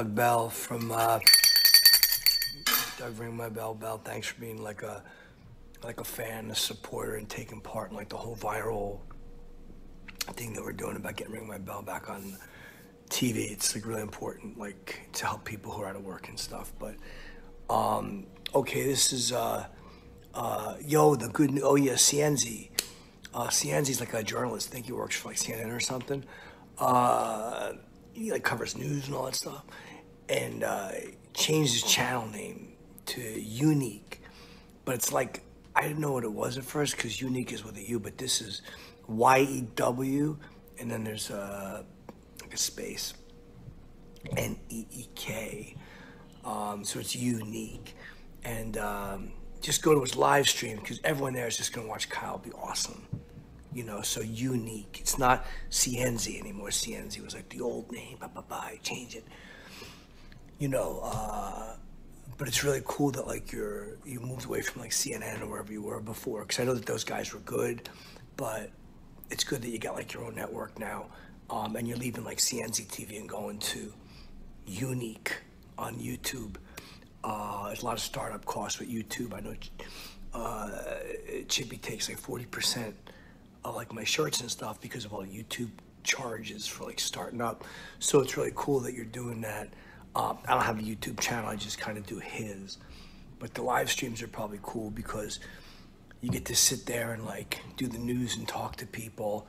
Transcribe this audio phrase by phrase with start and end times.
[0.00, 1.18] Doug Bell from uh,
[2.96, 4.00] Doug Ring My Bell Bell.
[4.02, 5.04] Thanks for being like a
[5.84, 9.00] like a fan, a supporter, and taking part in like the whole viral
[10.36, 12.38] thing that we're doing about getting Ring My Bell back on
[13.10, 13.50] TV.
[13.52, 16.72] It's like really important, like to help people who are out of work and stuff.
[16.78, 16.94] But
[17.68, 18.24] um,
[18.54, 19.66] okay, this is uh,
[20.32, 21.60] uh, yo the good.
[21.62, 22.70] Oh yeah, Cienzi.
[23.34, 24.70] Uh, Cienzi's like a journalist.
[24.70, 26.24] I think he works for like CNN or something.
[26.78, 27.72] Uh,
[28.12, 29.64] he like covers news and all that stuff,
[30.30, 30.92] and uh,
[31.34, 32.72] changed his channel name
[33.06, 34.22] to Unique.
[34.84, 35.42] But it's like
[35.74, 38.16] I didn't know what it was at first because Unique is with a U, but
[38.18, 38.62] this is
[39.08, 40.38] Y E W,
[40.78, 41.84] and then there's a
[42.40, 43.14] like a space,
[44.36, 45.76] N E E K.
[46.44, 47.94] Um, so it's unique,
[48.44, 52.08] and um, just go to his live stream because everyone there is just gonna watch
[52.08, 53.06] Kyle be awesome.
[53.72, 54.98] You know, so unique.
[55.00, 56.70] It's not Cienzi anymore.
[56.70, 58.16] Cienzi was like the old name.
[58.18, 58.56] Blah blah.
[58.56, 59.24] I change it.
[60.60, 61.74] You know, uh,
[62.36, 65.72] but it's really cool that like you're you moved away from like CNN or wherever
[65.72, 67.88] you were before because I know that those guys were good,
[68.36, 68.68] but
[69.30, 71.06] it's good that you got like your own network now,
[71.48, 73.90] um, and you're leaving like CNZ TV and going to
[74.66, 75.38] Unique
[75.78, 76.56] on YouTube.
[77.24, 79.32] Uh, there's a lot of startup costs with YouTube.
[79.32, 79.54] I know
[80.34, 80.68] uh,
[81.48, 82.94] Chippy takes like forty percent
[83.64, 85.70] of like my shirts and stuff because of all YouTube
[86.04, 87.64] charges for like starting up.
[87.98, 89.70] So it's really cool that you're doing that.
[90.14, 91.48] Um, I don't have a YouTube channel.
[91.48, 92.78] I just kind of do his,
[93.38, 95.38] but the live streams are probably cool because
[96.20, 99.46] you get to sit there and like do the news and talk to people.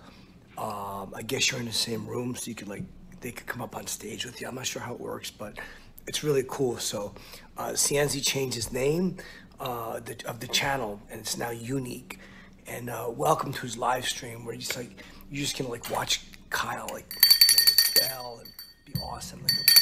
[0.58, 2.84] Um, I guess you're in the same room, so you could like
[3.22, 4.48] they could come up on stage with you.
[4.48, 5.58] I'm not sure how it works, but
[6.08, 6.78] it's really cool.
[6.78, 7.14] So
[7.58, 9.18] uh, CNZ changed his name
[9.60, 12.20] uh, the, of the channel, and it's now unique.
[12.68, 16.22] And uh, welcome to his live stream where he's like you're just gonna like watch
[16.50, 17.12] Kyle like
[18.00, 18.52] bell and
[18.86, 19.42] be awesome.
[19.42, 19.81] Like,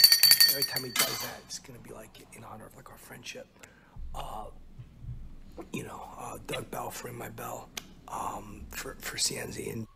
[0.50, 3.48] every time he does that, it's gonna be like in honor of like our friendship.
[4.16, 4.46] Uh,
[5.74, 7.69] you know, uh, Doug Bell for My Bell
[8.07, 9.88] um, for for CNZ and.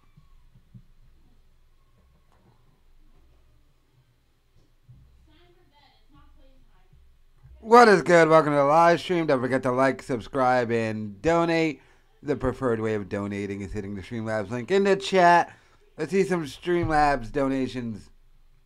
[7.59, 8.27] What is good?
[8.27, 9.25] Welcome to the live stream.
[9.25, 11.81] Don't forget to like, subscribe, and donate.
[12.21, 15.57] The preferred way of donating is hitting the Streamlabs link in the chat.
[15.97, 18.09] Let's see some Streamlabs donations,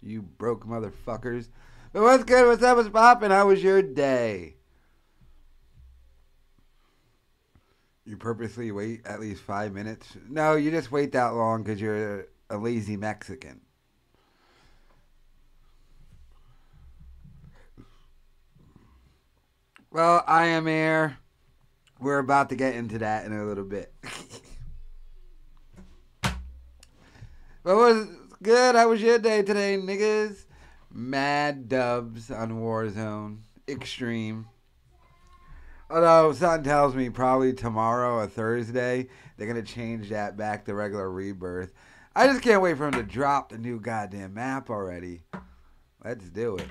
[0.01, 1.50] you broke motherfuckers.
[1.98, 2.46] What's good?
[2.46, 2.78] What's up?
[2.78, 3.32] What's poppin'?
[3.32, 4.54] How was your day?
[8.06, 10.16] You purposely wait at least five minutes?
[10.30, 13.62] No, you just wait that long because you're a lazy Mexican.
[19.90, 21.18] Well, I am here.
[22.00, 23.92] We're about to get into that in a little bit.
[26.22, 26.36] but
[27.64, 28.06] was
[28.44, 28.76] good?
[28.76, 30.44] How was your day today, niggas?
[30.98, 33.42] Mad dubs on Warzone.
[33.68, 34.48] Extreme.
[35.92, 39.08] Although something tells me probably tomorrow or Thursday
[39.38, 41.72] they're gonna change that back to regular rebirth.
[42.16, 45.22] I just can't wait for them to drop the new goddamn map already.
[46.04, 46.68] Let's do it.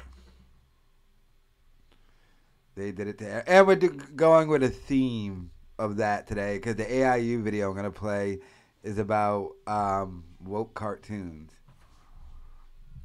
[2.74, 3.44] They did it there.
[3.46, 7.92] And we're going with a theme of that today because the AIU video I'm to
[7.92, 8.40] play
[8.82, 11.55] is about um, woke cartoons.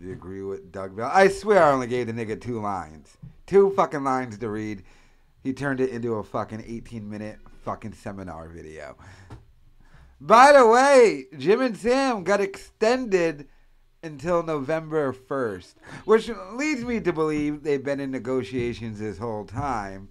[0.02, 1.12] You agree with Doug Bell?
[1.14, 3.18] I swear I only gave the nigga two lines.
[3.46, 4.84] Two fucking lines to read.
[5.44, 8.98] He turned it into a fucking 18 minute fucking seminar video.
[10.20, 13.48] By the way, Jim and Sam got extended
[14.02, 15.76] until November 1st,
[16.06, 20.10] which leads me to believe they've been in negotiations this whole time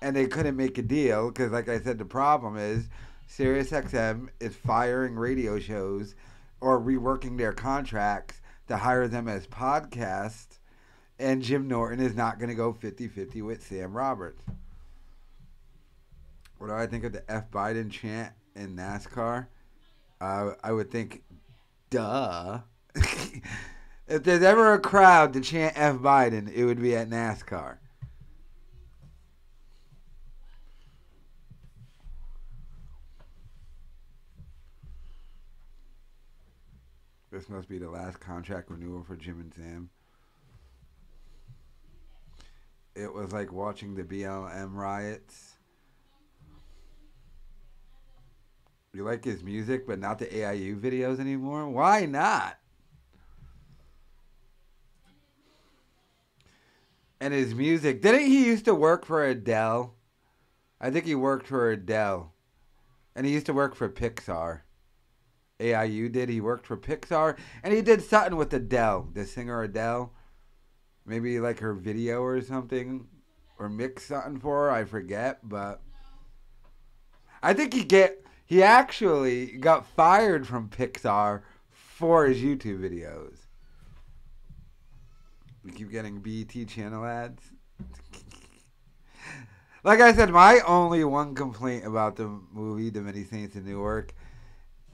[0.00, 2.88] and they couldn't make a deal because, like I said, the problem is
[3.28, 6.14] SiriusXM is firing radio shows
[6.62, 8.39] or reworking their contracts
[8.70, 10.60] to hire them as podcast,
[11.18, 14.44] and Jim Norton is not going to go 50 50 with Sam Roberts.
[16.58, 19.48] What do I think of the F Biden chant in NASCAR?
[20.20, 21.24] Uh, I would think,
[21.90, 22.60] duh.
[22.94, 27.78] if there's ever a crowd to chant F Biden, it would be at NASCAR.
[37.30, 39.90] This must be the last contract renewal for Jim and Sam.
[42.96, 45.54] It was like watching the BLM riots.
[48.92, 51.68] You like his music, but not the AIU videos anymore?
[51.68, 52.58] Why not?
[57.20, 58.02] And his music.
[58.02, 59.94] Didn't he used to work for Adele?
[60.80, 62.32] I think he worked for Adele.
[63.14, 64.62] And he used to work for Pixar.
[65.60, 66.28] AIU did.
[66.28, 67.38] He worked for Pixar.
[67.62, 70.12] And he did something with Adele, the singer Adele.
[71.06, 73.06] Maybe like her video or something.
[73.58, 74.70] Or mix something for her.
[74.70, 75.48] I forget.
[75.48, 75.80] But
[77.42, 83.36] I think he get he actually got fired from Pixar for his YouTube videos.
[85.64, 87.42] We keep getting BET channel ads.
[89.84, 94.14] like I said, my only one complaint about the movie The Many Saints in Newark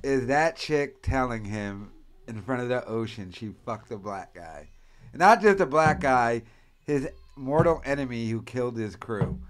[0.03, 1.93] is that chick telling him
[2.29, 4.69] in front of the ocean she fucked a black guy.
[5.15, 6.43] Not just a black guy,
[6.85, 9.41] his mortal enemy who killed his crew.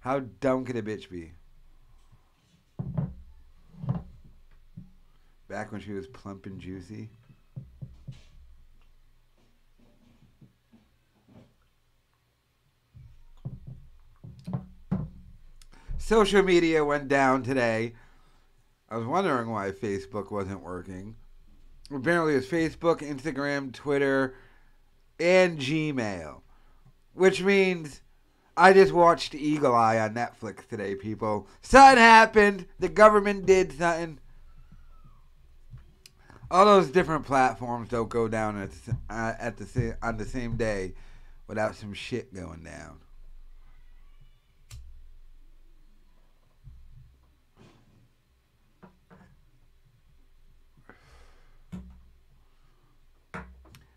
[0.00, 1.32] How dumb could a bitch be?
[5.48, 7.10] Back when she was plump and juicy.
[15.98, 17.94] Social media went down today.
[18.96, 21.16] I was wondering why Facebook wasn't working.
[21.94, 24.34] Apparently, it's Facebook, Instagram, Twitter,
[25.20, 26.40] and Gmail.
[27.12, 28.00] Which means
[28.56, 31.46] I just watched Eagle Eye on Netflix today, people.
[31.60, 32.64] Something happened.
[32.78, 34.18] The government did something.
[36.50, 40.56] All those different platforms don't go down at the, uh, at the on the same
[40.56, 40.94] day
[41.48, 43.00] without some shit going down.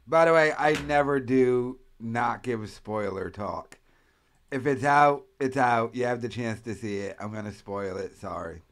[0.10, 3.78] By the way, I never do not give spoiler talk.
[4.52, 5.94] If it's out, it's out.
[5.94, 7.16] You have the chance to see it.
[7.20, 8.18] I'm gonna spoil it.
[8.18, 8.64] Sorry.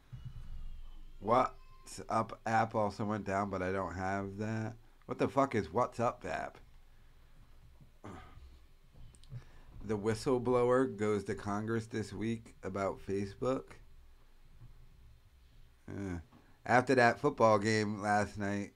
[1.20, 4.74] What's up app also went down, but I don't have that.
[5.06, 6.58] What the fuck is What's Up app?
[9.84, 13.74] The whistleblower goes to Congress this week about Facebook.
[15.88, 16.18] Yeah.
[16.66, 18.72] After that football game last night,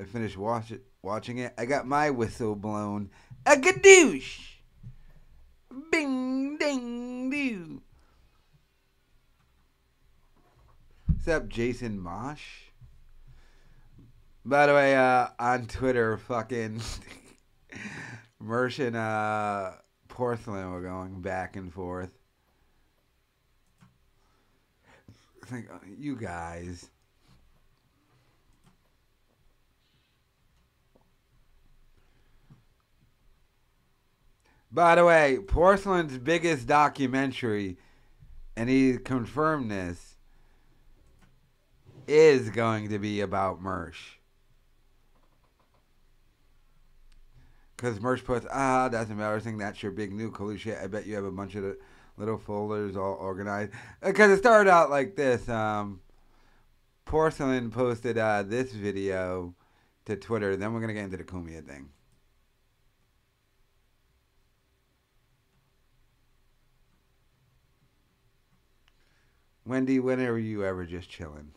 [0.00, 1.52] I finished watching watching it.
[1.58, 3.10] I got my whistle blown.
[3.44, 4.38] A gadoosh!
[5.90, 7.82] Bing, ding, doo.
[11.06, 12.42] What's up, Jason Mosh?
[14.44, 16.80] By the way, uh, on Twitter, fucking
[18.42, 19.72] Mersh and uh,
[20.08, 22.12] Porcelain were going back and forth.
[25.42, 26.90] It's like, uh, you guys.
[34.72, 37.76] By the way, Porcelain's biggest documentary,
[38.56, 40.16] and he confirmed this,
[42.08, 44.16] is going to be about Mersh.
[47.76, 49.58] Because Mersh puts, ah, that's embarrassing.
[49.58, 50.78] That's your big new shit.
[50.82, 51.76] I bet you have a bunch of
[52.16, 53.72] little folders all organized.
[54.00, 55.48] Because it started out like this.
[55.48, 56.00] Um,
[57.04, 59.54] Porcelain posted uh, this video
[60.06, 60.56] to Twitter.
[60.56, 61.90] Then we're going to get into the Kumia thing.
[69.64, 71.52] Wendy, when are you ever just chilling?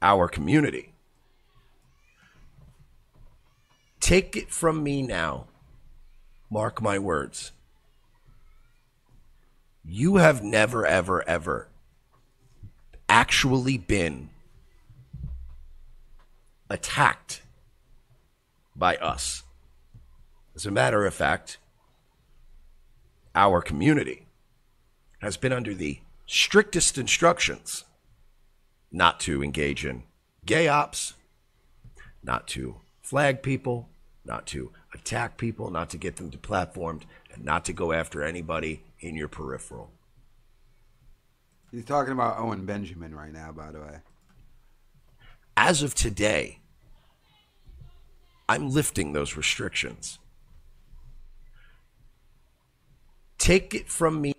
[0.00, 0.92] our community.
[4.00, 5.46] Take it from me now.
[6.50, 7.52] Mark my words.
[9.84, 11.68] You have never, ever, ever
[13.08, 14.30] actually been
[16.70, 17.42] attacked
[18.76, 19.42] by us.
[20.54, 21.58] As a matter of fact,
[23.34, 24.26] our community
[25.20, 27.84] has been under the strictest instructions
[28.90, 30.02] not to engage in
[30.44, 31.14] gay ops,
[32.22, 33.88] not to flag people,
[34.24, 38.82] not to attack people, not to get them deplatformed, and not to go after anybody
[39.00, 39.90] in your peripheral.
[41.70, 43.98] He's talking about Owen Benjamin right now, by the way.
[45.56, 46.60] As of today,
[48.48, 50.18] I'm lifting those restrictions.
[53.38, 54.34] Take it from me.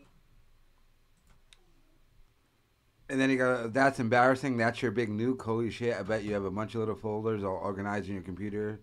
[3.09, 4.57] And then he goes, "That's embarrassing.
[4.57, 5.41] That's your big nuke.
[5.41, 5.97] Holy shit!
[5.97, 8.81] I bet you have a bunch of little folders all organized in your computer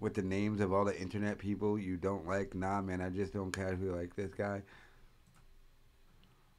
[0.00, 2.54] with the names of all the internet people you don't like.
[2.54, 4.62] Nah, man, I just don't casually like this guy."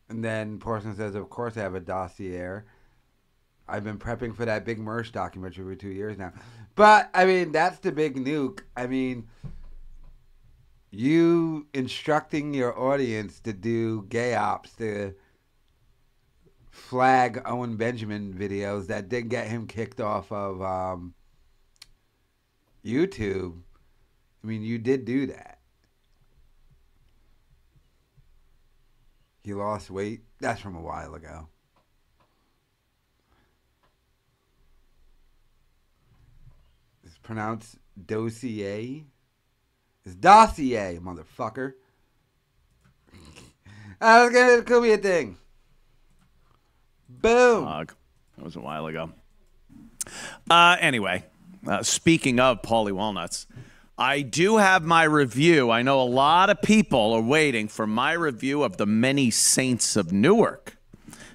[0.10, 2.62] And then Porson says, "Of course I have a dossier.
[3.68, 6.34] I've been prepping for that big Mersh documentary for two years now."
[6.76, 8.62] But I mean, that's the big nuke.
[8.78, 9.28] I mean,
[10.92, 15.14] you instructing your audience to do gay ops to
[16.72, 21.14] flag Owen Benjamin videos that did get him kicked off of um,
[22.84, 23.60] YouTube.
[24.44, 25.60] I mean, you did do that.
[29.44, 30.22] He lost weight.
[30.40, 31.48] That's from a while ago.
[37.04, 39.06] It's pronounced dossier.
[40.06, 41.74] It's dossier, motherfucker.
[44.02, 45.38] I was gonna, it could be a thing.
[47.10, 47.66] Boom.
[47.66, 47.94] Dog.
[48.38, 49.12] That was a while ago.
[50.50, 51.26] Uh, anyway,
[51.68, 53.46] uh, speaking of Paulie Walnuts,
[53.98, 55.70] I do have my review.
[55.70, 59.98] I know a lot of people are waiting for my review of the Many Saints
[59.98, 60.78] of Newark,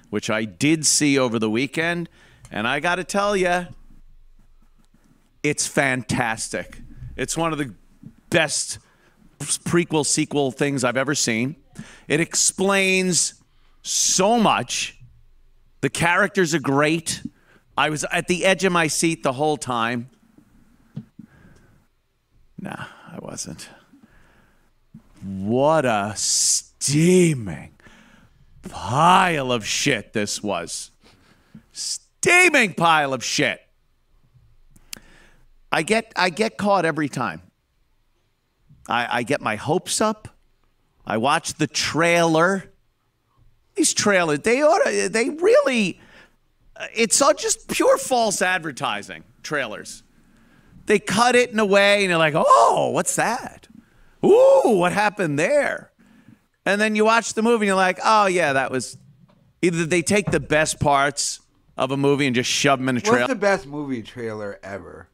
[0.09, 2.09] which I did see over the weekend.
[2.49, 3.67] And I got to tell you,
[5.43, 6.79] it's fantastic.
[7.15, 7.75] It's one of the
[8.29, 8.79] best
[9.39, 11.55] prequel sequel things I've ever seen.
[12.07, 13.35] It explains
[13.81, 14.97] so much.
[15.81, 17.21] The characters are great.
[17.77, 20.09] I was at the edge of my seat the whole time.
[22.59, 23.69] Nah, I wasn't.
[25.21, 27.73] What a steaming
[28.69, 30.91] pile of shit this was.
[31.71, 33.61] Steaming pile of shit.
[35.71, 37.41] I get I get caught every time.
[38.87, 40.27] I, I get my hopes up.
[41.05, 42.71] I watch the trailer.
[43.75, 45.99] These trailers, they ought to, they really,
[46.75, 50.03] uh, it's all just pure false advertising trailers.
[50.85, 53.67] They cut it in a way, and you're like, oh, what's that?
[54.23, 55.91] Ooh, what happened there?
[56.65, 58.97] And then you watch the movie, and you're like, oh, yeah, that was
[59.61, 61.41] either they take the best parts
[61.77, 63.21] of a movie and just shove them in a trailer.
[63.21, 65.09] What's the best movie trailer ever?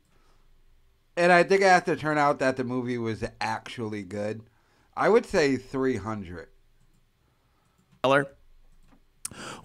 [1.21, 4.41] And I think it has to turn out that the movie was actually good.
[4.97, 6.47] I would say 300.
[8.03, 8.25] trailer,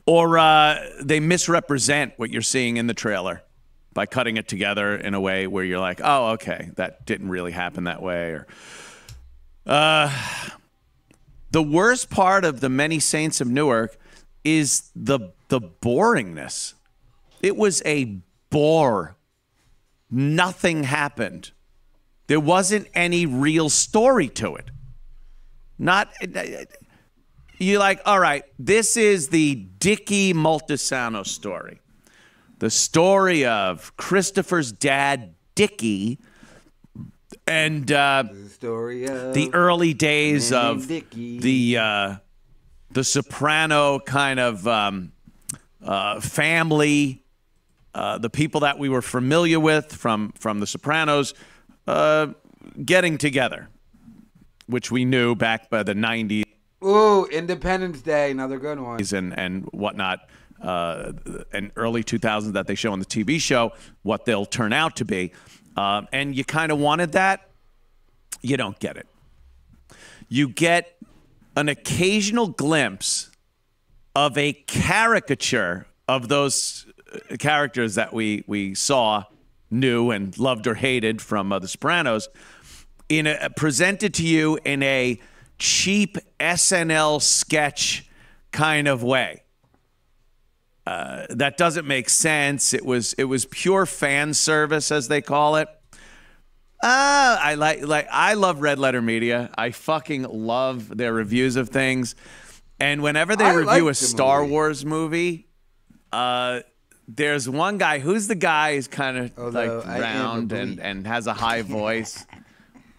[0.04, 3.40] or uh, they misrepresent what you're seeing in the trailer
[3.94, 7.52] by cutting it together in a way where you're like, oh, okay, that didn't really
[7.52, 8.32] happen that way.
[8.32, 8.46] Or
[9.64, 10.12] uh,
[11.52, 13.96] the worst part of the Many Saints of Newark
[14.44, 16.74] is the the boringness.
[17.40, 18.20] It was a
[18.50, 19.15] bore.
[20.10, 21.50] Nothing happened.
[22.26, 24.70] There wasn't any real story to it.
[25.78, 26.12] Not
[27.58, 31.80] you're like, all right, this is the Dickie Moltisanti story.
[32.58, 36.18] The story of Christopher's dad, Dickie,
[37.46, 41.38] and uh, The story of the early days of Dicky.
[41.38, 42.16] the uh,
[42.90, 45.12] the soprano kind of um,
[45.84, 47.22] uh, family,
[47.96, 51.32] uh, the people that we were familiar with from from the Sopranos,
[51.86, 52.26] uh,
[52.84, 53.68] getting together,
[54.66, 56.44] which we knew back by the '90s
[56.84, 59.00] Ooh, Independence Day, another good one.
[59.14, 60.28] and and whatnot,
[60.60, 61.12] uh,
[61.54, 63.72] and early 2000s that they show on the TV show,
[64.02, 65.32] what they'll turn out to be,
[65.78, 67.48] um, and you kind of wanted that.
[68.42, 69.06] You don't get it.
[70.28, 70.98] You get
[71.56, 73.30] an occasional glimpse
[74.14, 76.95] of a caricature of those uh,
[77.38, 79.24] characters that we we saw,
[79.70, 82.28] knew, and loved or hated from uh, The Sopranos,
[83.08, 85.20] in a, presented to you in a
[85.58, 88.08] cheap SNL sketch
[88.52, 89.42] kind of way.
[90.86, 92.72] Uh, that doesn't make sense.
[92.72, 95.68] It was it was pure fan service, as they call it.
[96.82, 99.50] Uh, I like like I love Red Letter Media.
[99.56, 102.14] I fucking love their reviews of things.
[102.78, 104.52] And whenever they I review a Star movie.
[104.52, 105.48] Wars movie,
[106.12, 106.60] uh,
[107.08, 110.52] there's one guy who's the guy who's kind of Although like I am a round
[110.52, 112.26] and, and has a high voice.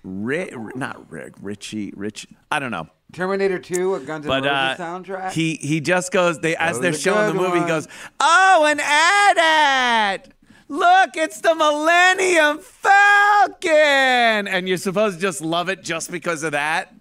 [0.03, 2.27] Ri- not Rick, Richie, Rich.
[2.51, 2.87] I don't know.
[3.13, 5.31] Terminator 2, a Guns N' But uh, Roses soundtrack.
[5.31, 6.39] he he just goes.
[6.39, 7.87] They as they're showing the good movie, he goes,
[8.19, 10.33] "Oh, an AT-AT!
[10.69, 16.51] Look, it's the Millennium Falcon!" And you're supposed to just love it just because of
[16.51, 16.93] that,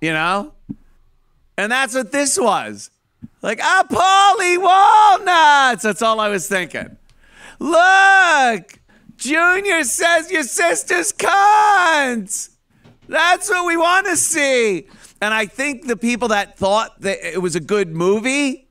[0.00, 0.52] you know.
[1.58, 2.90] And that's what this was.
[3.42, 5.82] Like, ah, Paulie Walnuts.
[5.82, 6.96] That's all I was thinking.
[7.58, 8.78] Look,
[9.16, 12.50] Junior says your sister's cunt.
[13.08, 14.88] That's what we want to see.
[15.22, 18.68] And I think the people that thought that it was a good movie,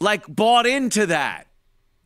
[0.00, 1.46] like, bought into that.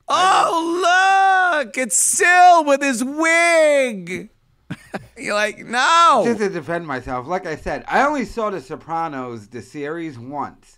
[0.08, 4.30] Oh, look, it's Sil with his wig.
[5.16, 6.22] You're like, no.
[6.24, 10.73] Just to defend myself, like I said, I only saw The Sopranos, the series, once.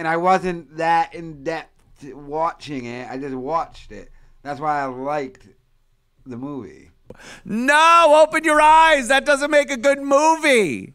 [0.00, 3.06] And I wasn't that in depth watching it.
[3.10, 4.10] I just watched it.
[4.42, 5.46] That's why I liked
[6.24, 6.88] the movie.
[7.44, 9.08] No, open your eyes.
[9.08, 10.94] That doesn't make a good movie.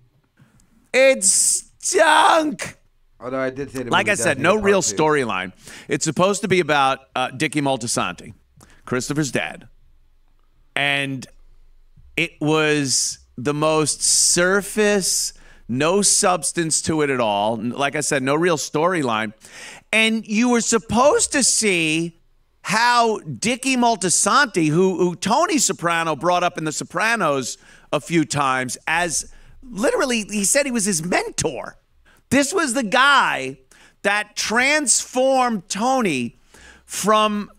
[0.92, 2.80] It's stunk.
[3.20, 5.54] Although I did say the Like I said, no real storyline.
[5.88, 8.34] It's supposed to be about uh, Dickie Moltisanti,
[8.86, 9.68] Christopher's dad.
[10.76, 11.28] And
[12.18, 15.32] it was the most surface,
[15.68, 17.58] no substance to it at all.
[17.58, 19.34] Like I said, no real storyline.
[19.92, 22.20] And you were supposed to see
[22.62, 27.58] how Dickie Moltisanti, who, who Tony Soprano brought up in The Sopranos
[27.94, 29.32] a few times, as
[29.64, 31.78] literally, he said he was his mentor.
[32.30, 33.58] This was the guy
[34.02, 36.38] that transformed Tony
[36.86, 37.50] from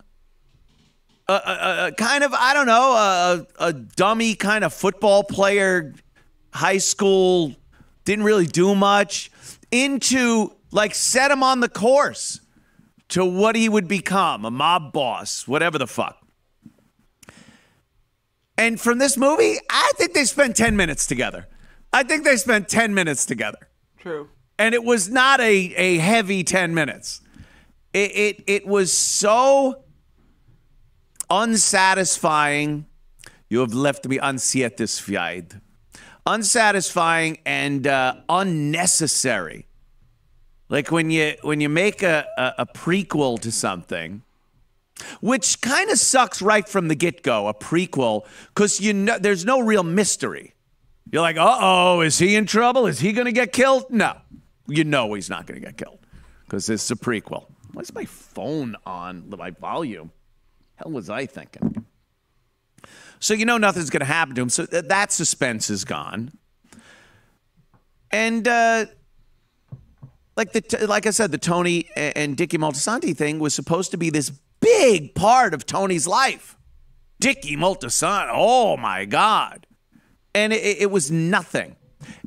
[1.27, 5.23] a, a, a- a kind of I don't know a, a dummy kind of football
[5.23, 5.93] player,
[6.53, 7.55] high school,
[8.07, 9.29] didn't really do much,
[9.69, 12.39] into like set him on the course
[13.09, 16.17] to what he would become a mob boss, whatever the fuck.
[18.57, 21.47] And from this movie, I think they spent 10 minutes together.
[21.93, 24.29] I think they spent 10 minutes together True.
[24.59, 27.21] and it was not a, a heavy 10 minutes
[27.93, 29.83] it, it it was so
[31.29, 32.85] unsatisfying
[33.49, 35.61] you have left me unsatisfied
[36.27, 39.65] unsatisfying and uh, unnecessary
[40.69, 44.21] like when you when you make a, a, a prequel to something
[45.21, 49.61] which kind of sucks right from the get-go a prequel because you know there's no
[49.61, 50.53] real mystery
[51.11, 52.87] You're like, uh oh, is he in trouble?
[52.87, 53.85] Is he to get killed?
[53.89, 54.17] No,
[54.67, 55.99] you know he's not to get killed
[56.43, 57.45] because this is a prequel.
[57.73, 60.11] Why's my phone on my volume?
[60.75, 61.85] Hell was I thinking?
[63.19, 64.49] So you know nothing's going to happen to him.
[64.49, 66.31] So th- that suspense is gone.
[68.11, 68.85] And uh,
[70.35, 73.97] like the t- like I said, the Tony and Dickie Moltisanti thing was supposed to
[73.97, 76.57] be this big part of Tony's life.
[77.19, 79.65] Dickie Moltisanti, oh my God.
[80.35, 81.75] And it, it was nothing.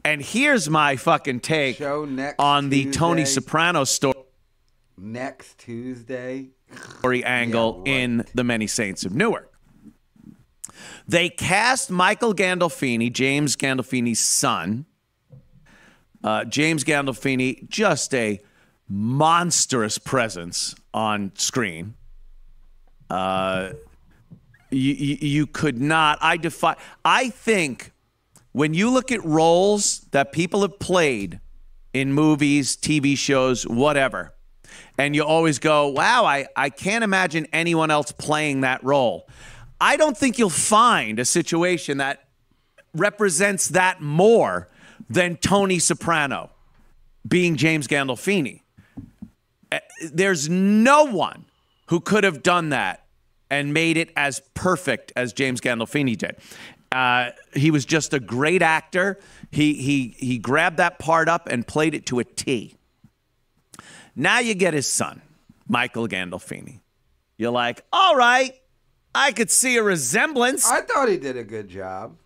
[0.05, 4.15] And here's my fucking take on the Tony Soprano story
[4.99, 6.49] Next Tuesday.
[7.05, 8.01] angle Yeah, right.
[8.01, 9.50] in The Many Saints of Newark.
[11.07, 14.87] They cast Michael Gandolfini, James Gandolfini's son.
[16.23, 18.41] Uh, James Gandolfini, just a
[18.89, 21.95] monstrous presence on screen.
[23.09, 23.71] Uh,
[24.71, 26.19] you, you, you could not.
[26.21, 26.77] I defy.
[27.05, 27.93] I think
[28.53, 31.41] when you look at roles that people have played
[31.93, 34.33] in movies, TV shows, whatever,
[34.99, 39.29] and you always go, wow, I, I can't imagine anyone else playing that role.
[39.81, 42.29] I don't think you'll find a situation that
[42.95, 44.69] represents that more
[45.09, 46.51] than Tony Soprano
[47.27, 48.61] being James Gandolfini.
[49.73, 49.79] Uh,
[50.13, 51.47] There's no one
[51.87, 53.05] who could have done that
[53.51, 56.37] and made it as perfect as James Gandolfini did.
[56.93, 59.19] Uh, he was just a great actor.
[59.51, 62.75] He he he grabbed that part up and played it to a T.
[64.17, 65.23] Now you get his son,
[65.69, 66.81] Michael Gandolfini.
[67.39, 68.55] You're like, all right,
[69.15, 70.71] I could see a resemblance.
[70.71, 72.17] I thought he did a good job.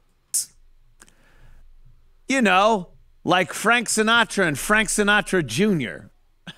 [2.29, 2.89] you know,
[3.23, 6.09] like Frank Sinatra and Frank Sinatra Jr.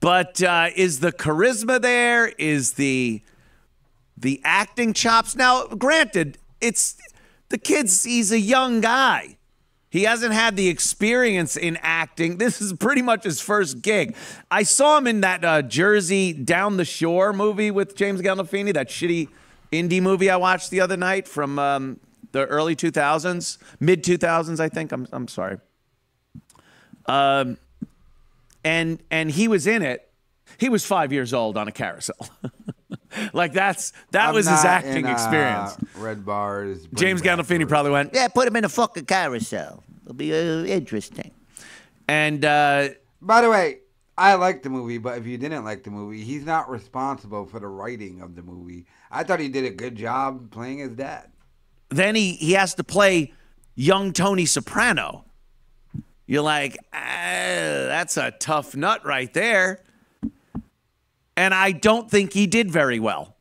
[0.00, 2.28] but uh, is the charisma there?
[2.38, 3.22] Is the
[4.16, 5.36] the acting chops?
[5.36, 6.96] Now, granted, it's
[7.50, 8.04] the kid's.
[8.04, 9.36] He's a young guy.
[9.94, 12.38] He hasn't had the experience in acting.
[12.38, 14.16] This is pretty much his first gig.
[14.50, 18.88] I saw him in that uh, Jersey Down the Shore movie with James Gandolfini, that
[18.88, 19.28] shitty
[19.70, 22.00] indie movie I watched the other night from um,
[22.32, 24.90] the early 2000s, mid 2000s, I think.
[24.90, 25.58] I'm, I'm sorry.
[27.06, 27.56] Um,
[28.64, 30.10] and and he was in it.
[30.58, 32.28] He was five years old on a carousel.
[33.32, 35.76] like that's that I'm was his acting in, uh, experience.
[35.96, 36.86] Red bars.
[36.94, 37.68] James back Gandolfini Bruce.
[37.68, 39.82] probably went, Yeah, put him in a fucking carousel.
[40.04, 41.30] It'll be uh, interesting.
[42.08, 42.88] and uh,
[43.22, 43.78] By the way,
[44.16, 47.58] I like the movie, but if you didn't like the movie, he's not responsible for
[47.60, 48.86] the writing of the movie.
[49.10, 51.30] I thought he did a good job playing his dad.
[51.90, 53.32] then he he has to play
[53.74, 55.24] young Tony Soprano.
[56.26, 56.98] You're like, ah,
[57.88, 59.82] that's a tough nut right there.
[61.36, 63.36] And I don't think he did very well.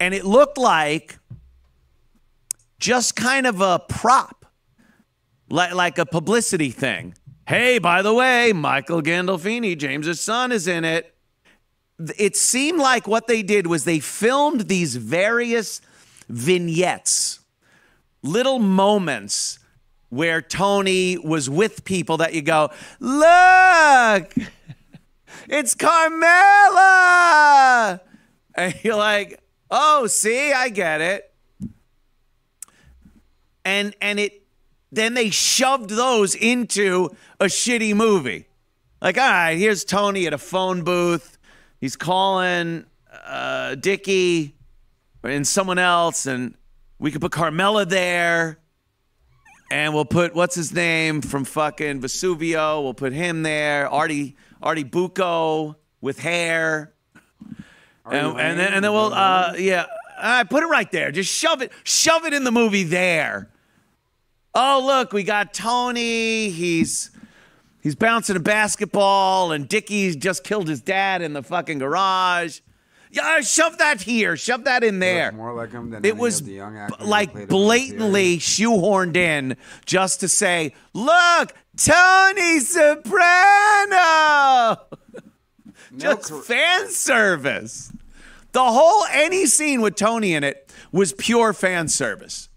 [0.00, 1.18] And it looked like
[2.78, 4.46] just kind of a prop,
[5.48, 7.14] like, like a publicity thing.
[7.46, 11.14] Hey, by the way, Michael Gandolfini, James's son, is in it.
[12.18, 15.80] It seemed like what they did was they filmed these various
[16.28, 17.40] vignettes,
[18.22, 19.58] little moments
[20.08, 24.32] where Tony was with people that you go, look,
[25.48, 27.20] it's Carmela.
[28.54, 31.30] And you're like, oh, see, I get it.
[33.64, 34.42] And and it
[34.92, 38.46] then they shoved those into a shitty movie.
[39.00, 41.38] Like, all right, here's Tony at a phone booth.
[41.80, 42.84] He's calling
[43.24, 44.54] uh, Dickie
[45.22, 46.54] and someone else, and
[46.98, 48.58] we could put Carmela there.
[49.70, 52.82] And we'll put what's his name from fucking Vesuvio.
[52.82, 53.88] We'll put him there.
[53.88, 56.92] Artie Artie Bucco with hair.
[58.06, 59.86] And, and then and then we'll uh yeah.
[60.18, 61.10] I put it right there.
[61.12, 63.50] Just shove it, shove it in the movie there.
[64.54, 66.48] Oh look, we got Tony.
[66.50, 67.10] He's
[67.82, 72.60] he's bouncing a basketball, and Dickie's just killed his dad in the fucking garage.
[73.10, 74.36] Yeah, shove that here.
[74.36, 75.30] Shove that in there.
[75.32, 77.36] More like him than It any was of the young b- actors who like played
[77.36, 83.63] him in the blatantly shoehorned in just to say, "Look, Tony Soprano."
[86.04, 87.92] Just No, fan service.
[88.52, 92.48] The whole any scene with Tony in it was pure fan service.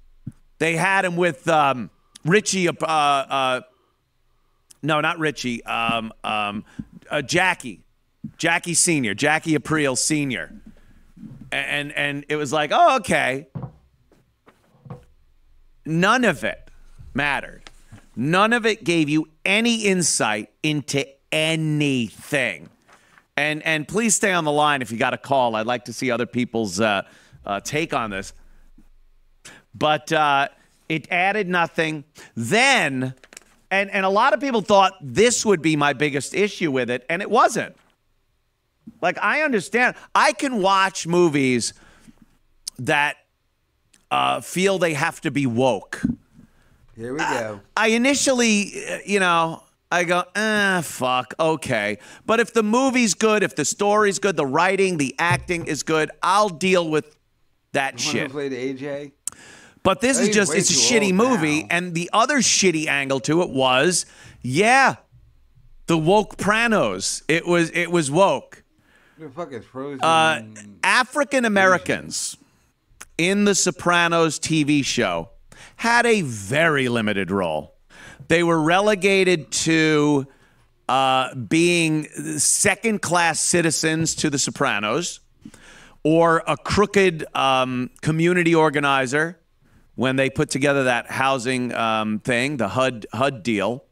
[0.59, 1.89] They had him with um,
[2.23, 2.69] Richie.
[2.69, 3.61] Uh, uh,
[4.83, 5.63] no, not Richie.
[5.65, 6.65] Um, um,
[7.09, 7.81] uh, Jackie,
[8.37, 10.53] Jackie Senior, Jackie April Senior,
[11.51, 13.47] and and it was like, oh, okay.
[15.85, 16.69] None of it
[17.13, 17.63] mattered.
[18.15, 22.69] None of it gave you any insight into anything.
[23.37, 25.55] And and please stay on the line if you got a call.
[25.55, 27.03] I'd like to see other people's uh,
[27.45, 28.33] uh, take on this.
[29.75, 30.47] But uh,
[30.89, 32.03] It added nothing.
[32.35, 33.13] Then,
[33.69, 37.05] and and a lot of people thought this would be my biggest issue with it,
[37.09, 37.75] and it wasn't.
[39.01, 41.73] Like I understand, I can watch movies
[42.79, 43.17] that
[44.09, 46.01] uh, feel they have to be woke.
[46.95, 47.59] Here we go.
[47.75, 51.97] I initially, uh, you know, I go, ah, fuck, okay.
[52.25, 56.11] But if the movie's good, if the story's good, the writing, the acting is good,
[56.21, 57.15] I'll deal with
[57.71, 58.27] that shit.
[58.27, 59.11] to play the AJ?
[59.83, 61.61] But this is just, it's a shitty movie.
[61.61, 61.67] now.
[61.71, 64.05] And the other shitty angle to it was,
[64.41, 64.95] yeah,
[65.85, 67.23] the woke pranos.
[67.29, 68.63] It was, it was woke.
[69.17, 70.03] The fuck is frozen?
[70.03, 70.41] Uh,
[70.83, 72.35] African Americans
[73.17, 75.29] in the Sopranos TV show
[75.77, 77.76] had a very limited role.
[78.27, 80.27] They were relegated to
[80.89, 82.05] uh, being
[82.37, 85.19] second class citizens to the Sopranos
[86.03, 89.39] or a crooked um, community organizer
[89.95, 93.83] when they put together that housing um, thing, the HUD, HUD deal.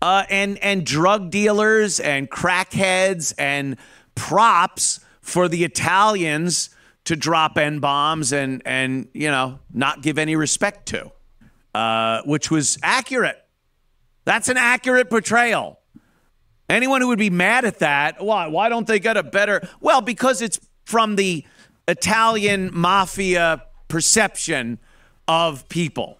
[0.00, 3.76] Uh, and and drug dealers and crackheads and
[4.14, 6.70] props for the Italians
[7.04, 11.10] to drop n bombs and and you know not give any respect to,
[11.74, 13.44] uh, which was accurate.
[14.24, 15.78] That's an accurate portrayal.
[16.68, 18.46] Anyone who would be mad at that, why?
[18.48, 19.66] Why don't they get a better?
[19.80, 21.44] Well, because it's from the
[21.86, 24.78] Italian mafia perception
[25.26, 26.18] of people.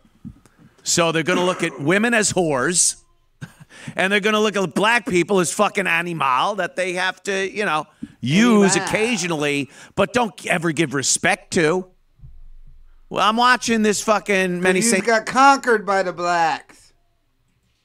[0.82, 2.96] So they're going to look at women as whores
[3.96, 7.50] and they're going to look at black people as fucking animal that they have to,
[7.50, 7.86] you know,
[8.20, 8.88] use Animal.
[8.88, 11.86] occasionally, but don't ever give respect to.
[13.10, 16.92] Well, I'm watching this fucking many saints got conquered by the blacks.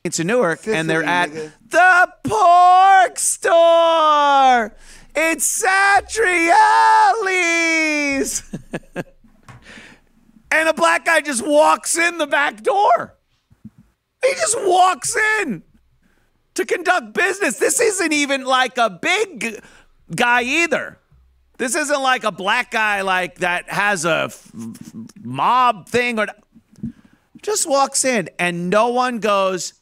[0.04, 1.54] It's in Newark, and they're at nigga.
[1.70, 4.76] the pork store.
[5.16, 6.52] It's Satriali's.
[10.52, 13.16] and a black guy just walks in the back door.
[14.24, 15.64] He just walks in
[16.56, 17.58] to conduct business.
[17.58, 19.64] This isn't even like a big
[20.14, 21.00] guy either.
[21.58, 24.32] This isn't like a black guy like that has a
[25.22, 26.28] mob thing or
[27.42, 29.74] just walks in and no one goes,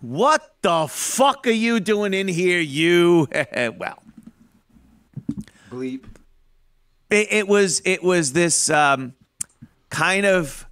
[0.00, 3.28] "What the fuck are you doing in here, you?"
[3.78, 4.02] well,
[5.70, 6.04] Bleep.
[7.10, 9.12] it, it was it was this um,
[9.90, 10.66] kind of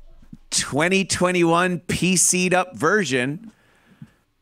[0.51, 3.53] 2021 PC'd up version.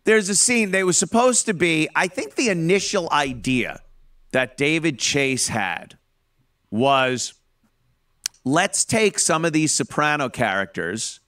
[0.04, 0.70] There's a scene.
[0.70, 1.88] They was supposed to be.
[1.96, 3.80] I think the initial idea
[4.36, 5.96] that David Chase had
[6.70, 7.32] was,
[8.44, 11.20] let's take some of these Soprano characters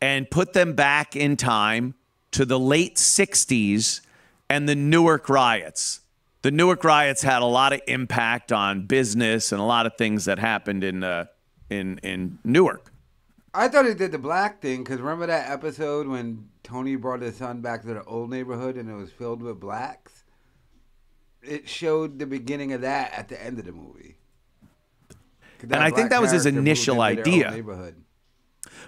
[0.00, 1.94] and put them back in time
[2.32, 4.00] to the late 60s
[4.48, 6.00] and the Newark riots.
[6.42, 10.24] The Newark riots had a lot of impact on business and a lot of things
[10.24, 11.26] that happened in uh,
[11.70, 12.92] in in Newark.
[13.54, 17.36] I thought he did the black thing because remember that episode when Tony brought his
[17.36, 20.19] son back to the old neighborhood and it was filled with blacks?
[21.42, 24.16] It showed the beginning of that at the end of the movie.
[25.62, 27.94] And I think that was his initial into their old idea.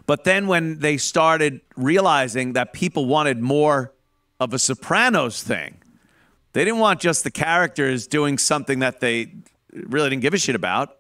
[0.06, 3.92] But then when they started realizing that people wanted more
[4.40, 5.76] of a Sopranos thing,
[6.52, 9.32] they didn't want just the characters doing something that they
[9.72, 10.98] really didn't give a shit about.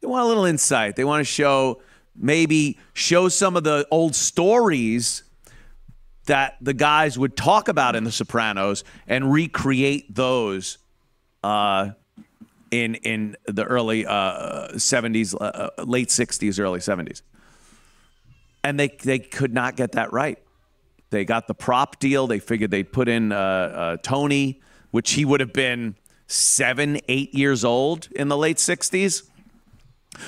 [0.00, 0.96] They want a little insight.
[0.96, 1.80] They want to show
[2.16, 5.22] maybe show some of the old stories
[6.26, 10.78] that the guys would talk about in the Sopranos and recreate those
[11.42, 11.90] uh,
[12.70, 17.22] in in the early uh, 70s, uh, uh, late 60s, early 70s
[18.62, 20.38] and they they could not get that right.
[21.10, 22.26] They got the prop deal.
[22.26, 27.34] They figured they'd put in uh, uh, Tony, which he would have been seven, eight
[27.34, 29.28] years old in the late '60s.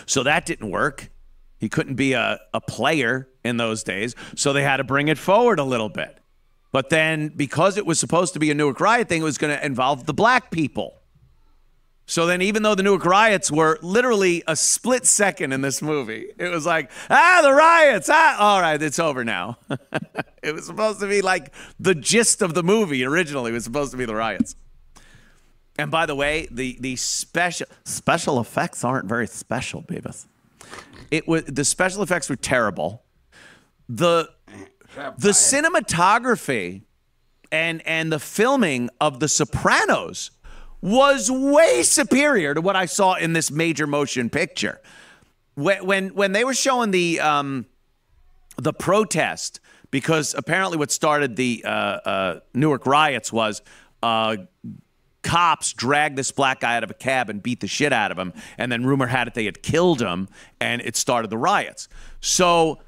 [0.06, 1.10] So that didn't work.
[1.58, 4.16] He couldn't be a, a player in those days.
[4.34, 6.18] So they had to bring it forward a little bit.
[6.72, 9.56] But then, because it was supposed to be a Newark riot thing, it was going
[9.56, 11.01] to involve the black people.
[12.06, 16.26] So then, even though the Newark riots were literally a split second in this movie,
[16.36, 19.58] it was like, ah, the riots, ah, all right, it's over now.
[20.42, 23.92] it was supposed to be like the gist of the movie originally It was supposed
[23.92, 24.56] to be the riots.
[25.78, 30.26] And by the way, the the special special effects aren't very special, Beavis.
[31.10, 33.04] It was the special effects were terrible.
[33.88, 34.28] The
[35.16, 36.82] the cinematography
[37.50, 40.30] and and the filming of The Sopranos
[40.82, 44.80] was way superior to what I saw in this major motion picture.
[45.54, 47.66] When when, when they were showing the um,
[48.56, 53.62] the protest, because apparently what started the uh, uh, Newark riots was.
[54.02, 54.36] Uh,
[55.22, 58.18] Cops dragged this black guy out of a cab and beat the shit out of
[58.18, 58.32] him.
[58.58, 60.28] And then rumor had it they had killed him,
[60.60, 61.88] and it started the riots.
[62.20, 62.80] So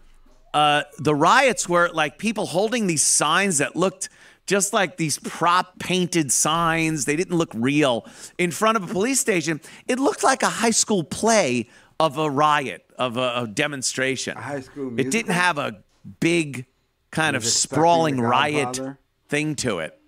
[0.53, 4.09] uh, the riots were like people holding these signs that looked
[4.47, 7.05] just like these prop painted signs.
[7.05, 8.07] They didn't look real
[8.39, 9.61] in front of a police station.
[9.89, 11.69] It looked like a high school play
[12.01, 14.37] of a riot, of a, a demonstration.
[14.37, 15.83] High School It didn't have a
[16.21, 16.67] big
[17.11, 18.81] kind of Was it Stuck in sprawling riot
[19.29, 19.99] thing to it.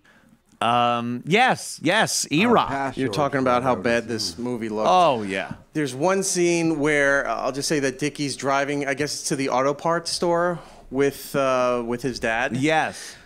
[0.61, 2.97] Um, yes, yes, Oh, E-Rock.
[2.97, 4.89] You're talking about how bad this movie looked.
[4.91, 5.55] Oh yeah.
[5.75, 9.51] There's one scene where uh, I'll just say that Dickie's driving, I guess to the
[9.51, 10.59] auto parts store
[10.91, 12.57] with uh, with his dad.
[12.57, 13.17] Yes.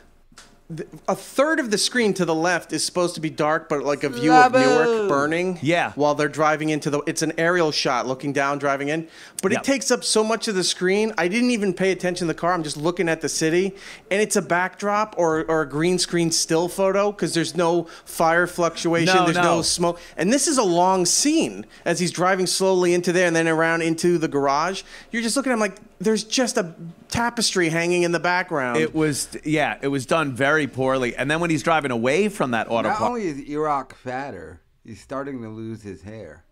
[1.09, 4.05] A third of the screen to the left is supposed to be dark, but like
[4.05, 4.61] a view of Slabbo.
[4.95, 5.59] Newark burning.
[5.63, 5.93] Yeah.
[5.97, 9.09] While they're driving into the, it's an aerial shot looking down, driving in,
[9.43, 9.61] but Yep.
[9.61, 11.13] it takes up so much of the screen.
[11.19, 12.53] I didn't even pay attention to the car.
[12.53, 13.75] I'm just looking at the city,
[14.13, 18.47] and it's a backdrop or, or a green screen still photo because there's no fire
[18.47, 19.57] fluctuation, No, there's no.
[19.57, 23.35] no smoke, and this is a long scene as he's driving slowly into there and
[23.35, 24.83] then around into the garage.
[25.11, 26.75] You're just looking at him like there's just a
[27.09, 28.79] tapestry hanging in the background.
[28.79, 31.15] It was yeah, it was done very poorly.
[31.15, 34.61] And then when he's driving away from that auto Not parts only is E-Rock fatter,
[34.83, 36.45] he's starting to lose his hair.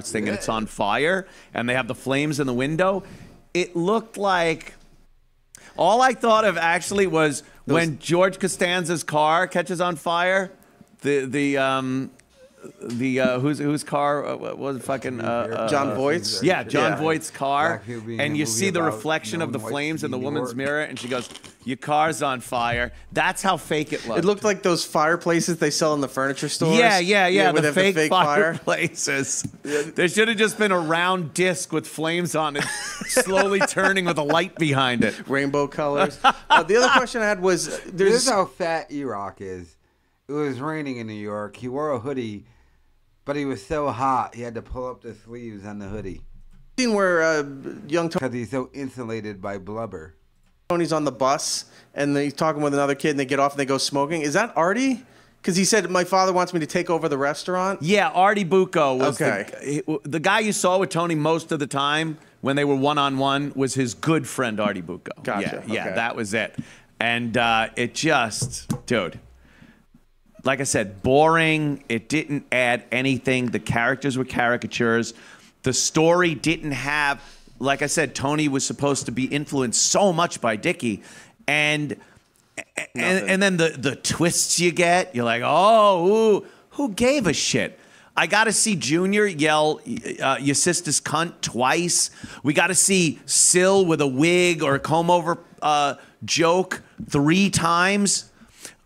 [0.00, 3.02] thing and it's on fire and they have the flames in the window,
[3.52, 4.74] it looked like
[5.76, 10.50] all I thought of actually was when George Costanza's car catches on fire,
[11.02, 12.10] the the um
[12.80, 16.42] the uh, whose whose car uh, was it fucking uh, uh, Jon Voight's?
[16.42, 16.96] Yeah, Jon Yeah.
[16.98, 20.10] Voight's car, Black people being in and you see the reflection of the flames in
[20.10, 21.28] the woman's mirror, and she goes,
[21.64, 24.18] "Your car's on fire." That's how fake it looked.
[24.20, 26.78] It looked like those fireplaces they sell in the furniture stores.
[26.78, 27.50] Yeah, yeah, yeah.
[27.50, 29.42] where the, they have fake fireplaces.
[29.62, 32.64] There should have just been a round disc with flames on it,
[33.06, 35.28] slowly turning with a light behind it.
[35.28, 36.18] rainbow colors.
[36.22, 39.76] uh, the other question I had was This is how fat E-Rock is.
[40.28, 41.56] It was raining in New York.
[41.56, 42.46] He wore a hoodie,
[43.24, 46.20] but he was so hot he had to pull up the sleeves on the hoodie
[46.78, 47.44] a scene where uh,
[47.88, 50.14] young because he's so insulated by blubber.
[50.70, 53.60] Tony's on the bus and he's talking with another kid and they get off and
[53.60, 54.22] they go smoking.
[54.22, 55.04] Is that Artie?
[55.40, 57.82] Because he said my father wants me to take over the restaurant.
[57.82, 59.82] Yeah, Artie Bucco was Okay.
[59.86, 62.96] the, the guy you saw with Tony most of the time when they were one
[62.96, 65.10] on one was his good friend Artie Bucco.
[65.22, 66.56] Gotcha, Yeah, yeah, that was it.
[66.98, 69.18] And uh, it just, dude,
[70.44, 71.84] like I said, boring.
[71.88, 73.46] It didn't add anything.
[73.46, 75.14] The characters were caricatures.
[75.62, 77.22] The story didn't have,
[77.58, 81.02] like I said, Tony was supposed to be influenced so much by Dickie,
[81.46, 81.96] and
[82.94, 87.32] and, and then the the twists you get, you're like, oh, ooh, who gave a
[87.32, 87.78] shit?
[88.16, 89.80] I got to see Junior yell
[90.20, 92.10] uh, your sister's cunt twice.
[92.42, 97.48] We got to see Sil with a wig or a comb over uh, joke three
[97.48, 98.30] times.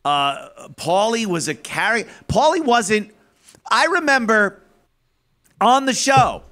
[0.06, 2.04] Uh, Paulie was a carry.
[2.28, 3.12] Paulie wasn't.
[3.68, 4.62] I remember
[5.60, 6.44] on the show,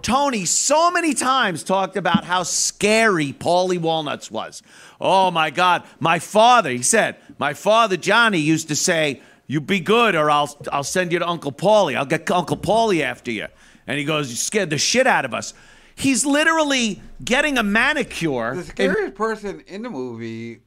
[0.00, 4.62] Tony so many times talked about how scary Paulie Walnuts was.
[4.98, 9.80] Oh my God, my father, he said, my father Johnny used to say, "You be
[9.80, 11.94] good, or I'll I'll send you to Uncle Paulie.
[11.94, 13.48] I'll get Uncle Paulie after you."
[13.86, 15.52] And he goes, "You scared the shit out of us."
[15.96, 18.54] He's literally getting a manicure.
[18.54, 20.62] The scariest person in the movie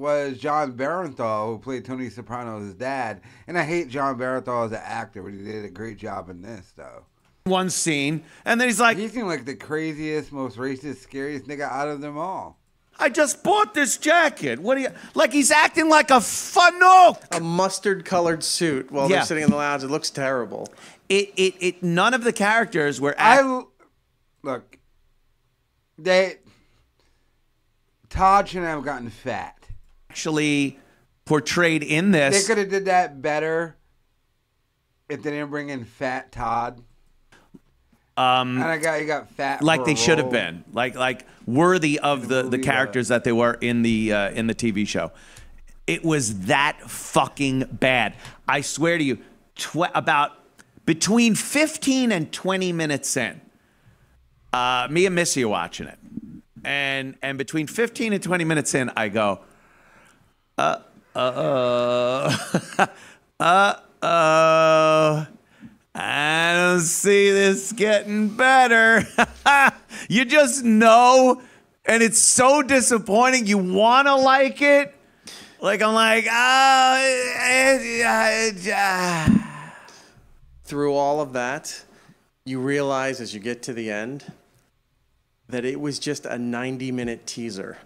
[0.00, 3.20] was Jon Bernthal, who played Tony Soprano's dad.
[3.46, 6.40] And I hate Jon Bernthal as an actor, but he did a great job in
[6.42, 7.04] this, though.
[7.44, 11.62] one scene, and then he's like, He seemed like the craziest, most racist, scariest nigga
[11.70, 12.58] out of them all.
[12.98, 14.58] "I just bought this jacket.
[14.60, 17.16] What do you like?" He's acting like a fanook.
[17.34, 19.16] A mustard colored suit while Yeah.
[19.16, 19.82] they're sitting in the lounge.
[19.82, 20.68] It looks terrible.
[21.08, 21.82] It, it, it.
[21.82, 23.14] None of the characters were.
[23.18, 23.72] I Act- l-
[24.42, 24.78] look.
[25.98, 26.36] They
[28.10, 29.59] Todd shouldn't have gotten fat.
[30.10, 30.76] Actually
[31.24, 32.42] portrayed in this.
[32.42, 33.76] They could have did that better
[35.08, 36.82] if they didn't bring in Fat Todd.
[38.16, 41.98] Um, and I got he got fat like they should have been, like like worthy
[41.98, 45.12] of the, the characters that they were in the uh, in the TV show.
[45.86, 48.14] It was that fucking bad.
[48.46, 49.18] I swear to you,
[49.54, 50.32] tw- about
[50.84, 53.40] between fifteen and twenty minutes in,
[54.52, 55.98] uh, me and Missy are watching it,
[56.62, 59.40] and and between fifteen and twenty minutes in, I go,
[60.60, 62.86] uh, uh,
[63.40, 65.26] uh, uh.
[65.92, 69.06] I don't see this getting better.
[70.08, 71.42] you just know,
[71.84, 73.46] and it's so disappointing.
[73.46, 74.94] You want to like it.
[75.60, 77.00] Like, I'm like, ah.
[80.64, 81.84] Through all of that,
[82.44, 84.32] you realize as you get to the end
[85.48, 87.78] that it was just a 90 minute teaser.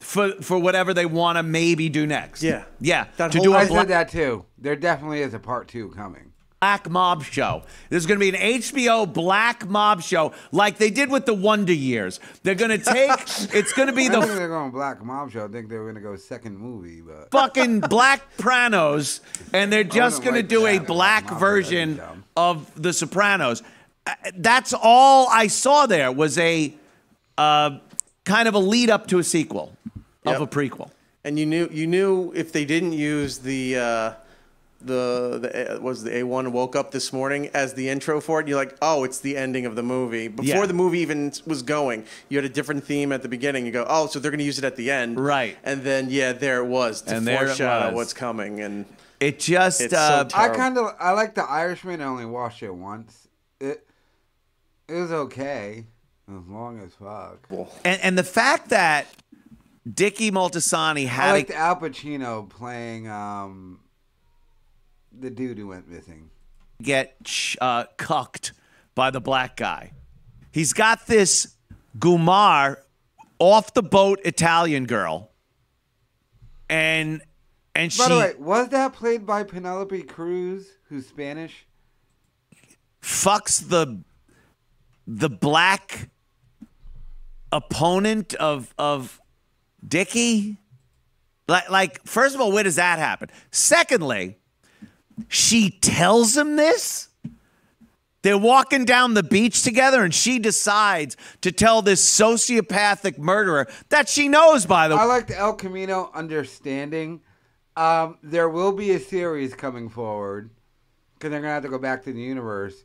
[0.00, 2.42] For, for whatever they want to maybe do next.
[2.42, 2.64] Yeah.
[2.80, 3.06] Yeah.
[3.16, 4.44] That to whole- do I a said that too.
[4.58, 6.32] There definitely is a part two coming.
[6.60, 7.62] black mob show.
[7.88, 11.72] There's going to be an HBO black mob show like they did with the Wonder
[11.72, 12.18] Years.
[12.42, 13.10] They're going to take,
[13.54, 15.44] it's going to be I think the they're going Black Mom Show.
[15.44, 19.20] I think they were gonna go second movie, but fucking Black Pranos,
[19.52, 22.24] and they're just going to do a black version that'd be dumb.
[22.36, 23.62] of The Sopranos.
[24.06, 26.74] Uh, That's all I saw there was a
[27.36, 27.78] uh,
[28.24, 29.72] kind of a lead up to a sequel
[30.24, 30.90] of a prequel.
[31.24, 34.12] And you knew you knew if they didn't use the uh,
[34.80, 38.40] the the uh, was the A one woke up this morning as the intro for
[38.40, 38.46] it.
[38.46, 40.28] You're like, oh, it's the ending of the movie.
[40.28, 40.66] Before Yeah.
[40.66, 43.66] the movie even was going, you had a different theme at the beginning.
[43.66, 45.56] You go, oh, so they're going to use it at the end, Right.
[45.64, 47.94] And then yeah, there it was to And foreshadow was.
[47.96, 48.60] what's coming.
[48.60, 48.86] And
[49.18, 52.00] It just It's so uh, ter- I kind of I like the Irishman.
[52.00, 53.26] I only watched it once.
[53.60, 53.84] It
[54.88, 55.84] it was okay,
[56.30, 57.46] as long as fuck.
[57.84, 59.06] and, and the fact that
[59.92, 63.80] Dickie Moltisanti I had liked a, Al Pacino playing um
[65.18, 66.30] the dude who went missing.
[66.82, 67.14] get
[67.60, 68.52] uh, cucked
[68.94, 69.92] by the black guy.
[70.52, 71.56] He's got this
[71.98, 72.76] Gumar
[73.38, 75.30] off the boat Italian girl,
[76.68, 77.22] and
[77.74, 81.64] and she By the way, was that played by Penelope Cruz, who's Spanish?
[83.00, 84.02] fucks the
[85.06, 86.10] the black
[87.52, 89.20] opponent of of
[89.86, 90.58] Dickie.
[91.46, 93.30] Like, like first of all, where does that happen?
[93.50, 94.36] Secondly,
[95.28, 97.08] she tells him this.
[98.22, 104.08] They're walking down the beach together, and she decides to tell this sociopathic murderer that
[104.08, 105.02] she knows, by the way.
[105.02, 107.20] I like the El Camino understanding.
[107.76, 110.50] Um, there will be a series coming forward
[111.14, 112.84] because they're gonna have to go back to the universe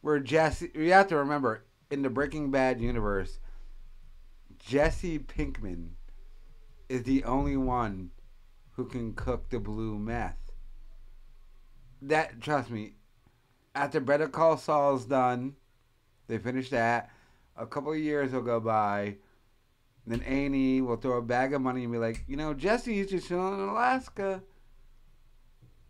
[0.00, 0.70] where Jesse.
[0.74, 3.38] You have to remember in the Breaking Bad universe,
[4.58, 5.90] Jesse Pinkman
[6.90, 8.10] is the only one
[8.72, 10.50] who can cook the blue meth.
[12.02, 12.94] That trust me.
[13.76, 15.54] After Better Call Saul's done,
[16.26, 17.10] they finish that.
[17.56, 19.18] A couple of years will go by.
[20.04, 23.10] Then A&E will throw a bag of money and be like, you know, Jesse Jesse's
[23.10, 24.42] just chilling in Alaska.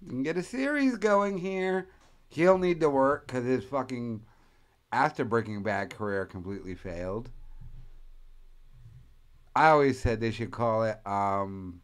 [0.03, 1.89] You can get a series going here.
[2.29, 4.23] He'll need to work because his fucking
[4.93, 7.31] after Breaking Bad career completely failed.
[9.55, 11.81] I always said they should call it, um,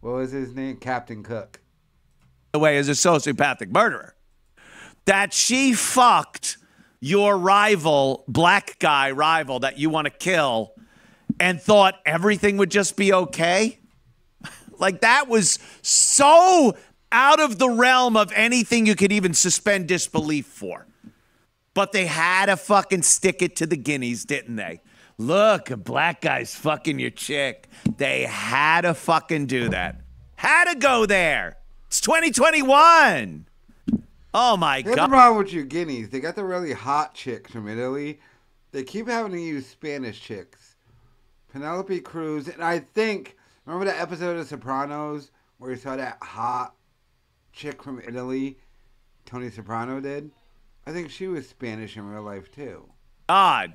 [0.00, 0.76] what was his name?
[0.76, 1.60] Captain Cook.
[2.52, 4.14] the way as a sociopathic murderer.
[5.04, 6.58] That she fucked
[7.00, 10.72] your rival, black guy rival that you want to kill,
[11.38, 13.78] and thought everything would just be okay.
[14.78, 16.76] Like that was so
[17.10, 20.86] out of the realm of anything you could even suspend disbelief for.
[21.72, 24.82] But they had to fucking stick it to the guineas, didn't they?
[25.18, 27.68] Look, a black guy's fucking your chick.
[27.96, 30.02] They had to fucking do that.
[30.36, 31.56] Had to go there.
[31.86, 33.46] It's 2021.
[34.34, 35.08] Oh my Here's the god.
[35.08, 36.10] problem with you guineas.
[36.10, 38.20] They got the really hot chicks from Italy.
[38.72, 40.76] They keep having to use Spanish chicks.
[41.50, 46.74] Penelope Cruz, and I think remember that episode of Sopranos where you saw that hot
[47.54, 48.58] chick from Italy,
[49.24, 50.30] Tony Soprano did.
[50.86, 52.86] I think she was Spanish in real life too.
[53.30, 53.72] God.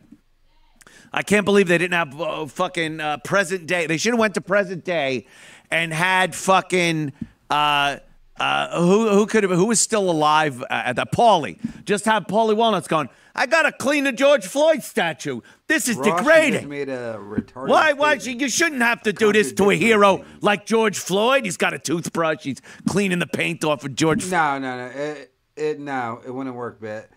[1.14, 3.86] I can't believe they didn't have uh, fucking uh, present day.
[3.88, 5.28] They should have went to present day
[5.70, 7.14] and had fucking
[7.50, 7.98] uh,
[8.40, 11.58] uh, who who could have who was still alive uh, at that Paulie.
[11.86, 13.10] Just have Paulie Walnuts going.
[13.36, 15.42] I gotta clean the George Floyd statue.
[15.68, 16.68] This is Ross, degrading.
[16.68, 17.70] made a retarded.
[17.70, 17.94] Why?
[17.94, 18.14] Why?
[18.14, 21.46] You shouldn't have to do this to a hero like George Floyd.
[21.46, 22.44] He's got a toothbrush.
[22.44, 24.30] He's cleaning the paint off of George.
[24.30, 24.86] No, no, no.
[24.88, 27.10] It, it no, it wouldn't work, bit.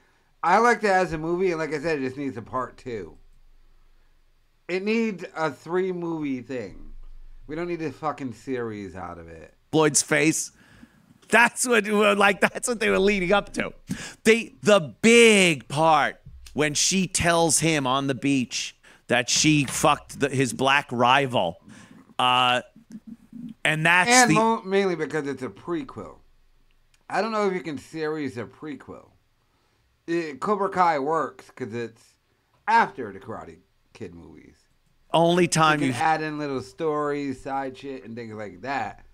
[0.42, 2.76] I liked it as a movie, and like I said, it just needs a part
[2.76, 3.16] two.
[4.68, 6.92] It needs a three movie thing.
[7.46, 9.54] We don't need a fucking series out of it.
[9.70, 10.52] Floyd's face.
[11.28, 13.72] That's what like that's what they were leading up to.
[14.24, 16.20] They the big part
[16.52, 18.76] when she tells him on the beach
[19.08, 21.58] that she fucked the, his black rival,
[22.18, 22.62] uh,
[23.64, 26.16] and that's And the mo- mainly because it's a prequel.
[27.10, 29.08] I don't know if you can series a prequel.
[30.06, 32.02] It, Cobra Kai works because it's
[32.66, 33.58] after the Karate
[33.92, 34.53] Kid movies.
[35.14, 39.04] Only You time can you add in little stories, side shit, and things like that.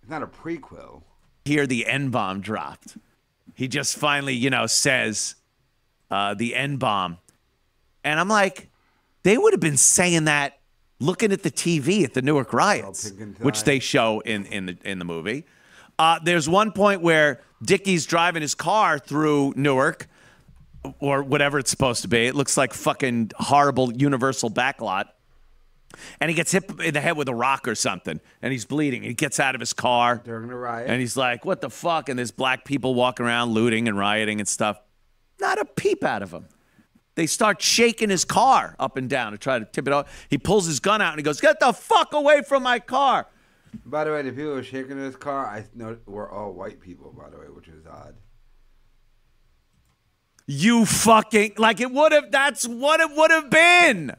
[0.00, 1.02] It's not a prequel.
[1.44, 2.96] hear the N bomb dropped.
[3.54, 5.36] He just finally, you know, says
[6.10, 7.18] uh, the N bomb.
[8.02, 8.70] And I'm like,
[9.22, 10.58] they would have been saying that
[10.98, 14.98] looking at the TV at the Newark riots, which they show in, in, the, in
[14.98, 15.44] the movie.
[15.98, 20.08] Uh, there's one point where Dickie's driving his car through Newark
[20.98, 22.26] or whatever it's supposed to be.
[22.26, 25.06] It looks like fucking horrible universal backlot.
[26.20, 29.02] And he gets hit in the head with a rock or something, and he's bleeding.
[29.02, 30.88] He gets out of his car, During the riot.
[30.90, 34.40] and he's like, "What the fuck?" And there's black people walking around looting and rioting
[34.40, 34.78] and stuff.
[35.40, 36.46] Not a peep out of him.
[37.14, 40.26] They start shaking his car up and down to try to tip it off.
[40.30, 43.26] He pulls his gun out and he goes, "Get the fuck away from my car!"
[43.86, 46.80] By the way, the people who were shaking his car, I know were all white
[46.80, 47.12] people.
[47.12, 48.14] By the way, which was odd.
[50.46, 52.30] You fucking like it would have.
[52.30, 54.14] That's what it would have been.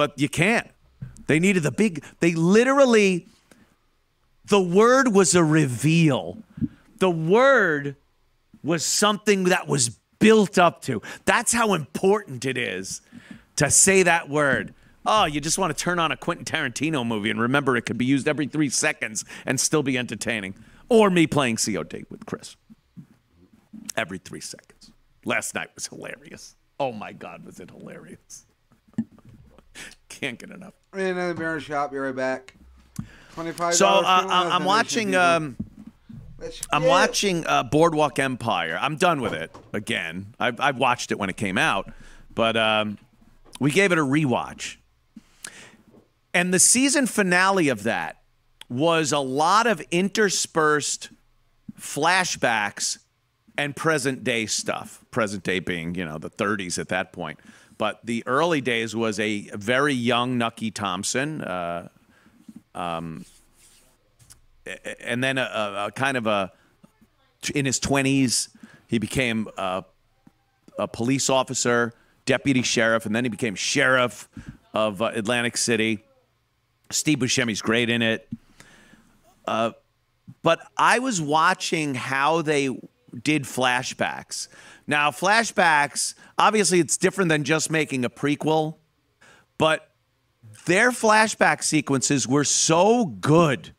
[0.00, 0.66] But you can't.
[1.26, 2.02] They needed the big.
[2.20, 3.26] They literally.
[4.46, 6.38] The word was a reveal.
[7.00, 7.96] The word
[8.62, 11.02] was something that was built up to.
[11.26, 13.02] That's how important it is
[13.56, 14.72] to say that word.
[15.04, 17.98] Oh, you just want to turn on a Quentin Tarantino movie and remember it could
[17.98, 20.54] be used every three seconds and still be entertaining.
[20.88, 22.56] Or me playing COD with Chris
[23.98, 24.92] every three seconds.
[25.26, 26.56] Last night was hilarious.
[26.78, 28.46] Oh my God, was it hilarious?
[30.20, 30.74] Can't get enough.
[30.94, 32.54] In the mirror shop, be right back.
[33.32, 33.74] Twenty-five.
[33.74, 35.14] So uh, I- I'm watching.
[35.14, 35.56] Um,
[36.70, 38.78] I'm watching uh, Boardwalk Empire.
[38.80, 40.34] I'm done with it again.
[40.40, 41.92] I've, I've watched it when it came out,
[42.34, 42.96] but um,
[43.58, 44.76] we gave it a rewatch.
[46.32, 48.22] And the season finale of that
[48.70, 51.10] was a lot of interspersed
[51.78, 52.98] flashbacks
[53.58, 55.04] and present day stuff.
[55.10, 57.38] Present day being, you know, the 30s at that point.
[57.80, 61.40] But the early days was a very young Nucky Thompson.
[61.40, 61.88] Uh,
[62.74, 63.24] and
[65.24, 66.52] then a, a, kind of a
[67.54, 68.48] in his 20s
[68.86, 69.82] he became a,
[70.78, 71.94] a police officer
[72.26, 74.28] deputy sheriff and then he became sheriff
[74.74, 76.04] of uh, atlantic city
[76.90, 78.28] steve buscemi's great in it
[79.46, 79.70] uh,
[80.42, 82.68] but i was watching how they
[83.22, 84.48] did flashbacks
[84.90, 88.76] now flashbacks obviously it's different than just making a prequel
[89.56, 89.90] but
[90.66, 93.74] their flashback sequences were so good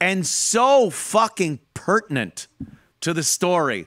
[0.00, 2.48] and so fucking pertinent
[3.00, 3.86] to the story.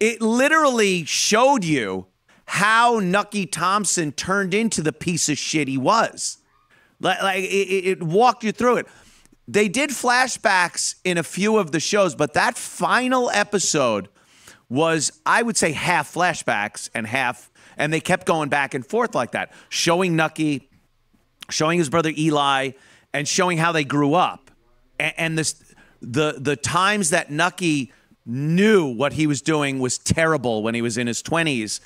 [0.00, 2.06] It literally showed you
[2.46, 6.38] how Nucky Thompson turned into the piece of shit he was.
[7.00, 8.86] Like, like it, it walked you through it.
[9.46, 14.08] They did flashbacks in a few of the shows, but that final episode
[14.74, 19.14] was, I would say, half flashbacks and half, and they kept going back and forth
[19.14, 20.68] like that, showing Nucky,
[21.50, 22.72] showing his brother Eli,
[23.12, 24.44] and showing how they grew up
[24.98, 25.62] and, and this
[26.00, 27.92] the the times that Nucky
[28.26, 31.80] knew what he was doing was terrible when he was in his 20s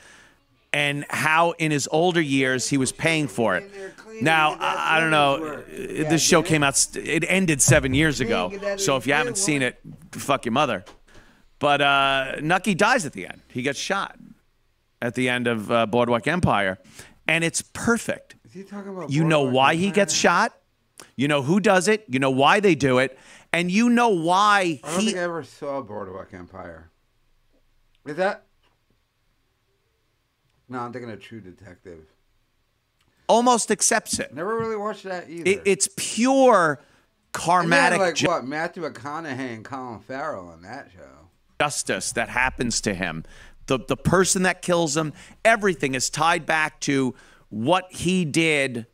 [0.72, 3.68] and how in his older years he was paying for it.
[4.20, 5.62] Now, I, I don't know.
[5.66, 8.76] This show came out, it ended seven years ago.
[8.76, 9.80] So if you haven't seen it,
[10.12, 10.84] fuck your mother.
[11.59, 13.43] But uh, Nucky dies at the end.
[13.49, 14.17] He gets shot
[15.03, 16.79] at the end of uh, Boardwalk Empire.
[17.27, 18.37] And it's perfect.
[18.45, 20.55] Is he talking about You know Boardwalk why he gets shot.
[21.17, 22.05] You know who does it.
[22.09, 23.19] You know why they do it.
[23.53, 25.07] And you know why I don't he.
[25.07, 26.91] think I ever saw Boardwalk Empire.
[28.07, 28.45] Is that?
[30.69, 32.05] No, I'm thinking of True Detective.
[33.29, 34.35] almost accepts it.
[34.35, 35.49] Never really watched that either.
[35.51, 36.81] it it's pure
[37.35, 38.45] And then, karmatic like what?
[38.47, 41.18] Matthew McConaughey and Colin Farrell on that show.
[41.61, 43.25] Justice that happens to him.
[43.67, 45.13] The, the person that kills him,
[45.45, 47.15] everything is tied back to
[47.51, 48.87] what he did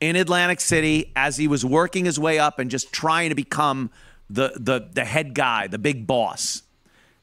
[0.00, 3.90] in Atlantic City as he was working his way up and just trying to become
[4.28, 6.62] the, the, the head guy, the big boss,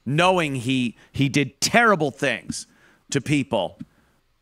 [0.05, 2.65] knowing he, he did terrible things
[3.11, 3.77] to people,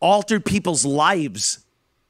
[0.00, 1.64] altered people's lives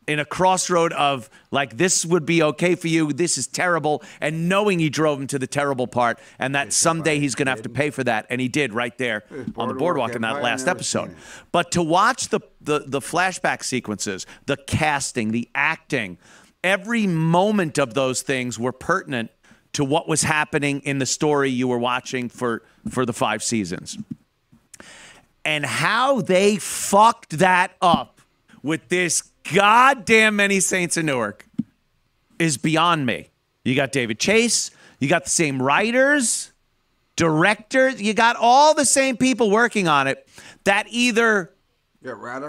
[0.07, 4.49] in a crossroad of like this would be okay for you this is terrible and
[4.49, 7.63] knowing he drove him to the terrible part and that someday he's going to have
[7.63, 9.25] to pay for that and he did right there
[9.57, 11.15] on the Boardwalk in that last episode.
[11.53, 16.19] But to watch the, the the flashback sequences the casting the acting
[16.65, 19.31] every moment of those things were pertinent
[19.73, 23.99] to what was happening in the story you were watching for for the five seasons.
[25.45, 28.21] And how they fucked that up
[28.63, 31.47] with this goddamn many Saints in Newark
[32.39, 33.31] is beyond me.
[33.65, 36.53] You got David Chase, you got the same writers,
[37.17, 40.27] directors, you got all the same people working on it
[40.65, 41.53] that either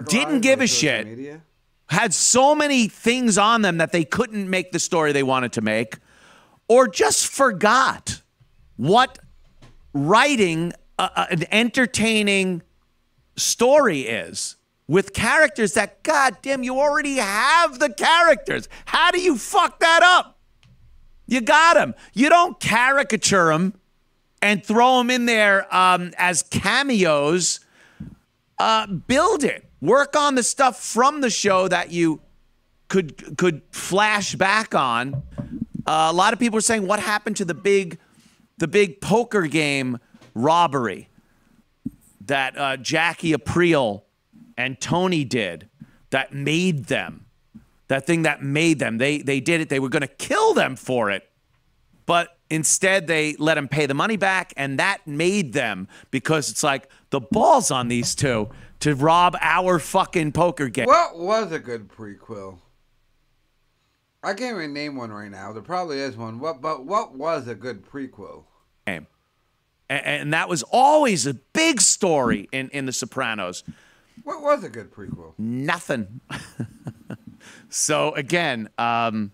[0.10, 1.06] Didn't give a shit.
[1.06, 1.42] Media?
[1.90, 5.62] had so many things on them that they couldn't make the story they wanted to
[5.62, 5.98] make,
[6.68, 8.22] or just forgot
[8.78, 9.20] what
[9.94, 12.64] writing a, a- an entertaining
[13.36, 14.56] story is
[14.94, 18.70] with characters that, God damn, you already have the characters.
[18.86, 20.38] How do you fuck that up?
[21.26, 21.96] You got them.
[22.14, 23.74] You don't caricature them
[24.40, 27.60] and throw them in there um, as cameos
[28.60, 29.68] uh, build it.
[29.82, 32.22] Work on the stuff from the show that you
[32.88, 35.24] could could flash back on.
[35.88, 37.98] Uh, a lot of people are saying, "What happened to the big,
[38.60, 39.98] the big poker game
[40.36, 41.10] robbery
[42.28, 44.04] that uh, Jackie Aprile
[44.58, 45.70] and Tony did
[46.10, 47.26] that made them
[47.88, 48.98] that thing that made them?
[48.98, 49.70] They they did it.
[49.70, 51.30] They were going to kill them for it,
[52.06, 56.64] but instead they let them pay the money back, and that made them because it's
[56.64, 58.50] like the balls on these two
[58.80, 60.86] to rob our fucking poker game.
[60.86, 62.60] What was a good prequel?
[64.22, 65.52] I can't even name one right now.
[65.52, 66.40] There probably is one.
[66.40, 66.62] What?
[66.62, 68.46] But what was a good prequel?
[68.86, 69.08] game.
[69.90, 73.64] And, and that was always a big story in, in The Sopranos.
[74.24, 75.34] What was a good prequel?
[75.38, 76.22] Nothing.
[77.70, 79.32] so, again, um,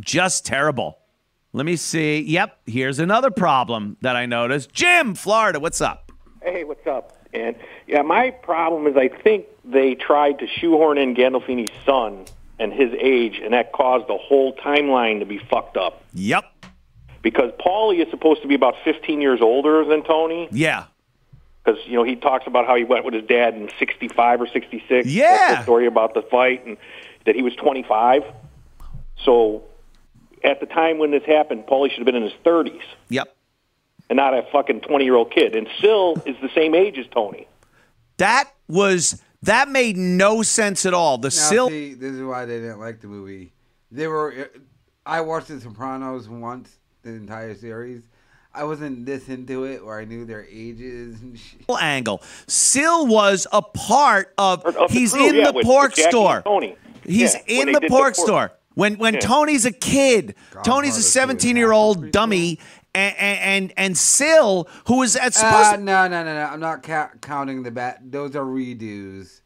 [0.00, 0.98] just terrible.
[1.52, 2.20] Let me see.
[2.20, 4.72] Yep, here's another problem that I noticed.
[4.72, 6.12] Jim, Florida, what's up?
[6.42, 7.16] Hey, what's up?
[7.32, 12.26] And yeah, my problem is I think they tried to shoehorn in Gandolfini's son
[12.58, 16.02] and his age, and that caused the whole timeline to be fucked up.
[16.14, 16.44] Yep.
[17.22, 20.48] Because Paulie is supposed to be about 15 years older than Tony.
[20.50, 20.84] Yeah.
[21.68, 24.46] Because you know he talks about how he went with his dad in 65 or
[24.46, 25.06] 66.
[25.08, 25.30] Yeah.
[25.30, 26.76] That's the story about the fight and
[27.26, 28.22] that he was 25.
[29.24, 29.64] So
[30.44, 33.34] at the time when this happened, Paulie should have been in his 30s Yep.
[34.08, 35.54] and not a fucking 20 year old kid.
[35.54, 37.46] And Sil is the same age as Tony.
[38.16, 41.18] That was, that made no sense at all.
[41.18, 41.68] The Now, Sil.
[41.68, 43.52] see, this is why they didn't like the movie.
[43.90, 44.50] They were.
[45.06, 48.02] I watched The Sopranos once, the entire series.
[48.54, 51.60] I wasn't this into it, where I knew their ages and shit.
[51.80, 52.22] angle.
[52.48, 54.64] Sil was a part of.
[54.64, 56.42] Of he's crew, in yeah, the pork with Jackie store.
[56.42, 56.76] Tony.
[57.04, 58.26] He's Yeah, in the did the pork pork.
[58.26, 58.52] store.
[58.74, 59.20] When when Yeah.
[59.20, 60.34] Tony's a kid,
[60.64, 62.58] Tony's a 17-year-old dummy,
[62.94, 66.44] and and and Sil, who is at supposed Uh, no, no, no, no.
[66.44, 67.98] I'm not ca- counting the bat.
[68.10, 69.40] Those are redos.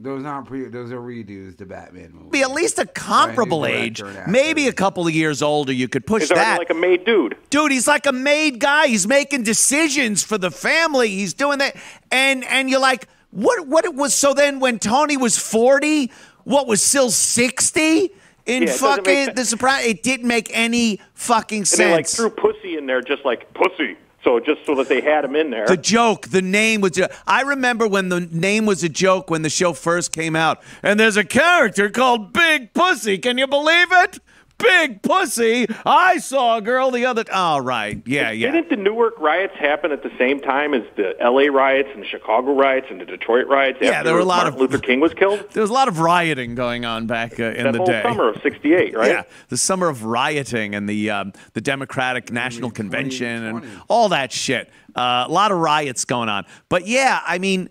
[0.00, 0.64] Those aren't pre.
[0.68, 1.56] Those are redos.
[1.56, 2.30] The Batman movie.
[2.30, 5.72] be at least a comparable Right, age, maybe a couple of years older.
[5.72, 6.58] You could push He's that.
[6.58, 7.36] like a made dude.
[7.50, 11.74] dude he's like a made guy he's making decisions for the family he's doing that
[12.12, 16.12] and and you're like what what it was so then when tony was 40
[16.44, 18.10] what was still 60 in
[18.46, 21.80] Yeah, it doesn't make fucking the surprise it didn't make any fucking sense.
[21.80, 23.96] And they like threw pussy in there just like pussy.
[24.28, 25.66] So just so that they had him in there.
[25.66, 27.00] the joke, the name was.
[27.26, 30.62] I remember when the name was a joke when the show first came out.
[30.82, 33.16] And there's a character called Big Pussy.
[33.16, 34.18] Can you believe it?
[34.58, 35.66] Big Pussy.
[35.86, 37.24] I saw a girl the other.
[37.32, 38.02] Oh, right.
[38.04, 38.50] Yeah, yeah.
[38.50, 41.48] Didn't the Newark riots happen at the same time as the L.A.
[41.48, 43.78] riots and the Chicago riots and the Detroit riots?
[43.80, 45.48] Yeah, after there were a lot Martin of- Luther King was killed.
[45.52, 48.02] There was a lot of rioting going on back uh, in That the whole day.
[48.02, 49.10] summer of '68, right?
[49.10, 53.68] Yeah, the summer of rioting and the um, the Democratic National 20, Convention and 20.
[53.88, 54.70] all that shit.
[54.96, 56.44] Uh, a lot of riots going on.
[56.68, 57.68] But yeah, I mean,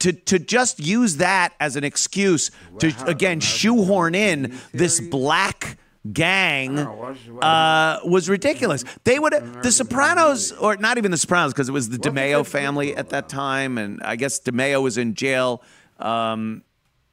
[0.00, 2.50] to to just use that as an excuse
[2.80, 5.76] to again shoehorn in this black
[6.12, 8.84] gang I don't know, watch- watch- uh, was ridiculous.
[9.04, 9.32] They would
[9.62, 13.28] the Sopranos, or not even the Sopranos, because it was the DiMeo family at that
[13.28, 15.62] time, and I guess DiMeo was in jail.
[15.98, 16.62] Um,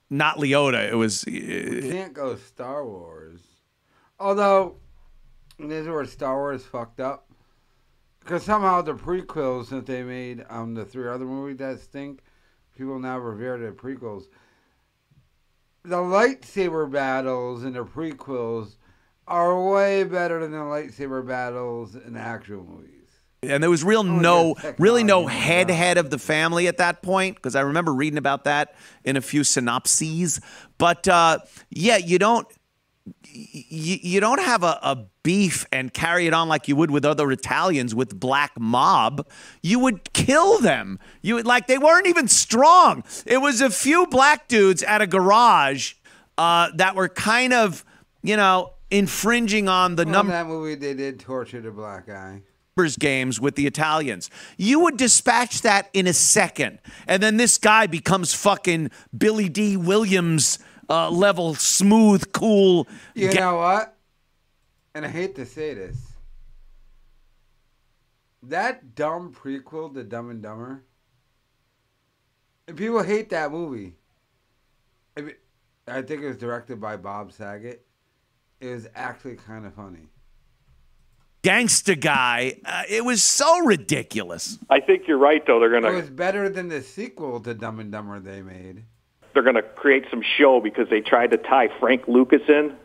[0.09, 0.89] not Liotta.
[0.91, 1.23] It was.
[1.23, 3.41] uh, can't go Star Wars.
[4.19, 4.75] Although,
[5.59, 7.23] this is where Star Wars fucked up.
[8.19, 12.21] Because somehow the prequels that they made on the three other movies that stink,
[12.75, 14.23] people now revere the prequels.
[15.83, 18.77] The lightsaber battles in the prequels
[19.27, 22.91] are way better than the lightsaber battles in the actual movies.
[23.43, 27.01] and there was real Oh, no really no head head of the family at that
[27.01, 30.39] point because i remember reading about that in a few synopses
[30.77, 32.47] but uh, yeah you don't
[33.23, 37.03] you, you don't have a, a beef and carry it on like you would with
[37.05, 39.27] other Italians with black mob.
[39.61, 40.99] You would kill them.
[41.21, 43.03] You would like they weren't even strong.
[43.25, 45.93] It was a few black dudes at a garage
[46.37, 47.83] uh, that were kind of,
[48.23, 50.31] you know, infringing on the Well, number.
[50.33, 52.41] that movie, they did torture the black guy.
[52.99, 54.29] games with the Italians.
[54.57, 56.79] You would dispatch that in a second.
[57.07, 62.87] And then this guy becomes fucking Billy Dee Williams uh, level smooth, cool.
[63.13, 63.95] You know what?
[64.93, 65.97] And I hate to say this.
[68.43, 70.83] That dumb prequel to Dumb and Dumber.
[72.67, 73.95] And people hate that movie.
[75.17, 75.35] I mean,
[75.87, 77.84] I think it was directed by Bob Saget.
[78.65, 80.07] It was actually kind of funny.
[81.43, 82.57] gangster guy.
[82.65, 84.57] Uh, it was so ridiculous.
[84.69, 85.59] I think you're right, though.
[85.59, 88.83] They're gonna It was better than the sequel to Dumb and Dumber they made.
[89.33, 92.75] they're gonna create some show because they tried to tie Frank Lucas in.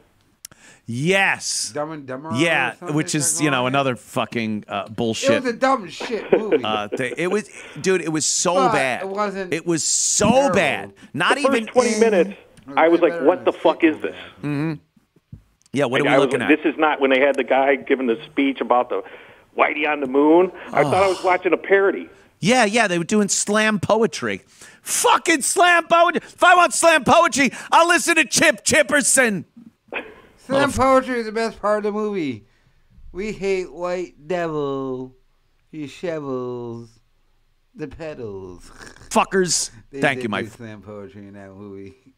[0.86, 1.70] Yes.
[1.70, 1.70] Yes.
[1.72, 2.30] Dumb and Dumber.
[2.34, 5.42] Yeah, which is you know another fucking uh, It bullshit.
[5.44, 6.62] was a dumb shit movie.
[6.64, 7.14] uh, thing.
[7.16, 7.48] It was,
[7.80, 8.00] dude.
[8.02, 9.02] It was so But bad.
[9.02, 10.54] it wasn't It was so terrible.
[10.56, 10.92] bad.
[11.14, 12.30] Not The even first 20 minutes,
[12.76, 14.16] I was like, what the fuck is this?
[15.72, 15.84] Yeah.
[15.86, 16.62] What Like, are we I was looking like, at?
[16.62, 19.02] This is not when they had the guy giving the speech about the
[19.56, 20.52] Whitey on the moon.
[20.72, 22.08] I thought I was watching a parody.
[22.40, 24.42] Yeah, yeah, they were doing slam poetry.
[24.82, 26.22] Fucking slam poetry.
[26.24, 29.44] If I want slam poetry, I'll listen to Chip Chipperson.
[30.38, 32.46] Slam poetry is the best part of the movie.
[33.12, 35.14] We hate white devil.
[35.70, 36.88] He shovels
[37.74, 38.70] the petals.
[39.10, 39.70] Fuckers.
[39.90, 40.46] They Thank did you, Mike.
[40.48, 42.09] slam poetry in that movie.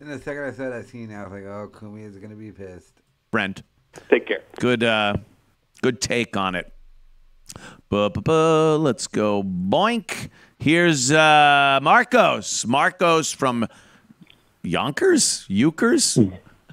[0.00, 2.50] And the second I saw that scene, I was like, "Oh, Kumi is gonna be
[2.52, 2.94] pissed."
[3.30, 3.62] friend.
[4.08, 4.42] Take care.
[4.58, 5.14] Good uh
[5.82, 6.72] good take on it.
[7.88, 10.30] Ba-ba-ba, let's go boink.
[10.58, 12.66] Here's uh Marcos.
[12.66, 13.66] Marcos from
[14.62, 15.44] Yonkers?
[15.48, 16.18] Euchers?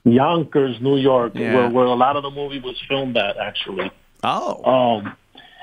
[0.04, 1.54] Yonkers, New York, Yeah.
[1.54, 3.92] where, where a lot of the movie was filmed at, actually.
[4.24, 4.64] Oh.
[4.64, 5.16] Um,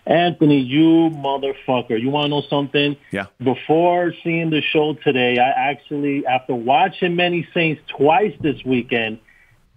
[0.06, 2.00] Anthony, you motherfucker.
[2.00, 2.96] You want to know something?
[3.10, 3.26] Yeah.
[3.42, 9.18] Before seeing the show today, I actually, after watching Many Saints twice this weekend,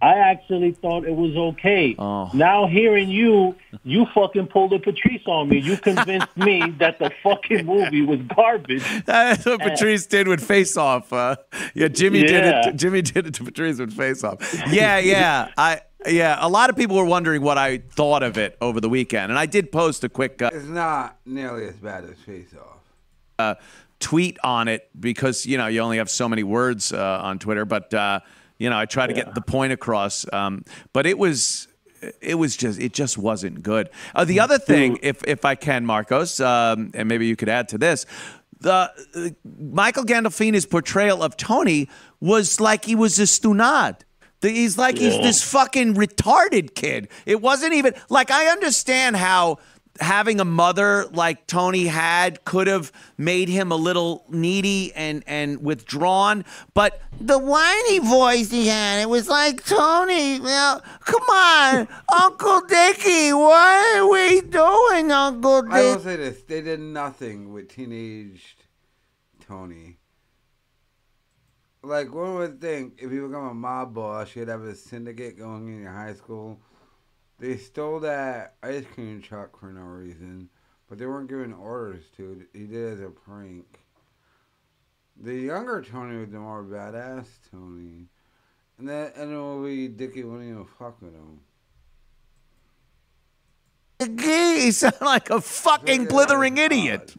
[0.00, 1.96] I actually thought it was okay.
[1.98, 2.30] Oh.
[2.32, 5.58] Now hearing you, you fucking pulled a Patrice on me.
[5.58, 8.84] You convinced me that the fucking movie was garbage.
[9.06, 11.12] That's what Patrice did with Face Off.
[11.12, 11.34] Uh,
[11.74, 12.68] yeah, Jimmy did Yeah.
[12.68, 12.76] it.
[12.76, 14.36] Jimmy did it to Patrice with Face Off.
[14.70, 15.48] Yeah, yeah.
[15.56, 16.36] I yeah.
[16.40, 19.38] A lot of people were wondering what I thought of it over the weekend, and
[19.38, 22.78] I did post a quick uh, It's not nearly as bad as Face Off.
[23.40, 23.54] uh,
[23.98, 27.64] tweet on it because you know you only have so many words uh, on Twitter,
[27.64, 28.20] but uh,
[28.58, 30.26] you know I try to get the point across.
[30.32, 31.68] Um, but it was.
[32.20, 33.90] It was just, it just wasn't good.
[34.14, 37.68] Uh, the other thing, if if I can, Marcos, um, and maybe you could add
[37.70, 38.06] to this,
[38.60, 41.88] the uh, Michael Gandolfini's portrayal of Tony
[42.20, 44.02] was like he was a stunad.
[44.40, 47.08] He's like he's this fucking retarded kid.
[47.26, 49.58] It wasn't even like I understand how
[50.00, 55.62] having a mother like Tony had could have made him a little needy and and
[55.62, 56.44] withdrawn,
[56.74, 61.88] but the whiny voice he had, it was like Tony, well, come on,
[62.20, 67.68] Uncle Dickie, what are we doing, Uncle I will say this: they did nothing with
[67.68, 68.56] teenage
[69.40, 69.98] Tony.
[71.82, 75.68] Like one would think, if you become a mob boss, you'd have a syndicate going
[75.68, 76.60] in your high school.
[77.38, 80.48] They stole that ice cream truck for no reason,
[80.88, 82.58] but they weren't giving orders to it.
[82.58, 83.64] He did it as a prank.
[85.20, 88.06] The younger Tony was the more badass Tony.
[88.78, 91.40] And that and the movie Dickie wouldn't even fuck with him.
[93.98, 97.14] Dickie, he sounded like a fucking blithering idiot.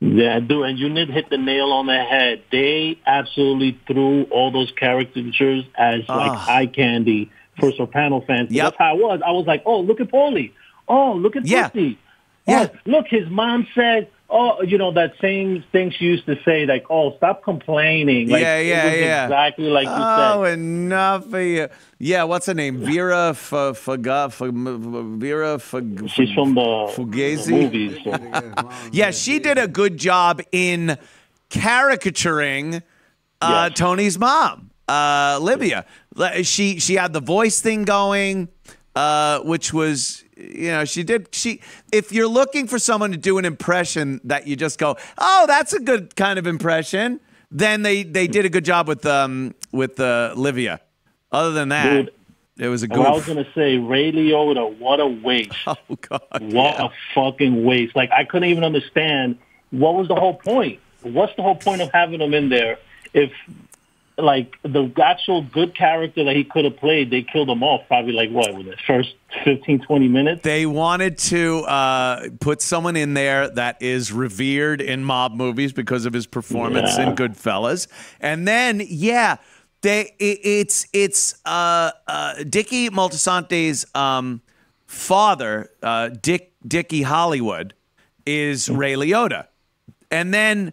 [0.00, 2.42] Yeah, dude, and you did hit the nail on the head.
[2.52, 6.46] They absolutely threw all those caricatures as like Ah.
[6.56, 8.50] eye candy for Soprano fans.
[8.50, 8.64] Yep.
[8.64, 9.20] That's how I was.
[9.26, 10.52] I was like, oh, look at Paulie.
[10.88, 11.68] Oh, look at Yeah.
[11.68, 11.98] Pussy.
[12.46, 12.68] Yeah.
[12.72, 16.64] Oh, look, his mom said, oh, you know, that same thing she used to say,
[16.66, 18.28] like, oh, stop complaining.
[18.28, 19.24] Like, Yeah, yeah, yeah.
[19.24, 20.32] Exactly like you said.
[20.34, 21.68] Oh, enough of you.
[21.98, 22.78] Yeah, what's her name?
[22.78, 24.30] Vera F- Faga,
[25.18, 27.46] Vera Fag- She's from the, Fugazi?
[27.46, 27.98] the movies.
[28.04, 28.70] so.
[28.92, 30.96] Yeah, she did a good job in
[31.50, 32.82] caricaturing
[33.40, 33.78] uh, Yes.
[33.78, 35.84] Tony's mom, uh, Livia.
[36.42, 38.48] She she had the voice thing going,
[38.94, 41.60] uh, which was you know she did she.
[41.92, 45.72] If you're looking for someone to do an impression that you just go, oh, that's
[45.72, 47.20] a good kind of impression,
[47.50, 50.80] then they they did a good job with um with uh, Livia.
[51.32, 52.12] Other than that, Dude,
[52.58, 55.52] it was a And I was gonna say Ray Liotta, what a waste!
[55.66, 56.52] Oh God!
[56.52, 57.94] What a fucking waste!
[57.94, 59.38] Like I couldn't even understand
[59.70, 60.80] what was the whole point.
[61.02, 62.78] What's the whole point of having him in there
[63.12, 63.32] if,
[64.18, 68.12] like, the actual good character that he could have played, they killed him off probably
[68.12, 69.14] like what with the first
[69.44, 70.42] 15, 20 minutes.
[70.42, 76.06] They wanted to uh, put someone in there that is revered in mob movies because
[76.06, 77.88] of his performance in Goodfellas,
[78.20, 79.36] and then yeah,
[79.82, 84.40] they it, it's it's uh, uh, Dickie Moltisanti's um,
[84.86, 87.74] father, uh, Dick Dickie Hollywood,
[88.24, 89.46] is Ray Liotta,
[90.10, 90.72] and then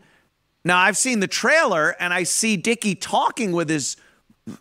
[0.64, 3.98] now I've seen the trailer and I see Dickie talking with his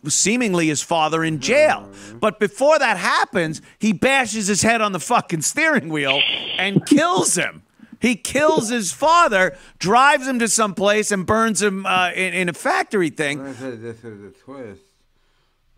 [0.08, 1.88] seemingly his father in jail.
[2.20, 6.22] But before that happens, he bashes his head on the fucking steering wheel
[6.56, 7.62] and kills him.
[8.00, 12.48] He kills his father, drives him to some place, and burns him uh, in, in
[12.48, 13.44] a factory thing.
[13.44, 14.82] This was a twist.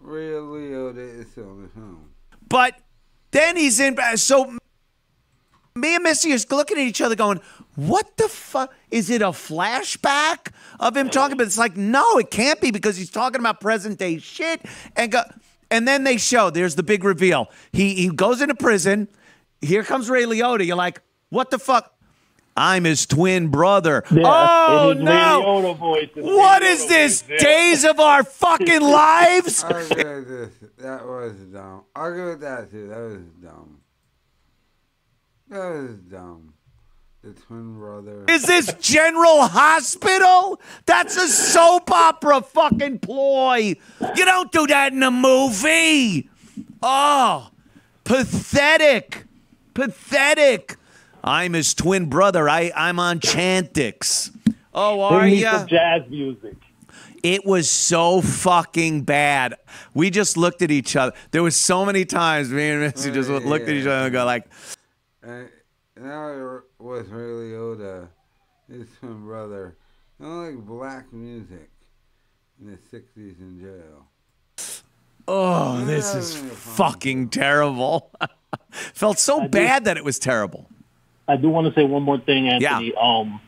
[0.07, 1.99] Is still in.
[2.49, 2.79] But
[3.31, 3.97] then he's in.
[4.17, 4.57] So
[5.77, 7.41] me and Missy are looking at each other, going,
[7.75, 8.73] "What the fuck?
[8.91, 12.97] Is it a flashback of him talking?" But it's like, no, it can't be because
[12.97, 14.61] he's talking about present day shit.
[14.97, 15.23] And go,
[15.71, 17.51] And then they show there's the big reveal.
[17.73, 19.09] He he goes into prison.
[19.61, 20.65] Here comes Ray Liotta.
[20.65, 21.01] You're like,
[21.31, 21.91] what the fuck?
[22.57, 24.05] I'm his twin brother.
[24.13, 25.61] Yeah, oh no!
[25.61, 27.23] Ray voice, his What Liotta is this?
[27.23, 27.39] voice, yeah.
[27.39, 29.65] Days of our fucking lives?
[29.65, 30.51] I'll give this.
[30.79, 31.83] That was dumb.
[31.97, 32.87] I'll give it that too.
[32.87, 33.81] That was dumb.
[35.55, 36.53] That was dumb.
[37.23, 38.25] The twin brother.
[38.29, 40.61] Is this General Hospital?
[40.85, 43.77] That's a soap opera fucking ploy.
[44.17, 46.29] You don't do that in a movie.
[46.83, 47.51] Oh,
[48.03, 49.27] pathetic.
[49.75, 50.75] Pathetic.
[51.23, 52.49] I'm his twin brother.
[52.49, 54.37] I, I'm on Chantix.
[54.75, 55.45] Oh, are you?
[55.45, 56.57] some jazz music.
[57.23, 59.55] It was so fucking bad.
[59.95, 61.15] We just looked at each other.
[61.31, 64.25] There was so many times me and Missy just looked at each other and go
[64.25, 64.47] like,
[65.25, 65.49] And
[65.97, 68.09] now it was Ray Liotta,
[68.71, 69.77] his twin brother.
[70.21, 71.71] I don't like black music
[72.61, 74.09] in the 60s in jail.
[75.27, 78.11] "Oh, this is fucking terrible."
[78.71, 80.69] Felt so bad that it was terrible.
[81.27, 82.93] I do want to say one more thing, Anthony.
[82.95, 83.01] Yeah.
[83.01, 83.41] Um,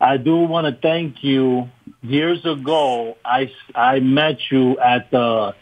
[0.00, 1.70] I do want to thank you.
[2.02, 5.54] Years ago, I, I met you at the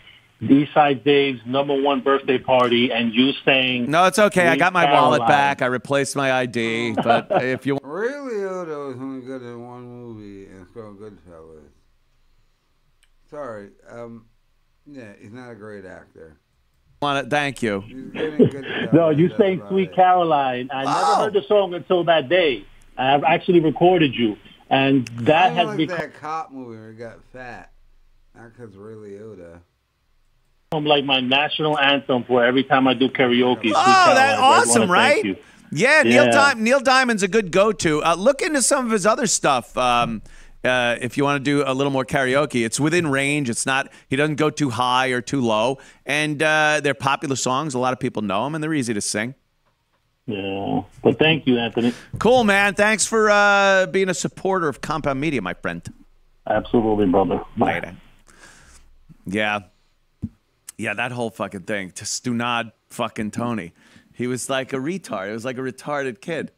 [0.43, 4.49] Eastside Dave's number one birthday party, and you saying No, it's okay.
[4.49, 5.63] I got my wallet back.
[5.63, 6.93] I replaced my ID.
[7.03, 11.63] But if you Ray Liotta was only good in one movie, and it's called Goodfellas.
[13.31, 14.27] Sorry, um,
[14.87, 16.37] yeah, he's not a great actor.
[17.01, 17.81] want to, thank you.
[17.83, 18.93] He's good in Goodfellas.
[18.93, 19.95] No, you that's sang Sweet it.
[19.97, 20.69] Caroline.
[20.73, 20.87] I Oh.
[20.87, 22.65] never heard the song until that day.
[22.99, 24.37] I've actually recorded you,
[24.69, 27.71] and that don't has like become that cop movie where he got fat.
[28.37, 29.61] Not because Ray Liotta.
[30.83, 33.71] Like my national anthem for every time I do karaoke.
[33.75, 34.45] Oh, that's So
[34.81, 35.39] awesome, right?
[35.71, 36.31] Yeah, Neil, Yeah.
[36.31, 38.03] Di- Neil Diamond's a good go-to.
[38.03, 39.77] Uh, look into some of his other stuff.
[39.77, 40.23] Um,
[40.65, 43.51] uh, if you want to do a little more karaoke, it's within range.
[43.51, 43.93] It's not.
[44.09, 47.75] He doesn't go too high or too low, and uh, they're popular songs.
[47.75, 49.35] A lot of people know them, and they're easy to sing.
[50.27, 51.93] Yeah, but thank you, Anthony.
[52.19, 52.75] Cool, man.
[52.75, 55.83] Thanks for uh, being a supporter of Compound Media, my friend.
[56.47, 57.43] Absolutely, brother.
[57.59, 57.75] Bye.
[57.75, 57.97] Later.
[59.27, 59.59] Yeah.
[60.77, 61.91] Yeah, that whole fucking thing.
[61.93, 63.73] To Stunad fucking Tony.
[64.13, 65.29] He was like a retard.
[65.29, 66.53] It was like a retarded kid.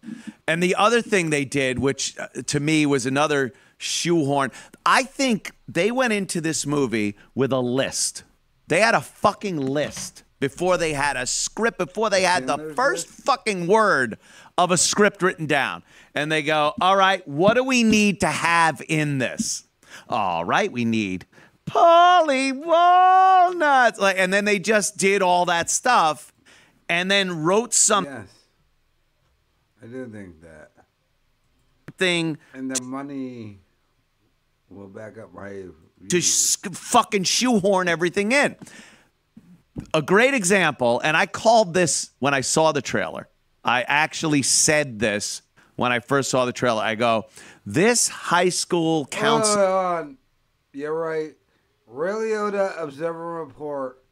[0.46, 4.52] And the other thing they did, which uh, to me was another shoehorn,
[4.84, 8.24] I think they went into this movie with a list.
[8.68, 13.06] They had a fucking list before they had a script, before they had the first
[13.06, 14.18] fucking word
[14.58, 15.82] of a script written down.
[16.14, 19.64] And they go, all right, what do we need to have in this?
[20.10, 21.26] All right, we need
[21.66, 23.98] Paulie Walnuts.
[23.98, 26.32] Like, and then they just did all that stuff
[26.88, 28.32] and then wrote something Yes.
[29.82, 30.70] I do think that.
[31.98, 32.38] Thing.
[32.54, 33.60] And the money
[34.68, 35.64] will back up my
[36.08, 38.56] to fucking shoehorn everything in.
[39.94, 43.28] A great example, and I called this when I saw the trailer.
[43.64, 45.42] I actually said this
[45.76, 46.82] when I first saw the trailer.
[46.82, 47.26] I go,
[47.64, 49.66] this high school counselor.
[49.66, 50.18] on.
[50.72, 51.34] You're right.
[51.96, 54.04] Ray Liotta, Observe and Report.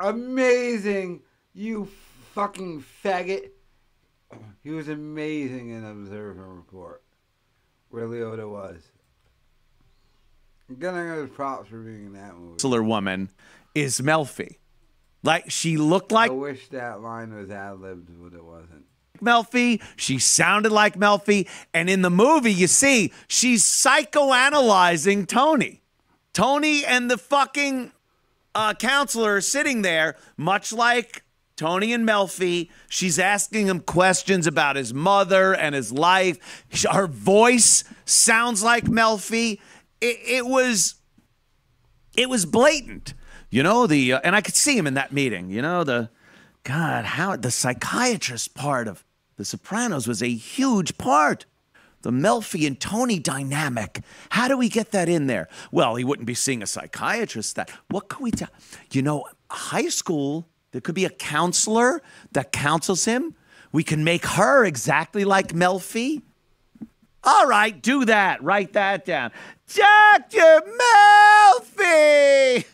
[0.00, 1.20] Amazing.
[1.52, 1.90] You
[2.34, 3.50] fucking faggot.
[4.64, 7.02] He was amazing in Observe and Report.
[7.90, 8.80] Ray Liotta was.
[10.70, 12.52] I'm gonna give props for being in that movie.
[12.52, 13.28] counselor woman
[13.74, 14.56] is Melfi.
[15.22, 18.86] Like she looked like I wish that line was ad libbed, but it wasn't.
[19.20, 19.82] Melfi.
[19.96, 21.46] She sounded like Melfi.
[21.74, 25.83] And in the movie, you see, she's psychoanalyzing Tony.
[26.34, 27.92] Tony and the fucking
[28.54, 31.22] uh, counselor sitting there, much like
[31.56, 32.68] Tony and Melfi.
[32.88, 36.64] She's asking him questions about his mother and his life.
[36.90, 39.60] Her voice sounds like Melfi.
[40.00, 40.96] It, it was
[42.16, 43.14] it was blatant.
[43.50, 45.50] You know the uh, and I could see him in that meeting.
[45.50, 46.10] You know the
[46.64, 49.04] God how the psychiatrist part of
[49.36, 51.46] The Sopranos was a huge part.
[52.04, 54.02] The Melfi and Tony dynamic.
[54.28, 55.48] How do we get that in there?
[55.72, 57.56] Well, he wouldn't be seeing a psychiatrist.
[57.56, 58.50] That what could we tell?
[58.92, 60.46] You know, high school.
[60.72, 62.02] There could be a counselor
[62.32, 63.34] that counsels him.
[63.72, 66.20] We can make her exactly like Melfi.
[67.22, 68.42] All right, do that.
[68.42, 69.32] Write that down.
[69.66, 70.60] Dr.
[71.56, 72.66] Melfi!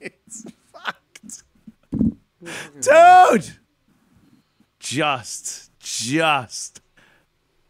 [0.00, 1.42] it's fucked.
[2.80, 3.58] Dude!
[4.78, 6.80] Just, just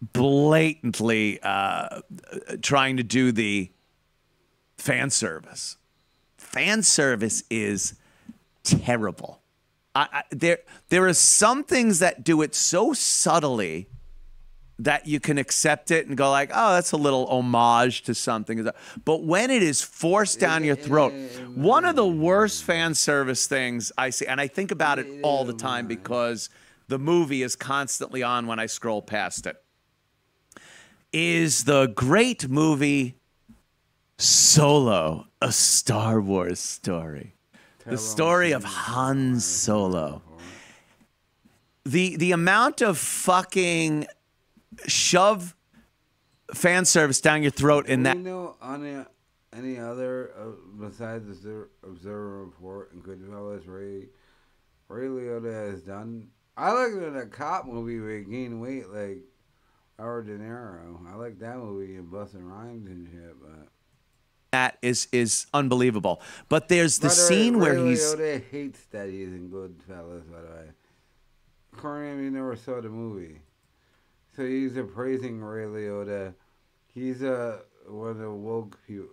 [0.00, 2.00] blatantly uh,
[2.62, 3.70] trying to do the
[4.76, 5.76] fan service.
[6.36, 7.94] Fan service is
[8.62, 9.40] terrible.
[9.94, 13.88] I, I, there, there are some things that do it so subtly
[14.80, 18.68] that you can accept it and go like, oh, that's a little homage to something.
[19.04, 21.12] But when it is forced down your throat,
[21.54, 25.44] one of the worst fan service things I see, and I think about it all
[25.44, 26.48] the time because
[26.86, 29.60] the movie is constantly on when I scroll past it,
[31.12, 33.16] is the great movie
[34.18, 37.34] Solo, a Star Wars story.
[37.86, 40.22] The story of Han Solo.
[41.84, 44.06] The the amount of fucking
[44.86, 45.54] shove
[46.52, 49.04] fan service down your throat in Do that you know any
[49.56, 54.08] any other uh, besides the Observe and Report and Goodfellas Ray
[54.88, 56.28] Ray Liotta has done?
[56.56, 59.22] I like in a cop movie where he gained weight like
[59.98, 61.06] Howard De Niro.
[61.10, 63.68] I like that movie and Bustin' Rhymes and shit, but.
[64.52, 66.20] that is is unbelievable.
[66.48, 70.40] But there's the way, scene where Ray he's Liotta hates that he's in Goodfellas, by
[70.40, 70.70] the way.
[71.76, 73.40] Corinne, you never saw the movie.
[74.36, 76.34] So he's appraising Ray Liotta.
[76.94, 79.08] He's a one of the woke people.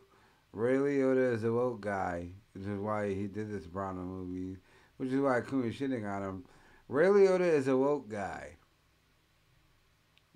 [0.54, 4.58] Ray Liotta is a woke guy, which is why he did this Browner movie,
[4.98, 6.46] which is why is shitting on him.
[6.88, 8.52] Ray Liotta is a woke guy.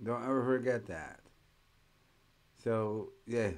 [0.04, 1.20] Don't ever forget that.
[2.64, 3.52] So yeah,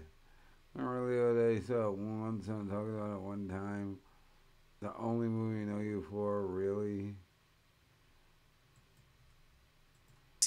[0.75, 2.47] Ray Liotta, he saw it once.
[2.47, 3.97] I'm talking about it one time.
[4.81, 7.15] The only movie I know you for, really.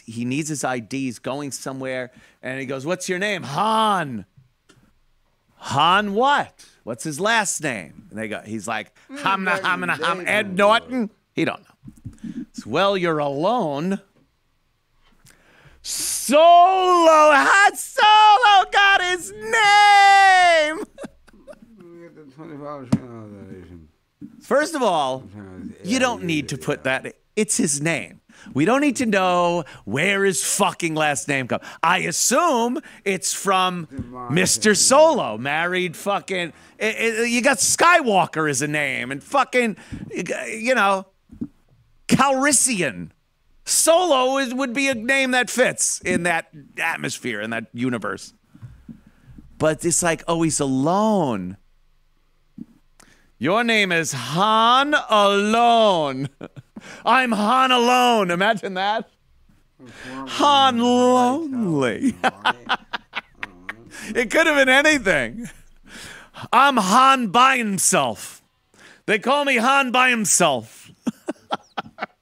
[0.07, 1.05] he needs his ID.
[1.05, 2.11] He's going somewhere,
[2.42, 4.26] and he goes, "What's your name?" Han.
[5.57, 6.66] Han what?
[6.82, 8.09] What's his last name?
[8.11, 11.09] And they go, he's like, Hamna Hamna Ham Ed Norton.
[11.32, 12.45] He don't know.
[12.51, 14.01] It's, well, you're alone.
[16.28, 20.84] Solo Han Solo got his name.
[24.40, 25.24] First of all,
[25.84, 27.14] you don't need to put that.
[27.36, 28.20] It's his name.
[28.54, 31.62] We don't need to know where his fucking last name comes.
[31.82, 33.86] I assume it's from
[34.30, 34.76] Mr.
[34.76, 36.52] Solo, married fucking.
[36.80, 39.76] i- i- you got Skywalker as a name, and fucking,
[40.48, 41.06] you know,
[42.08, 43.10] Calrissian.
[43.64, 46.48] Solo is, would be a name that fits in that
[46.78, 48.34] atmosphere, in that universe.
[49.58, 51.56] But it's like, oh, he's alone.
[53.38, 56.28] Your name is Han Alone.
[57.04, 58.30] I'm Han Alone.
[58.30, 59.08] Imagine that.
[60.08, 62.14] Han Lonely.
[64.14, 65.48] it could have been anything.
[66.52, 68.42] I'm Han by himself.
[69.06, 70.90] They call me Han by himself.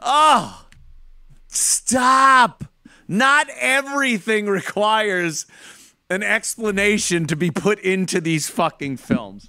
[0.00, 0.66] oh,
[1.48, 2.64] stop.
[3.08, 5.46] Not everything requires
[6.08, 9.48] an explanation to be put into these fucking films.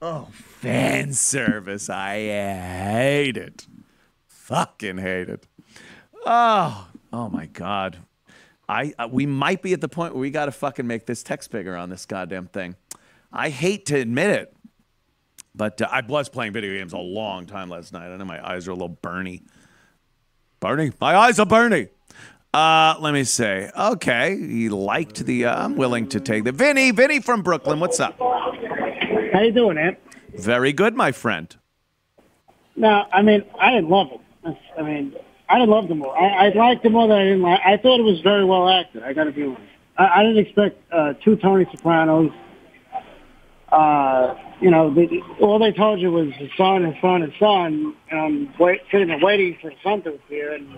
[0.00, 1.90] Oh, fan service.
[1.90, 3.66] I hate it.
[4.26, 5.46] Fucking hate it.
[6.24, 7.98] Oh, oh my god.
[8.68, 11.22] I uh, we might be at the point where we got to fucking make this
[11.22, 12.76] text bigger on this goddamn thing.
[13.32, 14.54] I hate to admit it,
[15.54, 18.12] but uh, I was playing video games a long time last night.
[18.12, 19.42] I know my eyes are a little burny.
[20.60, 20.92] Burny?
[21.00, 21.88] My eyes are burny.
[22.52, 23.70] Uh, let me say.
[23.78, 25.44] Okay, he liked the.
[25.44, 26.52] Uh, I'm willing to take the.
[26.52, 27.78] Vinny, Vinny from Brooklyn.
[27.78, 28.18] What's up?
[28.18, 29.98] How you doing, Ant?
[30.34, 31.54] Very good, my friend.
[32.74, 34.56] No, I mean, I didn't love it.
[34.78, 35.14] I mean,
[35.48, 36.10] I didn't love the movie.
[36.10, 37.60] I, I liked it more than I didn't like.
[37.64, 39.02] I thought it was very well acted.
[39.02, 39.62] I got to be honest.
[39.96, 42.32] I, I didn't expect uh, two Tony Sopranos.
[43.70, 47.94] Uh, you know, they, all they told you was his son, his son, his son.
[48.10, 50.76] And I'm um, wait, sitting there waiting for son to appear, and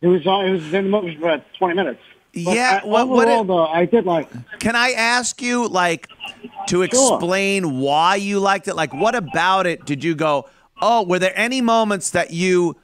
[0.00, 0.44] it was all.
[0.44, 2.00] It was in the movie for about 20 minutes.
[2.34, 4.30] But Yeah, I, what- it- though, I did like.
[4.58, 6.08] Can I ask you, like,
[6.66, 8.74] to explain why you liked it?
[8.74, 10.48] Like, what about it did you go?
[10.80, 12.76] Oh, were there any moments that you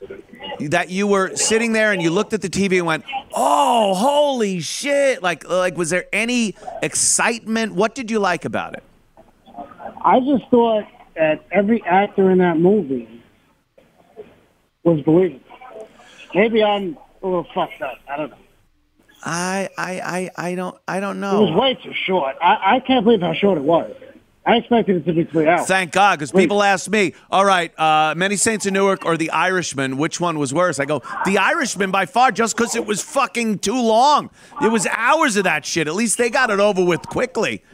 [0.61, 3.05] that you were sitting there and you looked at the TV and went,
[3.35, 7.75] "Oh, holy shit!" Like, like, was there any excitement?
[7.75, 8.83] What did you like about it?
[10.05, 10.85] I just thought
[11.17, 13.23] that every actor in that movie
[14.83, 15.41] was believable.
[16.35, 17.99] Maybe I'm a little fucked up.
[18.09, 18.37] I don't know.
[19.27, 21.43] I, I, I, I don't, I don't know.
[21.45, 22.37] It was way too short.
[22.43, 23.95] I, I can't believe how short it was.
[24.47, 25.67] I expected it to be three hours.
[25.67, 29.31] Thank God, because people ask me, all right, uh, Many Saints of Newark or The
[29.31, 30.79] Irishman, which one was worse?
[30.79, 34.29] I go, The Irishman by far, just because it was fucking too long.
[34.63, 35.89] It was hours of that shit.
[35.89, 37.65] At least they got it over with quickly.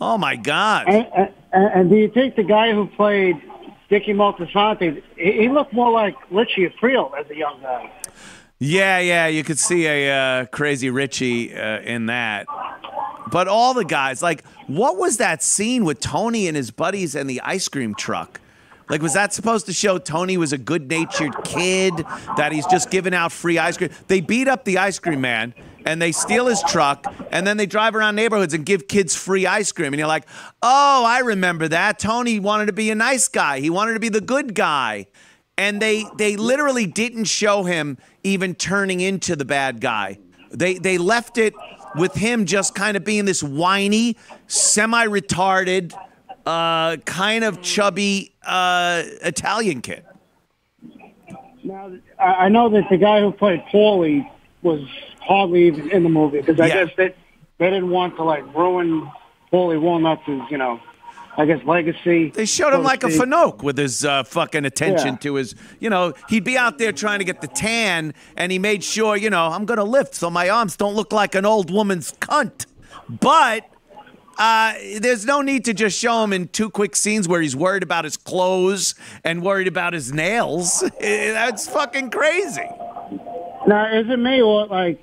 [0.00, 0.88] Oh my God.
[0.88, 1.06] And,
[1.52, 3.40] and, and do you think the guy who played
[3.88, 7.90] Dickie Moltisanti, he, he looked more like Richie Aprile as a young guy?
[8.58, 12.46] Yeah, yeah, you could see a uh, crazy Richie uh, in that.
[13.30, 17.28] But all the guys, like, what was that scene with Tony and his buddies and
[17.28, 18.40] the ice cream truck?
[18.88, 21.94] Like, was that supposed to show Tony was a good natured kid,
[22.36, 23.90] that he's just giving out free ice cream?
[24.08, 25.54] They beat up the ice cream man
[25.84, 29.46] and they steal his truck and then they drive around neighborhoods and give kids free
[29.46, 29.92] ice cream.
[29.92, 30.26] And you're like,
[30.62, 31.98] oh, I remember that.
[31.98, 35.06] Tony wanted to be a nice guy, he wanted to be the good guy.
[35.56, 40.18] And they, they literally didn't show him even turning into the bad guy.
[40.50, 41.54] They, they left it
[41.94, 44.16] with him just kind of being this whiny,
[44.48, 45.94] semi retarded,
[46.44, 50.04] uh, kind of chubby uh, Italian kid.
[51.62, 54.30] Now, I I know that the guy who played Paulie
[54.62, 54.86] was
[55.24, 56.84] hardly even in the movie because I Yeah.
[56.84, 57.14] guess they
[57.58, 59.10] they didn't want to like ruin
[59.52, 60.80] Paulie Walnuts' you know,
[61.36, 62.30] I guess legacy.
[62.30, 63.08] They showed him like a.
[63.08, 65.16] Fanuc with his uh, fucking attention Yeah.
[65.18, 68.58] to his, you know, he'd be out there trying to get the tan, and he
[68.58, 71.70] made sure, you know, I'm gonna lift so my arms don't look like an old
[71.70, 72.66] woman's cunt.
[73.08, 73.68] But
[74.38, 77.84] uh, there's no need to just show him in two quick scenes where he's worried
[77.84, 80.80] about his clothes and worried about his nails.
[81.00, 82.68] That's fucking crazy.
[83.66, 85.00] Now, is it me or like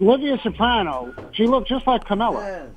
[0.00, 1.14] Olivia Soprano?
[1.32, 2.68] She looked just like Carmela.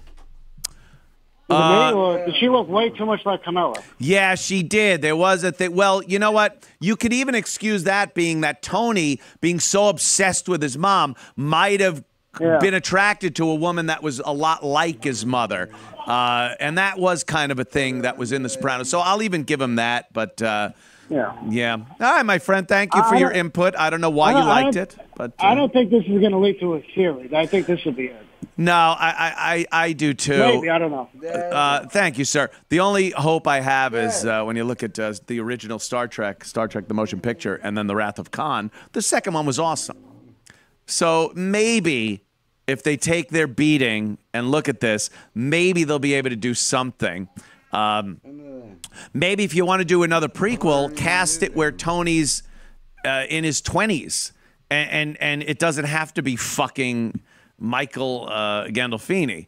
[1.50, 3.82] Is Uh, or did she look way too much like Carmela?
[3.98, 5.02] Yeah, she did.
[5.02, 5.74] There was a thing.
[5.76, 6.64] Well, you know what?
[6.80, 11.80] You could even excuse that being that Tony, being so obsessed with his mom, might
[11.82, 12.04] have
[12.40, 12.60] Yeah.
[12.60, 15.70] been attracted to a woman that was a lot like his mother.
[16.06, 18.88] Uh, and that was kind of a thing that was in The Sopranos.
[18.88, 20.14] So I'll even give him that.
[20.14, 20.70] But uh,
[21.10, 21.36] Yeah.
[21.50, 21.74] yeah.
[21.74, 22.68] All right, my friend.
[22.68, 23.76] Thank you for your input.
[23.76, 26.04] I don't know why you don't- I liked it, but I uh, don't think this
[26.04, 27.34] is going to lead to a series.
[27.34, 28.26] I think this will be it.
[28.58, 29.34] no, I, I,
[29.72, 30.38] I, I do too.
[30.38, 31.10] Maybe I don't know.
[31.28, 32.50] Uh, thank you, sir.
[32.70, 36.08] The only hope I have is uh, when you look at uh, the original Star
[36.08, 38.70] Trek, Star Trek: The Motion Picture, and then The Wrath of Khan.
[38.94, 39.98] The second one was awesome.
[40.86, 42.24] So maybe
[42.68, 46.54] if they take their beating and look at this, maybe they'll be able to do
[46.54, 47.28] something.
[47.72, 48.20] Um,
[49.14, 52.44] maybe if you want to do another prequel, cast it where Tony's
[53.06, 54.34] uh, in his twenties,
[54.70, 57.22] and, and and it doesn't have to be fucking
[57.60, 59.48] Michael uh, Gandolfini.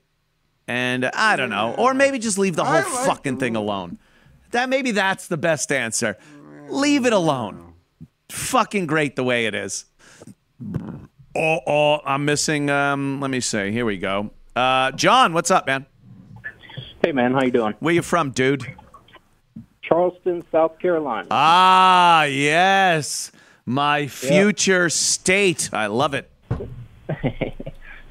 [0.68, 3.98] And uh, I don't know, or maybe just leave the whole fucking thing alone.
[4.52, 6.18] That maybe that's the best answer.
[6.70, 7.74] Leave it alone.
[8.30, 9.86] Fucking great the way it is.
[11.36, 12.70] Oh, oh, I'm missing.
[12.70, 13.72] Um, let me see.
[13.72, 14.32] Here we go.
[14.56, 15.86] Uh, John, what's up, man?
[17.04, 17.74] Hey man, how you doing?
[17.80, 18.76] Where you from, dude?
[19.82, 21.28] Charleston, South Carolina.
[21.32, 23.32] Ah, yes,
[23.66, 25.70] my future state.
[25.74, 26.30] I love it.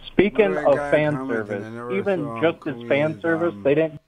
[0.07, 1.65] Speaking of fan service,
[1.97, 4.01] even just as fan service, um, they didn't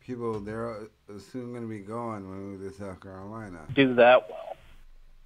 [0.00, 3.60] People, they're uh, soon going to be going when we move to South Carolina.
[3.74, 4.56] do that well.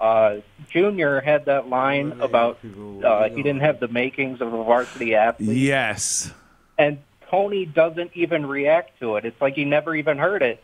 [0.01, 2.59] Uh, Junior had that line about
[3.05, 6.33] uh, he didn't have the makings of a varsity athlete, Yes.
[6.79, 6.99] and
[7.31, 9.25] Tony doesn't even react to it.
[9.25, 10.63] It's like he never even heard it.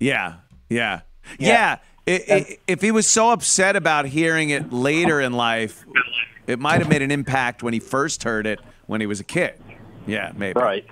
[0.00, 0.34] Yeah,
[0.68, 1.00] yeah,
[1.38, 1.78] yeah.
[2.06, 5.84] I- I- if he was so upset about hearing it later in life,
[6.46, 9.24] it might have made an impact when he first heard it when he was a
[9.24, 9.54] kid.
[10.06, 10.60] Yeah, maybe.
[10.60, 10.84] Right.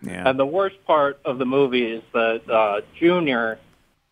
[0.00, 0.28] Yeah.
[0.28, 3.58] And the worst part of the movie is that uh, Junior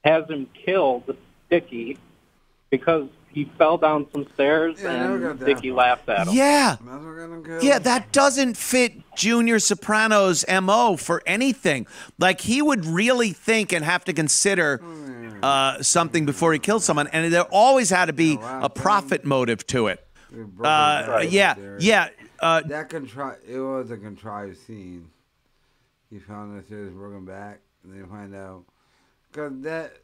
[0.04, 1.16] has him killed
[1.48, 1.96] Dickie
[2.70, 6.26] because he fell down some stairs Yeah, I never got and that Dickie laughed at
[6.26, 6.34] him.
[6.34, 6.76] Yeah.
[6.80, 7.62] Might as well get 'em killed.
[7.62, 11.86] Yeah, that doesn't fit Junior Soprano's MO for anything.
[12.18, 14.80] Like, he would really think and have to consider
[15.42, 19.66] uh, something before he killed someone, and there always had to be a profit motive
[19.66, 20.02] to it.
[20.64, 22.08] Uh, yeah, yeah.
[22.40, 25.10] Uh, that contri- it was a contrived scene.
[26.08, 28.64] He found the stairs broken back, and they find out
[29.30, 29.98] because that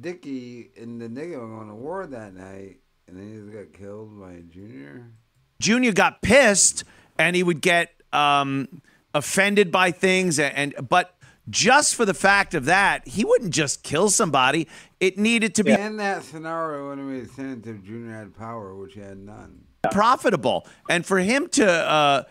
[0.00, 3.78] Dickie and the nigga were going to war that night, and then he just got
[3.78, 5.12] killed by Junior.
[5.60, 6.84] Junior got pissed
[7.18, 8.82] and he would get um,
[9.14, 11.16] offended by things and, and but
[11.48, 14.66] just for the fact of that, he wouldn't just kill somebody.
[14.98, 18.36] It needed to be In that scenario, it would have made sense if Junior had
[18.36, 19.64] power, which he had none.
[19.92, 20.66] profitable.
[20.90, 22.22] And for him to uh,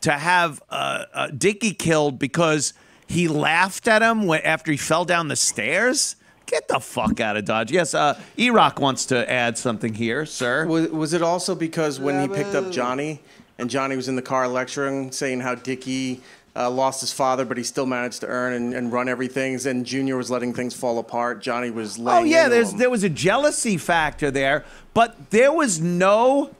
[0.00, 2.72] to have uh, uh, Dickie killed because
[3.06, 6.16] he laughed at him when, after he fell down the stairs.
[6.46, 7.70] Get the fuck out of Dodge.
[7.72, 10.66] Yes, uh, E-Rock wants to add something here, sir.
[10.66, 13.20] Was, was it also because when he picked up Johnny,
[13.58, 16.20] and Johnny was in the car lecturing, saying how Dickie
[16.54, 19.86] uh, lost his father, but he still managed to earn and, and run everything, and
[19.86, 21.40] Junior was letting things fall apart.
[21.40, 22.78] Johnny was Oh yeah, into there's him.
[22.78, 26.54] there was a jealousy factor there, but there was no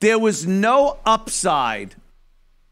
[0.00, 1.94] there was no upside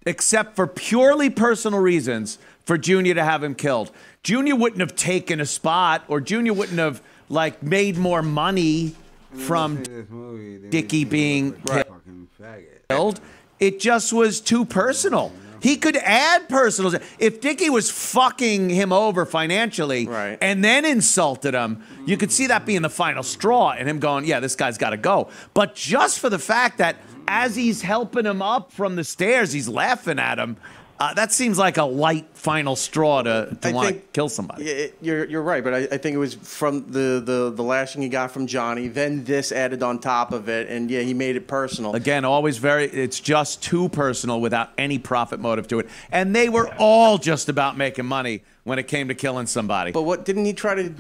[0.04, 3.90] except for purely personal reasons for Junior to have him killed.
[4.22, 8.94] Junior wouldn't have taken a spot or Junior wouldn't have like made more money
[9.32, 12.66] from This movie, they Dickie being look like a fucking faggot.
[12.88, 13.20] killed.
[13.58, 15.32] It just was too personal.
[15.60, 16.92] He could add personal.
[17.20, 20.36] If Dickie was fucking him over financially Right.
[20.40, 24.24] and then insulted him, you could see that being the final straw and him going,
[24.24, 25.28] yeah, this guy's got to go.
[25.54, 26.96] But just for the fact that
[27.28, 30.56] as he's helping him up from the stairs, he's laughing at him.
[31.02, 34.64] Uh, that seems like a light final straw to, to want to kill somebody.
[34.64, 38.02] It- you're you're right, but I, I think it was from the, the the lashing
[38.02, 41.34] he got from Johnny, then this added on top of it, and yeah, he made
[41.34, 41.92] it personal.
[41.94, 45.88] Again, always very, it's just too personal without any profit motive to it.
[46.12, 49.90] And they were all just about making money when it came to killing somebody.
[49.90, 50.94] But what didn't he try to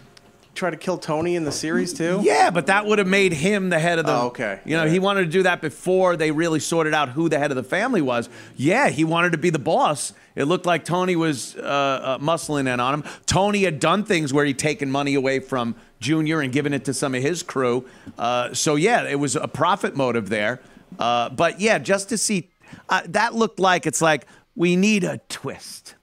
[0.54, 2.20] try to kill Tony in the series too?
[2.22, 4.12] Yeah, but that would have made him the head of the.
[4.12, 4.60] Oh, okay.
[4.64, 7.50] You know, he wanted to do that before they really sorted out who the head
[7.50, 8.28] of the family was.
[8.56, 10.12] Yeah, he wanted to be the boss.
[10.34, 13.04] It looked like Tony was uh, uh, muscling in on him.
[13.26, 16.94] Tony had done things where he'd taken money away from Junior and given it to
[16.94, 17.86] some of his crew.
[18.18, 20.60] Uh, so yeah, it was a profit motive there.
[20.98, 22.50] Uh, but yeah, just to see
[22.88, 25.94] uh, that looked like it's like we need a twist.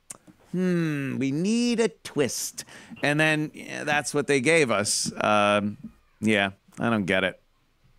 [0.51, 2.65] Hmm, we need a twist.
[3.03, 5.11] And then yeah, that's what they gave us.
[5.21, 5.77] Um,
[6.21, 7.39] yeah, I don't get it.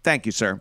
[0.02, 0.60] Thank you, sir.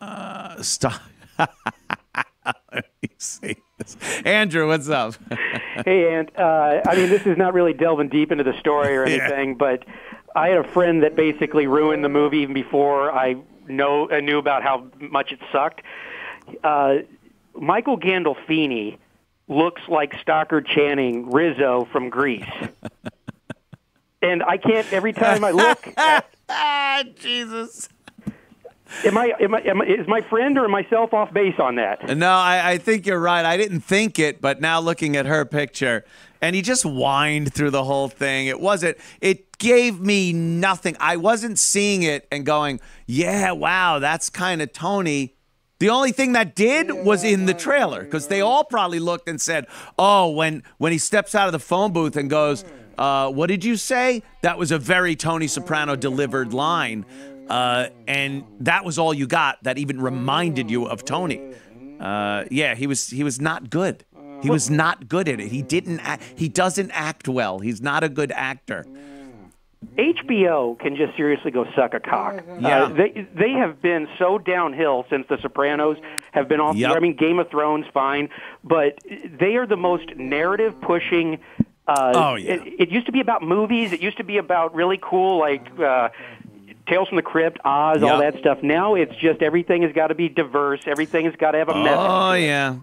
[0.00, 1.00] Uh, stop.
[1.38, 3.96] Let me see this.
[4.24, 5.14] Andrew, what's up?
[5.84, 6.30] hey, Ant.
[6.38, 9.16] Uh, I mean, this is not really delving deep into the story or Yeah.
[9.22, 9.84] anything, but
[10.36, 14.38] I had a friend that basically ruined the movie even before I know I knew
[14.38, 15.80] about how much it sucked.
[16.62, 16.96] Uh,
[17.58, 18.98] Michael Gandolfini
[19.48, 22.44] looks like Stockard Channing Rizzo from Grease.
[24.24, 25.86] And I can't every time I look.
[25.98, 27.90] At, ah, Jesus.
[29.04, 29.84] Am I, am I, am I?
[29.84, 32.16] Is my friend or myself off base on that?
[32.16, 33.44] No, I, I think you're right.
[33.44, 36.04] I didn't think it, but now looking at her picture,
[36.40, 38.46] and he just whined through the whole thing.
[38.46, 40.96] It wasn't, it gave me nothing.
[41.00, 45.33] I wasn't seeing it and going, yeah, wow, that's kind of Tony.
[45.84, 49.38] The only thing that did was in the trailer because they all probably looked and
[49.38, 49.66] said,
[49.98, 52.64] "Oh, when when he steps out of the phone booth and goes,
[52.96, 57.04] uh, what did you say?" That was a very Tony Soprano delivered line,
[57.50, 61.52] uh, and that was all you got that even reminded you of Tony.
[62.00, 64.06] Uh, yeah, he was he was not good.
[64.42, 65.48] He was not good at it.
[65.48, 66.00] He didn't.
[66.00, 67.58] Act, he doesn't act well.
[67.58, 68.86] He's not a good actor.
[69.96, 72.42] HBO can just seriously go suck a cock.
[72.60, 72.84] Yeah.
[72.84, 75.98] Uh, they they have been so downhill since The Sopranos
[76.32, 76.76] have been off.
[76.76, 76.92] Yep.
[76.96, 78.28] I mean, Game of Thrones, fine,
[78.62, 78.98] but
[79.38, 81.38] they are the most narrative pushing.
[81.86, 82.54] Uh, Oh, yeah.
[82.54, 83.92] It, it used to be about movies.
[83.92, 85.66] It used to be about really cool, like.
[85.78, 86.08] Uh,
[86.86, 88.62] Tales from the Crypt, Oz, all that stuff.
[88.62, 90.82] Now it's just everything has got to be diverse.
[90.86, 91.96] Everything has got to have a message.
[91.98, 92.76] Oh yeah,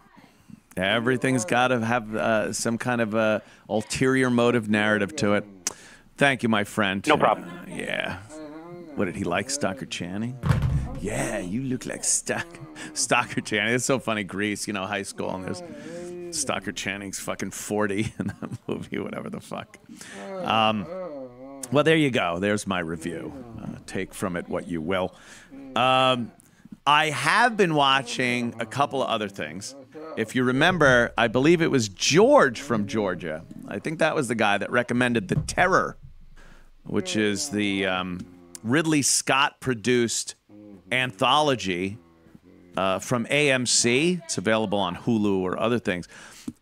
[0.76, 5.46] everything's got to have uh, some kind of uh, ulterior motive narrative to it.
[6.22, 7.04] Thank you, my friend.
[7.08, 7.50] No problem.
[7.50, 8.18] Uh, yeah.
[8.94, 10.38] What did he like, Stockard Channing?
[11.00, 12.46] Yeah, you look like Stock
[12.94, 13.74] Stockard Channing.
[13.74, 15.64] It's so funny, Grease, you know, high school, and there's
[16.38, 19.80] Stockard Channing's fucking 40 in that movie, whatever the fuck.
[20.44, 20.86] Um,
[21.72, 22.38] well, there you go.
[22.38, 23.34] There's my review.
[23.60, 25.16] Uh, take from it what you will.
[25.76, 26.32] Um,
[26.86, 29.76] I have been watching a couple of other things.
[30.18, 33.44] If you remember, I believe it was George from Georgia.
[33.68, 35.98] I think that was the guy that recommended The Terror,
[36.86, 38.20] which is the um,
[38.64, 40.36] Ridley Scott produced
[40.92, 41.98] anthology
[42.78, 44.24] uh, from AMC.
[44.24, 46.08] It's available on Hulu or other things.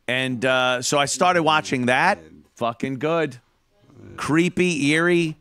[0.08, 2.20] And uh, so I started watching that.
[2.56, 3.38] Fucking good.
[4.18, 5.38] Creepy, eerie.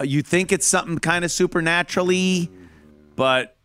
[0.00, 2.50] Uh, You think it's something kind of supernaturally,
[3.16, 3.56] but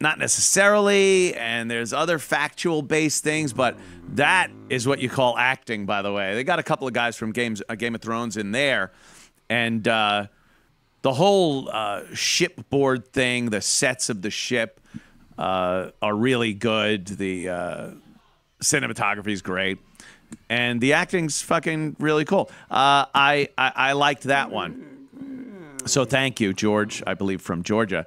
[0.00, 1.34] not necessarily.
[1.34, 3.76] And there's other factual based things, but
[4.14, 6.34] that is what you call acting, by the way.
[6.34, 8.92] They got a couple of guys from Games, uh, Game of Thrones in there.
[9.50, 10.26] And uh,
[11.02, 14.80] the whole uh, shipboard thing, the sets of the ship
[15.38, 17.06] uh, are really good.
[17.06, 17.90] The uh,
[18.62, 19.78] cinematography is great,
[20.50, 22.50] and the acting's fucking really cool.
[22.70, 24.98] Uh, I, I I liked that one.
[25.86, 27.02] So thank you, George.
[27.06, 28.06] I believe from Georgia.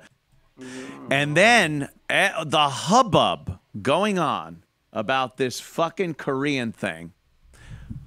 [1.09, 4.63] And then eh, the hubbub going on
[4.93, 7.13] about this fucking Korean thing,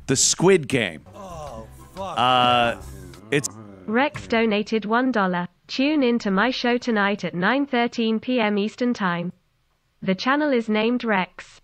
[0.06, 1.05] the Squid Game.
[1.15, 2.19] Oh fuck.
[3.35, 3.48] It's
[3.89, 5.48] Rex donated $1.
[5.66, 8.56] Tune in to my show tonight at 9:13 p.m.
[8.56, 9.32] Eastern Time.
[10.01, 11.61] The channel is named Rex.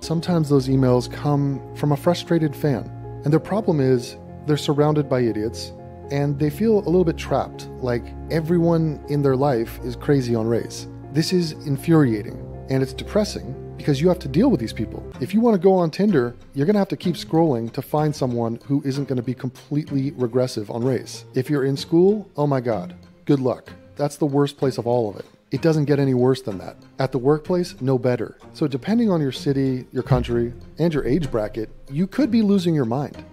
[0.00, 2.90] Sometimes those emails come from a frustrated fan,
[3.22, 4.16] and their problem is
[4.46, 5.70] they're surrounded by idiots
[6.10, 10.46] and they feel a little bit trapped, like everyone in their life is crazy on
[10.46, 10.86] race.
[11.12, 15.02] This is infuriating and it's depressing because you have to deal with these people.
[15.20, 17.80] If you want to go on Tinder, you're going to have to keep scrolling to
[17.80, 21.24] find someone who isn't going to be completely regressive on race.
[21.34, 22.94] If you're in school, oh my God,
[23.24, 23.72] good luck.
[23.96, 25.26] That's the worst place of all of it.
[25.50, 26.76] It doesn't get any worse than that.
[26.98, 28.36] At the workplace, no better.
[28.52, 32.74] So, depending on your city, your country, and your age bracket, you could be losing
[32.74, 33.24] your mind.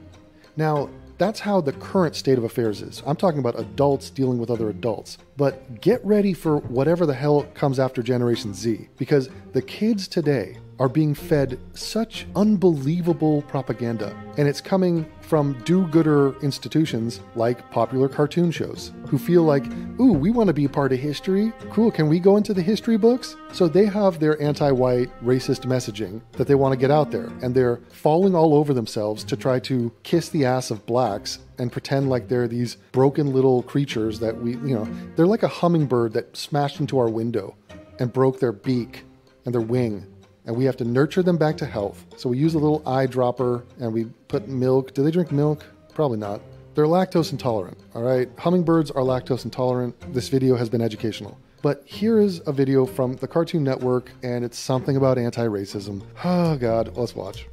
[0.56, 3.02] Now, that's how the current state of affairs is.
[3.06, 5.18] I'm talking about adults dealing with other adults.
[5.38, 10.58] But get ready for whatever the hell comes after Generation Z, because the kids today
[10.80, 18.08] are being fed such unbelievable propaganda, and it's coming from do gooder institutions like popular
[18.08, 19.66] cartoon shows who feel like,
[20.00, 21.52] ooh, we want to be part of history.
[21.72, 23.36] Cool, can we go into the history books?
[23.52, 27.28] So they have their anti white racist messaging that they want to get out there,
[27.42, 31.72] and they're falling all over themselves to try to kiss the ass of blacks and
[31.72, 36.14] pretend like they're these broken little creatures that we, you know, they're like a hummingbird
[36.14, 37.56] that smashed into our window
[38.00, 39.04] and broke their beak
[39.46, 40.06] and their wing
[40.46, 42.06] and we have to nurture them back to health.
[42.18, 44.94] So we use a little eyedropper and we put milk.
[44.94, 45.66] Do they drink milk?
[45.94, 46.42] Probably not.
[46.76, 48.30] They're lactose intolerant, all right?
[48.38, 49.96] Hummingbirds are lactose intolerant.
[50.14, 51.38] This video has been educational.
[51.62, 56.04] But here is a video from the Cartoon Network, and it's something about anti racism.
[56.24, 57.48] Oh, God, let's watch.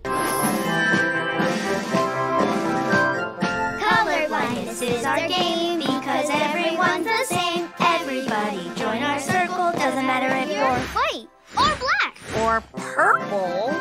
[12.38, 13.72] Or purple.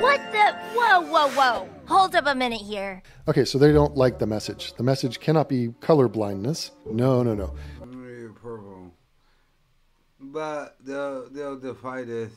[0.00, 0.54] What the?
[0.74, 1.68] Whoa, whoa, whoa.
[1.86, 3.02] Hold up a minute here.
[3.26, 4.74] Okay, so they don't like the message.
[4.74, 6.70] The message cannot be color blindness.
[6.86, 7.54] No, no, no.
[7.86, 8.92] Maybe purple.
[10.20, 12.32] But they'll they'll defy this.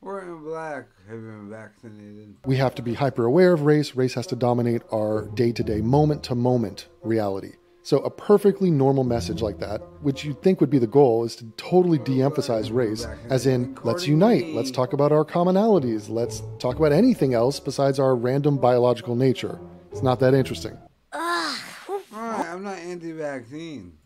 [0.00, 0.88] We're in black.
[1.08, 2.36] Have been vaccinated?
[2.46, 3.94] We have to be hyper aware of race.
[3.94, 7.52] Race has to dominate our day to day, moment to moment reality.
[7.82, 11.34] So, a perfectly normal message like that, which you'd think would be the goal, is
[11.36, 16.42] to totally de emphasize race, as in, let's unite, let's talk about our commonalities, let's
[16.58, 19.58] talk about anything else besides our random biological nature.
[19.90, 20.76] It's not that interesting.
[21.12, 23.96] I'm not anti-vaccine.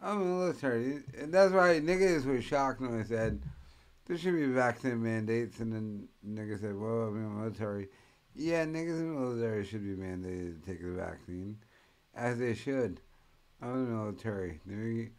[0.00, 3.40] I'm military, and that's why niggas were shocked when I said
[4.06, 7.88] there should be vaccine mandates, and then niggas said, "Well, I'm in military."
[8.34, 11.58] Yeah, niggas in the military should be mandated to take the vaccine,
[12.16, 13.00] as they should.
[13.62, 14.60] I'm the military.
[14.66, 15.10] They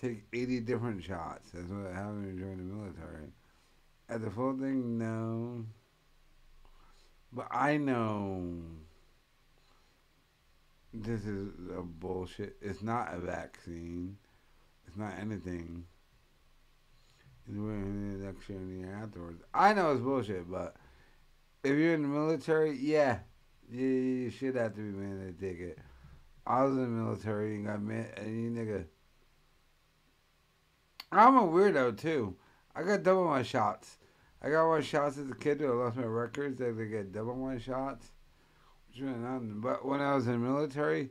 [0.00, 1.50] take 80 different shots.
[1.52, 3.32] That's what happened you join the military.
[4.08, 5.64] At the full thing, no.
[7.32, 8.62] But I know
[10.94, 12.56] this is a bullshit.
[12.62, 14.16] It's not a vaccine.
[14.86, 15.84] It's not anything.
[17.48, 19.42] It's when the year and the year afterwards.
[19.52, 20.76] I know it's bullshit, but
[21.62, 23.18] if you're in the military, yeah,
[23.70, 25.78] yeah, you should have to be mandated to take it.
[26.46, 28.84] I was in the military and got man, and you nigga.
[31.10, 32.36] I'm a weirdo too.
[32.74, 33.96] I got double my shots.
[34.42, 35.62] I got one shots as a kid.
[35.62, 36.58] I lost my records.
[36.58, 38.12] They they get double my shots.
[38.88, 39.60] Which went on.
[39.60, 41.10] But when I was in the military,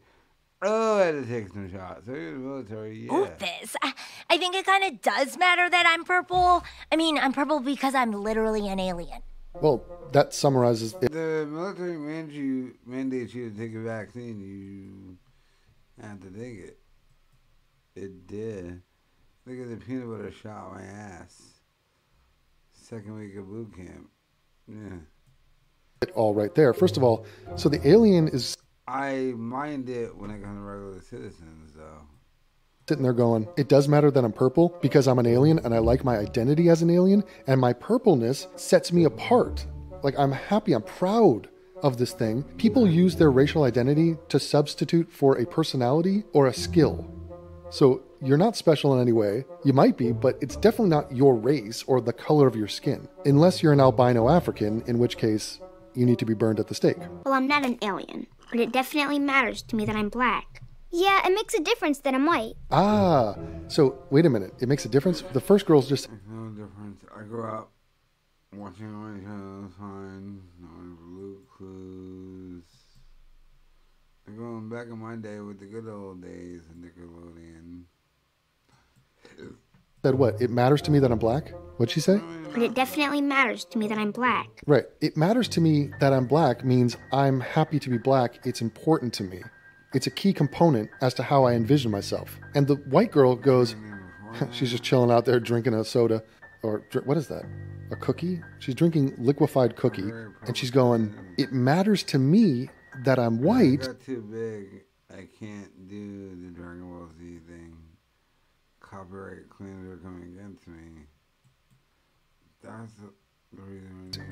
[0.61, 2.05] oh, I had to take some shots.
[2.05, 3.29] So in the military, yeah.
[3.37, 3.75] This.
[3.81, 3.93] I,
[4.29, 6.63] I think it kind of does matter that I'm purple.
[6.91, 9.21] I mean, I'm purple because I'm literally an alien.
[9.53, 11.11] Well, that summarizes it.
[11.11, 14.39] The military mandates you, mandates you to take a vaccine.
[14.39, 15.17] You
[16.01, 16.79] have to take it.
[17.95, 18.81] It did.
[19.45, 21.61] Look at the peanut butter shot my ass.
[22.73, 24.09] Second week of boot camp.
[24.67, 24.97] Yeah.
[26.01, 26.73] it all right there.
[26.73, 28.57] First of all, so the alien is
[28.87, 32.01] I mind it when it comes to regular citizens, though.
[32.87, 35.79] sitting there going, it does matter that I'm purple because I'm an alien and I
[35.79, 39.65] like my identity as an alien, and my purpleness sets me apart.
[40.03, 41.49] Like I'm happy, I'm proud
[41.85, 42.43] of this thing.
[42.57, 47.07] People use their racial identity to substitute for a personality or a skill.
[47.69, 49.45] So you're not special in any way.
[49.63, 53.07] You might be, but it's definitely not your race or the color of your skin.
[53.25, 55.59] Unless you're an albino African, in which case
[55.93, 56.97] you need to be burned at the stake.
[57.23, 60.63] Well, I'm not an alien, but it definitely matters to me that I'm black.
[60.91, 62.53] Yeah, it makes a difference that I'm white.
[62.71, 63.35] Ah,
[63.67, 64.53] so wait a minute.
[64.59, 65.21] It makes a difference.
[65.33, 67.03] The first girl's just No difference.
[67.15, 67.69] I grew up
[68.57, 72.63] watching my shows, fine, on Blue Clues.
[74.27, 77.83] And going back in my day with the good old days of Nickelodeon.
[80.03, 80.41] said what?
[80.41, 81.53] It matters to me that I'm black?
[81.77, 82.19] What'd she say?
[82.53, 84.47] But it definitely matters to me that I'm black.
[84.65, 84.85] Right.
[85.01, 88.39] It matters to me that I'm black means I'm happy to be black.
[88.45, 89.41] It's important to me.
[89.93, 92.39] It's a key component as to how I envision myself.
[92.55, 93.75] And the white girl goes,
[94.51, 96.23] she's just chilling out there drinking a soda.
[96.63, 97.43] Or dr- what is that?
[97.91, 98.41] A cookie?
[98.59, 100.09] She's drinking liquefied cookie.
[100.47, 102.69] And she's going, it matters to me
[103.03, 103.81] that I'm When I white.
[103.81, 104.83] got too big.
[105.11, 107.77] I can't do the Dragon Ball Z thing.
[108.79, 111.03] Copyright claims are coming against me.
[112.63, 112.91] That's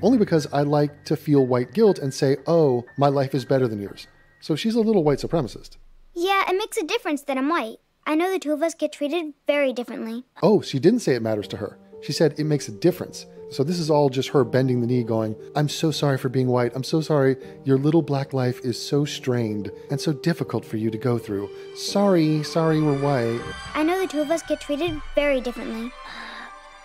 [0.01, 3.67] Only because I like to feel white guilt and say, oh, my life is better
[3.67, 4.07] than yours.
[4.41, 5.77] So she's a little white supremacist.
[6.13, 7.77] Yeah, it makes a difference that I'm white.
[8.05, 10.25] I know the two of us get treated very differently.
[10.41, 11.77] Oh, she didn't say it matters to her.
[12.01, 13.25] She said it makes a difference.
[13.53, 16.47] So this is all just her bending the knee, going, I'm so sorry for being
[16.47, 16.71] white.
[16.73, 17.37] I'm so sorry.
[17.63, 21.51] Your little black life is so strained and so difficult for you to go through.
[21.75, 23.41] Sorry, sorry, we're white.
[23.75, 25.91] I know the two of us get treated very differently.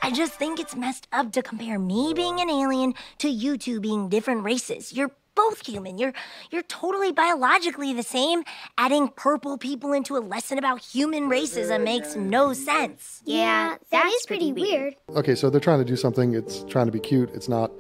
[0.03, 3.81] I just think it's messed up to compare me being an alien to you two
[3.81, 4.93] being different races.
[4.93, 5.99] You're both human.
[5.99, 6.13] You're
[6.51, 8.43] you're totally biologically the same.
[8.77, 13.23] Adding purple people into a lesson about human racism makes no sense.
[13.25, 14.97] Yeah, that is pretty weird.
[15.11, 16.35] Okay, so they're trying to do something.
[16.35, 17.31] It's trying to be cute.
[17.35, 17.71] It's not.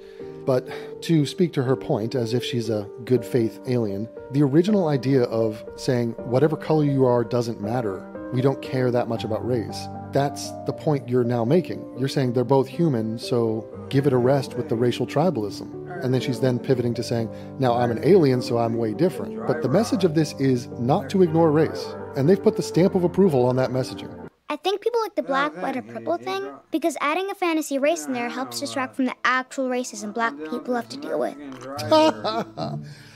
[0.46, 0.68] But
[1.02, 5.24] to speak to her point, as if she's a good faith alien, the original idea
[5.24, 9.88] of saying whatever color you are doesn't matter, we don't care that much about race,
[10.12, 11.84] that's the point you're now making.
[11.98, 16.02] You're saying they're both human, so give it a rest with the racial tribalism.
[16.02, 17.28] And then she's then pivoting to saying,
[17.58, 19.46] now I'm an alien, so I'm way different.
[19.46, 21.94] But the message of this is not to ignore race.
[22.16, 24.28] And they've put the stamp of approval on that messaging.
[24.50, 28.06] I think people like the black, white, or purple thing because adding a fantasy race
[28.06, 31.36] in there helps distract from the actual racism black people have to deal with.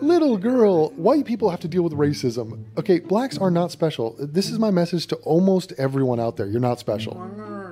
[0.00, 2.64] Little girl, white people have to deal with racism.
[2.78, 4.16] Okay, blacks are not special.
[4.18, 6.46] This is my message to almost everyone out there.
[6.46, 7.20] You're not special.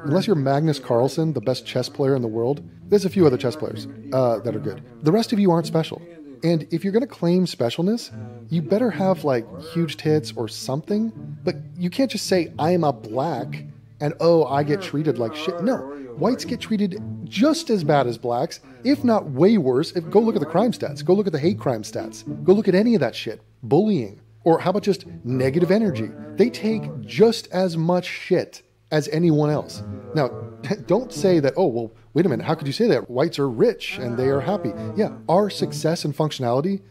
[0.05, 3.39] Unless you're Magnus Carlsen, the best chess player in the world, there's a few other
[3.39, 4.82] chess players uh, that are good.
[5.02, 6.02] The rest of you aren't special.
[6.43, 8.10] And if you're going to claim specialness,
[8.51, 11.10] you better have like huge tits or something.
[11.43, 13.64] But you can't just say, I'm a black
[14.01, 15.62] and oh, I get treated like shit.
[15.62, 19.93] No, whites get treated just as bad as blacks, if not way worse.
[19.93, 22.53] If, go look at the crime stats, go look at the hate crime stats, go
[22.53, 23.41] look at any of that shit.
[23.62, 24.20] Bullying.
[24.45, 26.11] Or how about just negative energy?
[26.36, 29.82] They take just as much shit as anyone else.
[30.15, 30.28] Now,
[30.86, 33.11] don't say that, oh, well, wait a minute, how could you say that?
[33.11, 34.73] Whites are rich and they are happy.
[34.97, 36.82] Yeah, our success and functionality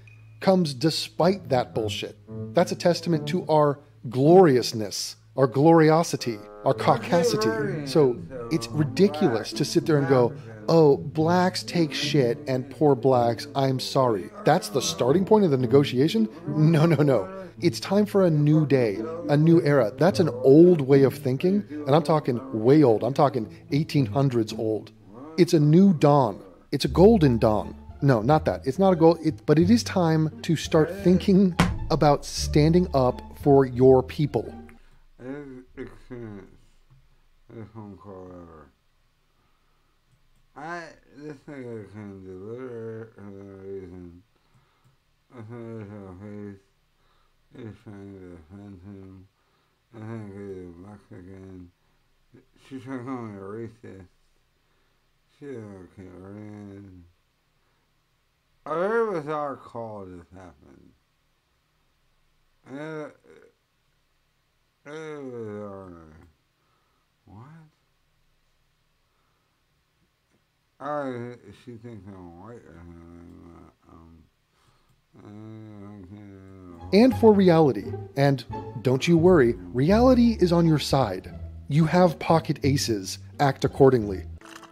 [0.41, 2.17] comes despite that bullshit.
[2.53, 3.79] That's a testament to our
[4.09, 7.87] gloriousness, our gloriosity, our caucasity.
[7.87, 10.33] So it's ridiculous to sit there and go,
[10.69, 14.29] oh, blacks take shit and poor blacks, I'm sorry.
[14.45, 16.29] That's the starting point of the negotiation?
[16.47, 17.29] No, no, no.
[17.61, 18.99] It's time for a new day,
[19.29, 19.91] a new era.
[19.97, 23.03] That's an old way of thinking, and I'm talking way old.
[23.03, 24.91] I'm talking 1800s old.
[25.37, 26.41] It's a new dawn.
[26.71, 27.75] It's a golden dawn.
[28.01, 28.65] No, not that.
[28.65, 31.55] It's not a gold, it, but it is time to start thinking
[31.89, 34.53] about standing up for your people.
[35.77, 36.47] Experience
[37.49, 38.69] this phone call ever.
[40.55, 40.83] I
[41.17, 44.21] this nigga can deliver for no reason.
[45.33, 46.61] I think her face
[47.55, 49.27] is trying to defend him.
[49.95, 51.71] I think he's Mexican.
[52.67, 54.05] She's trying to call me a racist.
[55.39, 57.03] She don't care, man.
[58.65, 60.91] A very bizarre call just happened.
[62.67, 63.52] And it,
[64.85, 65.93] it.
[67.25, 67.47] What?
[70.79, 73.71] I she thinks I'm white or something.
[73.91, 74.23] Um,
[75.23, 77.85] uh, and for reality.
[78.17, 78.43] And
[78.81, 81.31] don't you worry, reality is on your side.
[81.69, 83.19] You have pocket aces.
[83.39, 84.23] Act accordingly.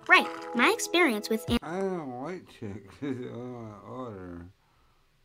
[0.08, 0.28] Right.
[0.56, 4.46] My experience with an- I don't know white chick is on my order.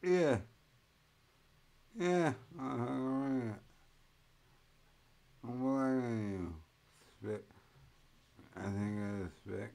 [0.03, 0.38] Yeah.
[1.99, 3.56] Yeah, alright.
[5.43, 6.56] I'm black than you.
[7.22, 7.45] Spick.
[8.56, 9.73] I think it's spick.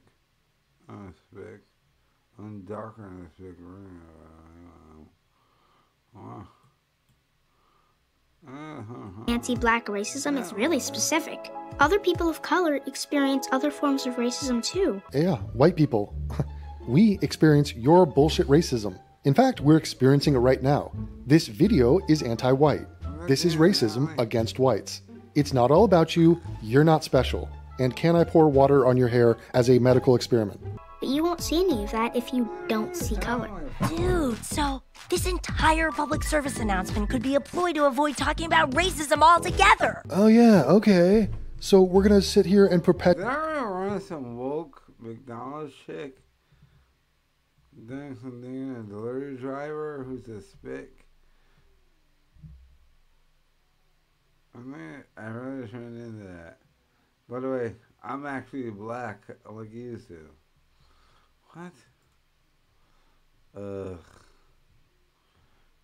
[0.89, 1.61] I'm a spick.
[2.39, 4.01] I'm darker than a spick ring.
[6.13, 6.47] Wow.
[8.47, 9.23] Uh-huh.
[9.27, 11.51] anti black racism is really specific.
[11.79, 15.01] Other people of color experience other forms of racism too.
[15.13, 16.15] Yeah, white people.
[16.87, 18.99] we experience your bullshit racism.
[19.25, 20.91] In fact, we're experiencing it right now.
[21.25, 22.87] This video is anti white.
[23.27, 25.01] This is racism against whites.
[25.35, 27.49] It's not all about you, you're not special.
[27.79, 30.61] And can I pour water on your hair as a medical experiment?
[30.99, 33.49] But you won't see any of that if you don't see color.
[33.89, 38.71] Dude, so this entire public service announcement could be a ploy to avoid talking about
[38.71, 40.01] racism altogether.
[40.09, 41.29] Oh, yeah, okay.
[41.59, 43.25] So we're gonna sit here and perpetuate.
[43.25, 46.17] Did I ever run some woke McDonald's chick?
[47.85, 51.05] Doing something a delivery driver who's a spick?
[54.55, 56.57] I mean, I really turned into that.
[57.29, 60.29] By the way, I'm actually black like you do.
[61.53, 61.73] What?
[63.55, 63.99] Ugh.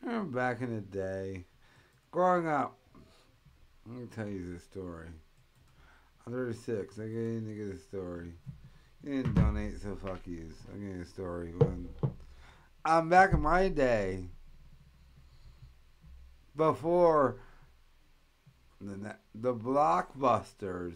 [0.02, 1.46] Remember back in the day,
[2.12, 2.78] growing up.
[3.88, 5.08] Let me tell you this story.
[6.26, 7.00] I'm 36.
[7.00, 8.34] I gave you nigga the story.
[9.04, 10.50] You didn't donate, so fuck you.
[10.72, 11.54] I'll give you a story.
[11.58, 11.90] When
[12.86, 14.26] I'm back in my day,
[16.56, 17.38] before
[18.80, 20.96] the the blockbusters.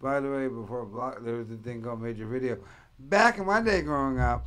[0.00, 2.58] By the way, before block, there was a thing called Major Video.
[2.98, 4.46] Back in my day, growing up,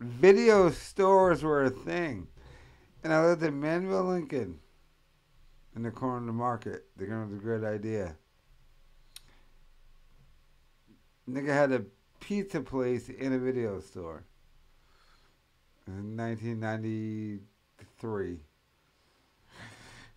[0.00, 2.28] video stores were a thing,
[3.02, 4.60] and I lived in Manville, Lincoln,
[5.74, 6.84] in the corner of the market.
[6.96, 8.16] They came up with a great idea.
[11.28, 11.84] Nigga had a
[12.20, 14.22] pizza place in a video store.
[15.86, 18.38] In 1993.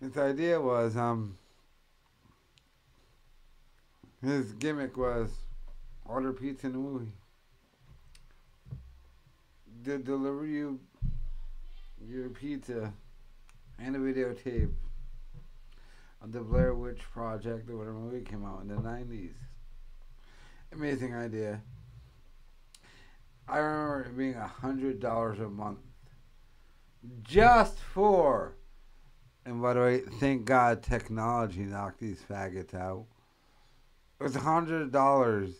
[0.00, 1.38] His idea was, um,
[4.22, 5.30] his gimmick was
[6.08, 7.12] order pizza in the movie.
[9.82, 10.80] They deliver you
[12.04, 12.92] your pizza
[13.78, 14.72] and a videotape
[16.22, 19.34] of the Blair Witch Project or whatever movie came out in the 90s.
[20.72, 21.60] Amazing idea.
[23.48, 25.78] I remember it being a hundred dollars a month
[27.22, 28.56] just for
[29.46, 33.06] and by the way, thank God technology knocked these faggots out.
[34.18, 35.50] It was a hundred dollars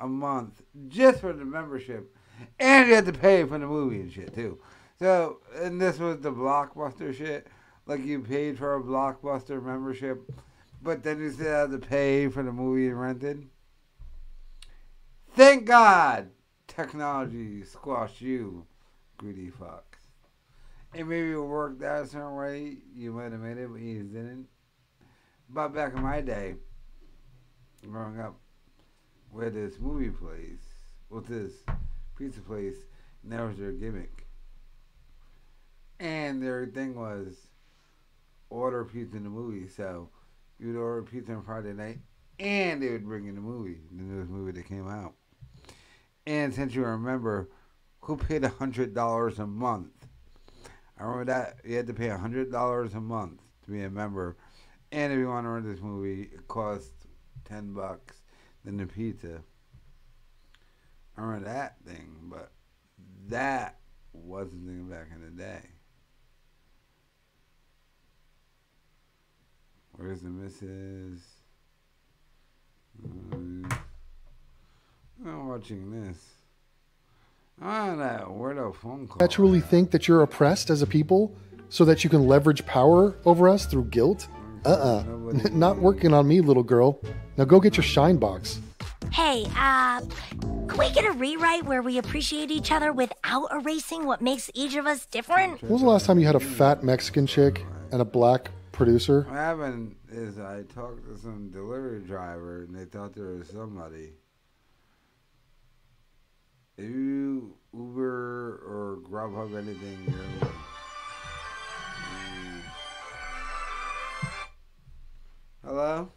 [0.00, 2.14] a month just for the membership,
[2.58, 4.58] and you had to pay for the movie and shit too.
[4.98, 7.46] So, and this was the blockbuster shit.
[7.86, 10.30] Like you paid for a blockbuster membership,
[10.82, 13.48] but then you still had to pay for the movie you rented.
[15.34, 16.30] Thank God
[16.66, 18.66] technology squashed you,
[19.16, 19.82] greedy fucks.
[20.94, 22.76] And maybe it worked out a certain way.
[22.94, 24.46] You might have made it, but you didn't.
[25.50, 26.54] But back in my day,
[27.86, 28.38] growing up,
[29.30, 30.64] where this movie place,
[31.10, 31.52] with this
[32.16, 32.76] pizza place,
[33.22, 34.26] and that was their gimmick.
[36.00, 37.48] And their thing was
[38.50, 39.68] order pizza in the movie.
[39.68, 40.08] So
[40.58, 41.98] you'd order pizza on Friday night,
[42.38, 45.14] and they would bring in the movie, the newest movie that came out.
[46.26, 47.48] And since you remember,
[48.00, 50.06] who paid a hundred dollars a month?
[50.98, 53.90] I remember that you had to pay a hundred dollars a month to be a
[53.90, 54.36] member,
[54.92, 56.92] and if you want to rent this movie, it cost
[57.44, 58.17] ten bucks.
[58.68, 59.40] Then the pizza.
[61.16, 62.50] I remember that thing, but
[63.28, 63.76] that
[64.12, 65.62] wasn't the thing back in the day.
[69.92, 71.22] Where's the missus?
[73.02, 73.78] Mm.
[75.24, 76.22] I'm watching this.
[77.62, 79.16] Ah, that weirdo phone call.
[79.16, 81.34] Perpetually think that you're oppressed as a people
[81.70, 84.28] so that you can leverage power over us through guilt?
[84.64, 85.04] Uh uh
[85.52, 87.00] Not working on me, little girl.
[87.36, 88.60] Now go get your shine box.
[89.12, 90.00] Hey, uh,
[90.40, 94.76] can we get a rewrite where we appreciate each other without erasing what makes each
[94.76, 95.62] of us different?
[95.62, 99.22] When was the last time you had a fat Mexican chick and a black producer?
[99.22, 104.12] What happened is I talked to some delivery driver and they thought there was somebody.
[106.76, 110.50] If you Uber or Grubhub anything, you're.
[115.64, 116.10] Hello?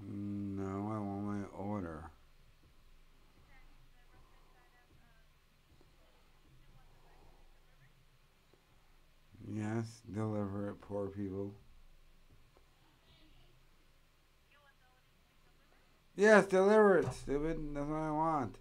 [0.00, 2.10] No, I want my order.
[9.46, 11.54] Yes, deliver it, poor people.
[16.20, 17.74] Yes, deliver it, stupid.
[17.74, 18.56] That's what I want.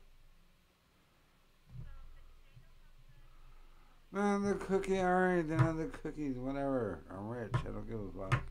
[4.14, 7.04] Man, the cookie, alright, the cookies, whatever.
[7.12, 8.44] I'm rich, I don't give a fuck.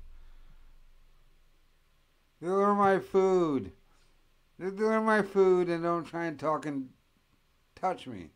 [2.43, 3.73] Deliver my food.
[4.61, 6.91] Just deliver my food and don't try and talk and
[7.77, 8.29] touch me.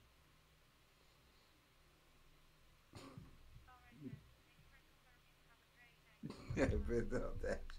[6.57, 7.72] But don't touch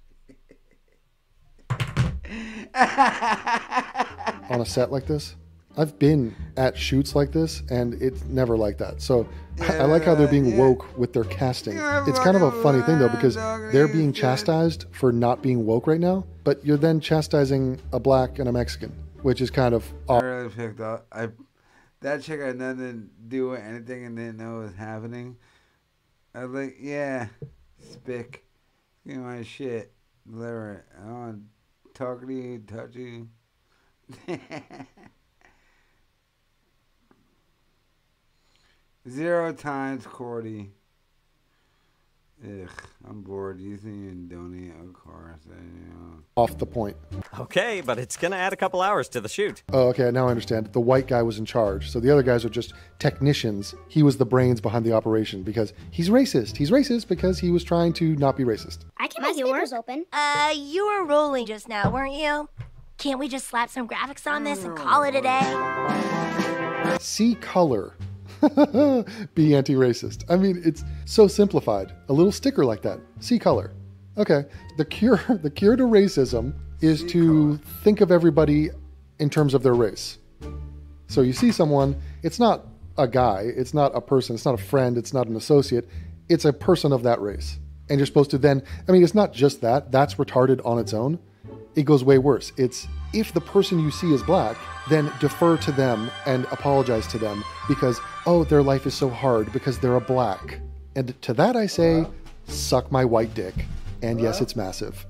[4.49, 5.35] on a set like this.
[5.75, 9.01] I've been at shoots like this, and it's never like that.
[9.01, 9.27] So
[9.59, 11.77] I I like how they're being woke with their casting.
[11.77, 13.35] It's kind of a funny thing though because
[13.71, 18.39] they're being chastised for not being woke right now, but you're then chastising a black
[18.39, 18.93] and a Mexican,
[19.23, 21.07] which is kind of I really picked up.
[21.11, 21.29] I
[22.01, 25.37] that chick had nothing to do with anything and didn't know what was happening.
[26.35, 27.27] I was like, yeah,
[27.79, 28.45] spick,
[29.07, 29.93] give me my shit,
[30.29, 30.85] deliver it.
[30.99, 31.45] I don't
[31.99, 33.27] want to talk to you, touch you.
[39.09, 40.71] Zero times Cordy.
[42.45, 42.69] Ugh,
[43.07, 43.61] I'm bored.
[43.61, 45.35] You think you can donate a car?
[45.45, 46.19] Say, you know.
[46.35, 46.97] Off the point.
[47.39, 49.63] Okay, but it's gonna add a couple hours to the shoot.
[49.71, 50.11] Oh, okay.
[50.11, 50.67] Now I understand.
[50.73, 51.89] The white guy was in charge.
[51.89, 53.73] So the other guys are just technicians.
[53.87, 56.57] He was the brains behind the operation because he's racist.
[56.57, 58.79] He's racist because he was trying to not be racist.
[58.97, 59.71] I can make it work.
[59.71, 60.05] open.
[60.11, 62.49] Uh, you were rolling just now, weren't you?
[62.97, 66.97] Can't we just slap some graphics on this and call it a day?
[66.99, 67.95] See color.
[69.35, 70.23] be anti-racist.
[70.29, 71.93] I mean, it's so simplified.
[72.09, 72.99] A little sticker like that.
[73.19, 73.71] See color.
[74.17, 74.45] Okay.
[74.77, 78.69] The cure the cure to racism is to think of everybody
[79.19, 80.17] in terms of their race.
[81.07, 82.65] So you see someone, it's not
[82.97, 85.87] a guy, it's not a person, it's not a friend, it's not an associate,
[86.27, 87.59] it's a person of that race.
[87.89, 90.93] And you're supposed to then, I mean, it's not just that, that's retarded on its
[90.93, 91.19] own.
[91.75, 92.51] It goes way worse.
[92.55, 94.57] It's if the person you see is black,
[94.89, 99.51] then defer to them and apologize to them because, oh, their life is so hard
[99.51, 100.59] because they're a black.
[100.95, 102.05] And to that I say,
[102.47, 103.55] suck my white dick.
[104.03, 105.05] And yes, it's massive.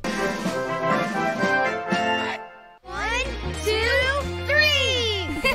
[2.83, 3.25] One,
[3.63, 3.89] two,
[4.47, 5.27] three!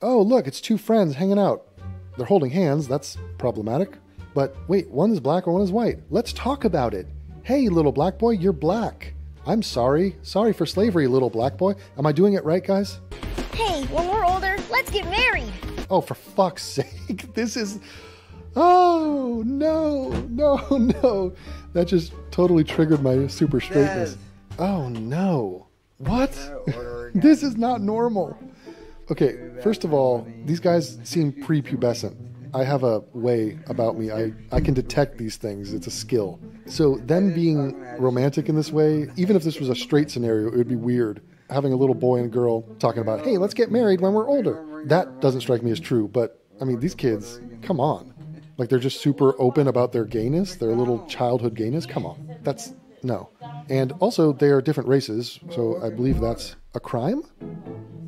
[0.00, 1.66] Oh, look, it's two friends hanging out.
[2.16, 3.98] They're holding hands, that's problematic.
[4.32, 5.98] But wait, one is black or one is white.
[6.10, 7.06] Let's talk about it.
[7.48, 9.14] Hey, little black boy, you're black.
[9.46, 10.16] I'm sorry.
[10.20, 11.76] Sorry for slavery, little black boy.
[11.96, 13.00] Am I doing it right, guys?
[13.54, 15.50] hey, when we're older, let's get married.
[15.88, 17.32] Oh, for fuck's sake.
[17.32, 17.80] This is.
[18.54, 20.56] Oh, no, no,
[21.02, 21.34] no.
[21.72, 24.18] That just totally triggered my super straightness.
[24.58, 25.68] Oh, no.
[25.96, 26.32] What?
[27.14, 28.38] this is not normal.
[29.10, 32.14] Okay, first of all, these guys seem prepubescent.
[32.54, 34.10] I have a way about me.
[34.10, 35.72] I, I can detect these things.
[35.72, 36.40] It's a skill.
[36.66, 40.56] So, them being romantic in this way, even if this was a straight scenario, it
[40.56, 41.22] would be weird.
[41.50, 44.82] Having a little boy and girl talking about, hey, let's get married when we're older.
[44.86, 46.08] That doesn't strike me as true.
[46.08, 48.14] But, I mean, these kids, come on.
[48.56, 51.86] Like, they're just super open about their gayness, their little childhood gayness.
[51.86, 52.36] Come on.
[52.42, 53.30] That's no.
[53.68, 55.38] And also, they are different races.
[55.50, 57.22] So, I believe that's a crime.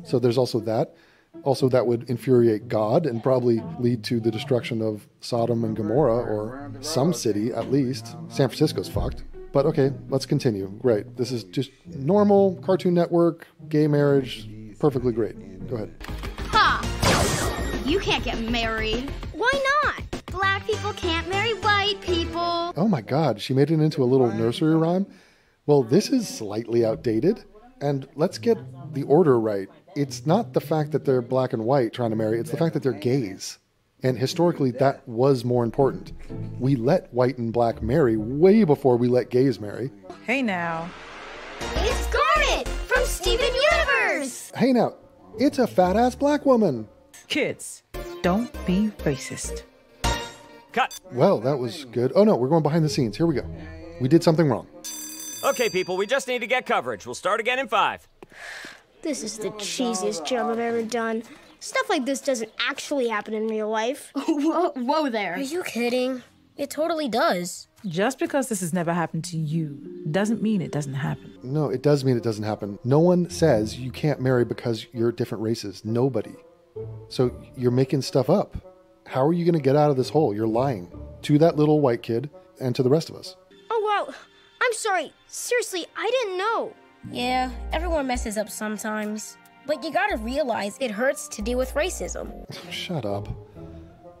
[0.03, 0.95] So, there's also that.
[1.43, 6.17] Also, that would infuriate God and probably lead to the destruction of Sodom and Gomorrah,
[6.17, 8.15] or some city at least.
[8.27, 9.23] San Francisco's fucked.
[9.51, 10.71] But okay, let's continue.
[10.81, 11.17] Great.
[11.17, 14.47] This is just normal Cartoon Network, gay marriage,
[14.79, 15.67] perfectly great.
[15.67, 15.93] Go ahead.
[16.49, 17.83] Ha!
[17.85, 19.09] You can't get married.
[19.33, 19.51] Why
[19.83, 20.25] not?
[20.27, 22.73] Black people can't marry white people.
[22.77, 25.07] Oh my god, she made it into a little nursery rhyme?
[25.65, 27.43] Well, this is slightly outdated.
[27.81, 28.59] And let's get
[28.93, 29.67] the order right.
[29.95, 32.73] It's not the fact that they're black and white trying to marry, it's the fact
[32.75, 33.59] that they're gays.
[34.03, 36.13] And historically, that was more important.
[36.59, 39.91] We let white and black marry way before we let gays marry.
[40.25, 40.89] Hey now.
[41.75, 44.51] It's Garnet from Steven Universe.
[44.55, 44.95] Hey now,
[45.37, 46.87] it's a fat ass black woman.
[47.27, 47.83] Kids,
[48.21, 49.63] don't be racist.
[50.71, 50.97] Cut.
[51.11, 52.13] Well, that was good.
[52.15, 53.17] Oh no, we're going behind the scenes.
[53.17, 53.45] Here we go.
[53.99, 54.67] We did something wrong.
[55.43, 57.05] Okay, people, we just need to get coverage.
[57.05, 58.07] We'll start again in five.
[59.01, 61.23] This is the cheesiest job I've ever done.
[61.59, 64.11] Stuff like this doesn't actually happen in real life.
[64.15, 65.33] whoa, whoa there.
[65.33, 66.21] Are you kidding?
[66.55, 67.67] It totally does.
[67.85, 71.33] Just because this has never happened to you doesn't mean it doesn't happen.
[71.41, 72.77] No, it does mean it doesn't happen.
[72.83, 75.83] No one says you can't marry because you're different races.
[75.83, 76.35] Nobody.
[77.09, 78.55] So you're making stuff up.
[79.07, 80.35] How are you going to get out of this hole?
[80.35, 80.91] You're lying
[81.23, 82.29] to that little white kid
[82.59, 83.35] and to the rest of us.
[83.71, 84.13] Oh, wow.
[84.61, 85.11] I'm sorry.
[85.27, 86.73] Seriously, I didn't know.
[87.09, 89.37] Yeah, everyone messes up sometimes.
[89.65, 92.31] But you gotta realize it hurts to deal with racism.
[92.71, 93.27] Shut up.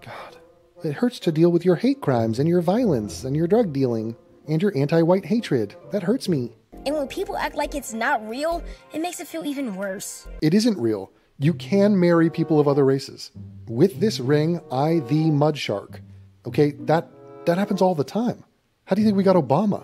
[0.01, 0.37] God.
[0.83, 4.15] It hurts to deal with your hate crimes and your violence and your drug dealing
[4.47, 5.75] and your anti white hatred.
[5.91, 6.51] That hurts me.
[6.85, 10.27] And when people act like it's not real, it makes it feel even worse.
[10.41, 11.11] It isn't real.
[11.37, 13.31] You can marry people of other races.
[13.67, 16.01] With this ring, I the mud shark.
[16.47, 17.09] Okay, that
[17.45, 18.43] that happens all the time.
[18.85, 19.83] How do you think we got Obama?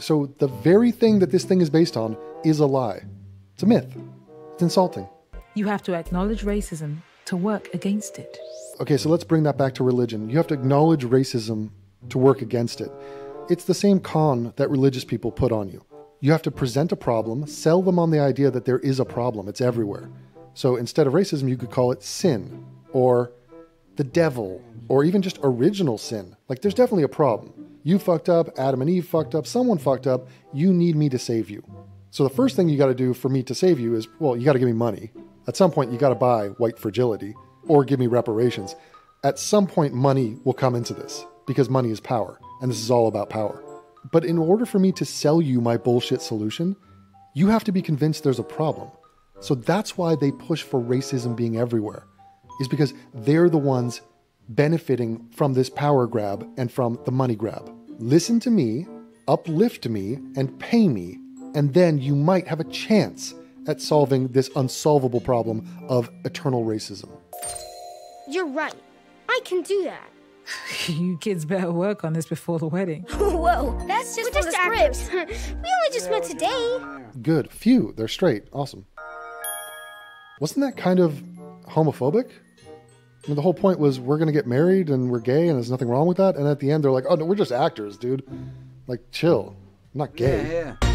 [0.00, 3.02] So the very thing that this thing is based on is a lie.
[3.54, 3.96] It's a myth.
[4.54, 5.08] It's insulting.
[5.54, 8.38] You have to acknowledge racism to work against it.
[8.80, 10.30] Okay, so let's bring that back to religion.
[10.30, 11.70] You have to acknowledge racism
[12.08, 12.90] to work against it.
[13.48, 15.84] It's the same con that religious people put on you.
[16.20, 19.04] You have to present a problem, sell them on the idea that there is a
[19.04, 20.10] problem, it's everywhere.
[20.54, 23.32] So instead of racism, you could call it sin, or
[23.96, 26.36] the devil, or even just original sin.
[26.48, 27.78] Like, there's definitely a problem.
[27.82, 31.18] You fucked up, Adam and Eve fucked up, someone fucked up, you need me to
[31.18, 31.62] save you.
[32.10, 34.36] So the first thing you got to do for me to save you is, well,
[34.36, 35.10] you got to give me money.
[35.46, 37.34] At some point, you got to buy white fragility
[37.68, 38.74] or give me reparations.
[39.22, 42.90] At some point, money will come into this because money is power, and this is
[42.90, 43.62] all about power.
[44.10, 46.74] But in order for me to sell you my bullshit solution,
[47.34, 48.90] you have to be convinced there's a problem.
[49.40, 52.06] So that's why they push for racism being everywhere,
[52.60, 54.00] is because they're the ones
[54.48, 57.72] benefiting from this power grab and from the money grab.
[57.98, 58.86] Listen to me,
[59.28, 61.19] uplift me, and pay me,
[61.54, 63.34] and then you might have a chance
[63.66, 67.08] at solving this unsolvable problem of eternal racism.
[68.28, 68.74] You're right.
[69.28, 70.10] I can do that.
[70.88, 73.02] you kids better work on this before the wedding.
[73.10, 75.08] Whoa, that's just We're just actors.
[75.12, 76.78] we only just met today.
[77.22, 77.50] Good.
[77.50, 78.44] Phew, they're straight.
[78.52, 78.86] Awesome.
[80.40, 81.22] Wasn't that kind of
[81.68, 82.30] homophobic?
[83.24, 85.56] I mean, the whole point was we're going to get married and we're gay and
[85.56, 86.36] there's nothing wrong with that.
[86.36, 88.24] And at the end, they're like, oh, no, we're just actors, dude.
[88.86, 89.54] Like, chill.
[89.92, 90.50] I'm not gay.
[90.50, 90.89] Yeah,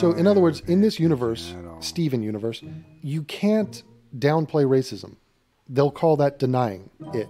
[0.00, 2.62] So, in other words, in this universe, Steven universe,
[3.02, 3.82] you can't
[4.18, 5.16] downplay racism.
[5.68, 7.28] They'll call that denying it.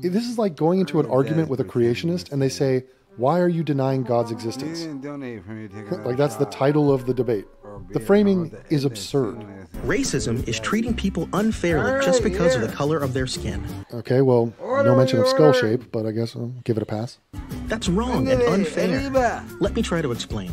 [0.00, 2.84] This is like going into an argument with a creationist and they say,
[3.18, 4.80] Why are you denying God's existence?
[4.80, 7.44] didn't donate for me to take another Like, that's the title of the debate.
[7.90, 9.44] The framing is absurd.
[9.84, 13.62] Racism is treating people unfairly just because of the color of their skin.
[13.92, 17.18] Okay, well, no mention of skull shape, but I guess I'll give it a pass.
[17.66, 19.10] That's wrong and unfair.
[19.60, 20.52] Let me try to explain.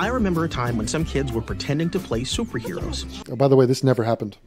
[0.00, 3.04] I remember a time when some kids were pretending to play superheroes.
[3.30, 4.38] Oh, by the way, this never happened.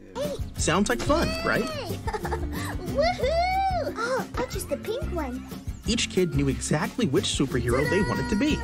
[0.58, 1.62] Sounds like fun, right?
[2.96, 3.94] Woohoo!
[3.96, 5.46] Oh, I'll choose the pink one.
[5.86, 8.56] Each kid knew exactly which superhero they wanted to be.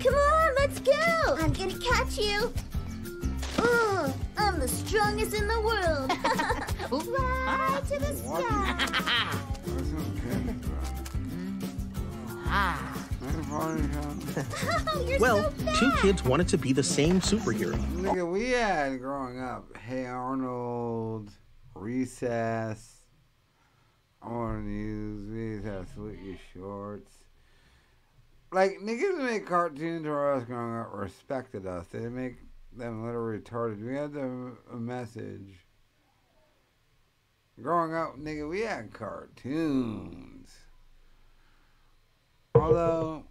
[0.00, 1.36] Come on, let's go!
[1.38, 2.52] I'm gonna catch you.
[3.60, 6.10] Oh, I'm the strongest in the world.
[7.04, 9.42] Fly to the sky.
[12.46, 13.08] You're ah.
[15.18, 17.74] Well, so two kids wanted to be the same superhero.
[17.96, 19.76] Nigga, we had growing up.
[19.76, 21.30] Hey Arnold,
[21.74, 22.98] Recess,
[24.22, 25.28] Orange News.
[25.28, 27.12] We used to Sweetie Shorts.
[28.52, 31.86] Like niggas that make cartoons or us growing up respected us.
[31.88, 32.36] They didn't make
[32.76, 33.84] them little retarded.
[33.84, 35.66] We had the a message.
[37.60, 40.25] Growing up, nigga, we had cartoons.
[42.60, 43.24] Although,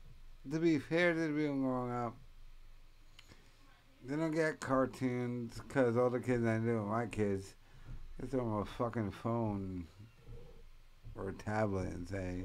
[0.52, 2.16] to be fair to the people growing up,
[4.04, 7.56] they don't get cartoons because all the kids I knew, my kids,
[8.20, 9.88] they throw them a fucking phone
[11.16, 12.44] or a tablet and say,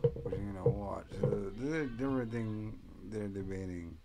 [0.00, 1.06] what are you gonna watch?
[1.20, 2.78] So there's a different thing
[3.10, 3.98] they're debating.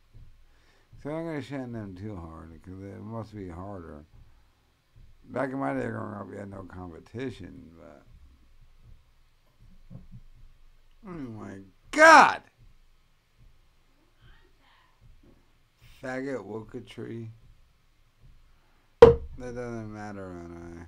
[1.02, 4.06] So I'm gonna shame them too hard because it must be harder.
[5.30, 8.04] Back in my day growing up, we had no competition, but.
[11.10, 11.54] My
[11.98, 12.42] god!
[16.04, 17.32] Faggot woke a tree.
[19.02, 20.86] That doesn't matter anyway.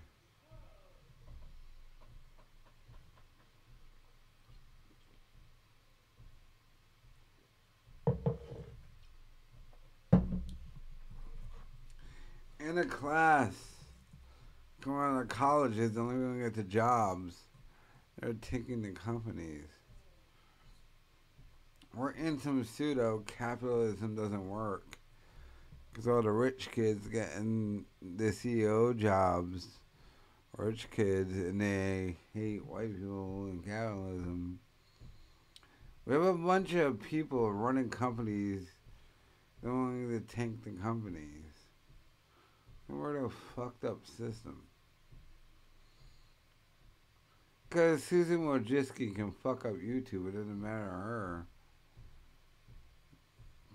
[12.60, 13.56] In a class,
[14.81, 17.36] going to colleges, only going to get the jobs,
[18.19, 19.78] they're taking the companies.
[21.95, 24.97] We're in some pseudo capitalism doesn't work
[25.91, 29.67] because all the rich kids getting the CEO jobs,
[30.55, 34.59] rich kids, and they hate white people and capitalism.
[36.05, 38.67] We have a bunch of people running companies
[39.63, 41.43] going to tank the companies.
[42.87, 44.63] We're a fucked up system.
[47.67, 51.47] Because Susan Wojcicki can fuck up YouTube, it doesn't matter to her.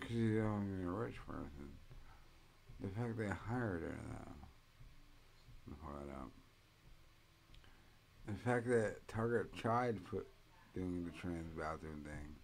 [0.04, 1.70] Because she's only a rich person.
[2.80, 5.76] The fact they hired her, though.
[5.82, 6.30] Hold up.
[8.26, 10.26] The fact that Target tried put
[10.74, 12.36] doing the trans bathroom thing.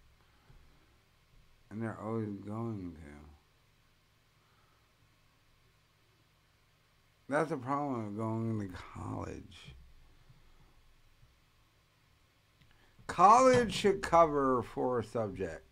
[1.69, 2.97] And they're always going to.
[7.29, 9.75] That's the problem of going to college.
[13.07, 15.70] College should cover four subjects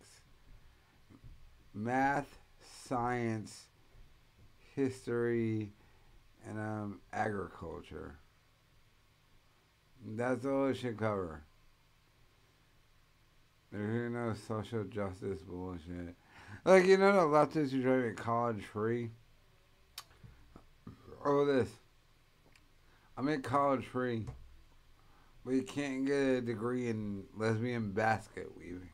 [1.74, 2.38] math,
[2.86, 3.66] science,
[4.74, 5.72] history,
[6.46, 8.16] and um, agriculture.
[10.04, 11.42] That's all it should cover.
[13.70, 16.16] There's no social justice bullshit.
[16.64, 19.10] Like, you know, the leftists who try to college free?
[21.24, 21.68] Oh, this.
[23.16, 24.24] I make college free,
[25.44, 28.88] but you can't get a degree in lesbian basket weaving.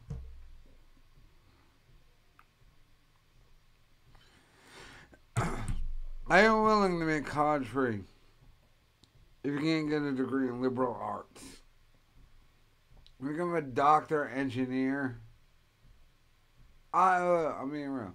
[6.28, 8.00] I am willing to make college free
[9.44, 11.42] if you can't get a degree in liberal arts.
[13.22, 15.20] Become a doctor, engineer.
[16.92, 18.14] I, uh, I mean, real.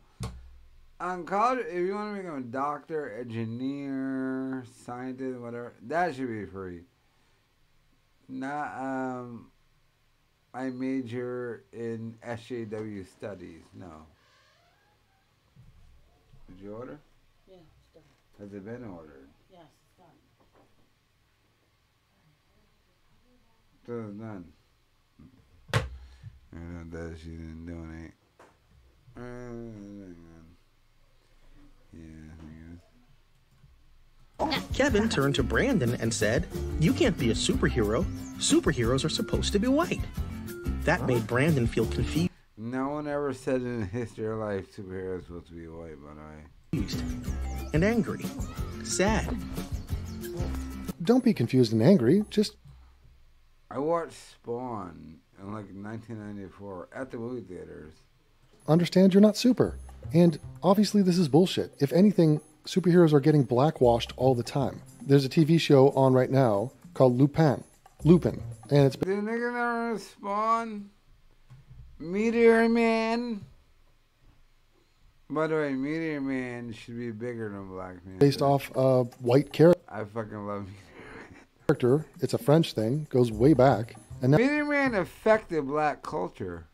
[0.99, 6.45] On college, if you want to become a doctor, engineer, scientist, whatever, that should be
[6.45, 6.81] free.
[8.27, 9.51] Not um,
[10.53, 13.61] I major in SJW studies.
[13.73, 14.05] No.
[16.49, 16.99] Did you order?
[18.41, 18.53] Yeah, it's done.
[18.53, 19.29] Has it been ordered?
[19.51, 20.17] Yes, it's done.
[23.85, 24.45] So it's done.
[26.53, 28.13] I know that she didn't donate.
[29.15, 29.21] Uh,
[31.93, 32.31] yeah,
[34.39, 34.65] I guess.
[34.73, 36.47] Kevin turned to Brandon and said,
[36.79, 38.03] You can't be a superhero.
[38.37, 40.01] Superheroes are supposed to be white.
[40.83, 45.19] That made Brandon feel confused No one ever said in the history of life superheroes
[45.19, 46.43] are supposed to be white, by the way.
[47.73, 48.23] And angry.
[48.83, 49.35] Sad.
[51.03, 52.23] Don't be confused and angry.
[52.29, 52.55] Just
[53.69, 57.93] I watched Spawn in like 1994 at the movie theaters.
[58.69, 59.75] understand you're not super.
[60.13, 61.73] And obviously, this is bullshit.
[61.79, 64.81] If anything, superheroes are getting blackwashed all the time.
[65.05, 67.63] There's a TV show on right now called Lupin.
[68.05, 68.41] Lupin.
[68.69, 70.89] And it's The nigga never Spawn,
[71.99, 73.41] Meteor Man.
[75.31, 78.17] By the way, Meteor Man should be bigger than Black Man.
[78.17, 80.75] based off a white char- I fucking love Meteor
[81.67, 82.05] character.
[82.19, 83.95] It's a French thing, goes way back.
[84.21, 86.67] And now Meteor Man affected black culture.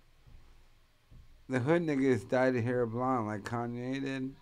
[1.47, 4.35] The hood niggas dyed their hair blonde like Kanye did.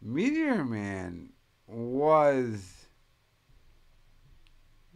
[0.00, 1.30] Meteor Man
[1.66, 2.86] was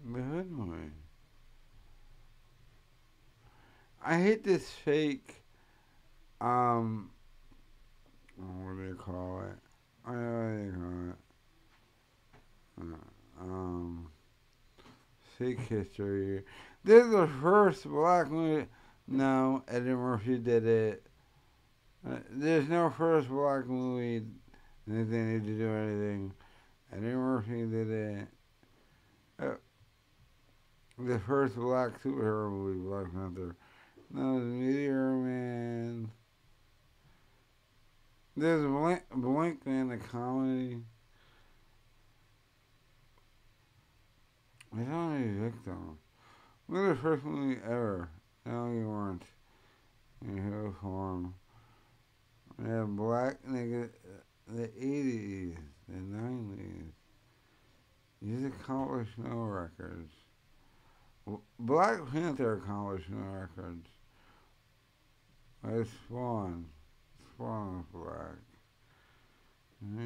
[0.07, 0.93] the hood.
[4.07, 5.43] I hate this fake,
[6.41, 7.11] um,
[8.36, 9.59] what do you call it?
[10.06, 11.12] I don't know
[12.77, 13.01] what they call it.
[13.40, 14.11] Uh, um,
[15.39, 16.43] history.
[16.85, 18.66] This is the first black movie.
[19.06, 21.06] No, Eddie Murphy did it.
[22.09, 24.24] Uh, there's no first black movie
[24.86, 26.32] that they need to do anything.
[26.93, 28.28] Eddie Murphy did it.
[29.40, 29.55] Uh,
[30.98, 33.56] the first black superhero movie, Black Panther.
[34.11, 36.11] No, Meteor Man.
[38.36, 40.78] There's Blink, Man, in the comedy.
[44.77, 45.98] It's only victim.
[46.69, 48.09] Look at the first movie ever.
[48.44, 49.23] No, you weren't.
[50.23, 51.35] In hero form.
[52.59, 52.65] We
[52.97, 53.90] black nigga,
[54.48, 55.56] the 80s,
[55.89, 56.90] the 90s.
[58.20, 60.12] He's accomplished no records.
[61.61, 63.86] Black Panther accomplished no records.
[65.62, 66.66] I Spawn.
[67.35, 68.36] Spawn was black.
[69.82, 69.98] Yeah.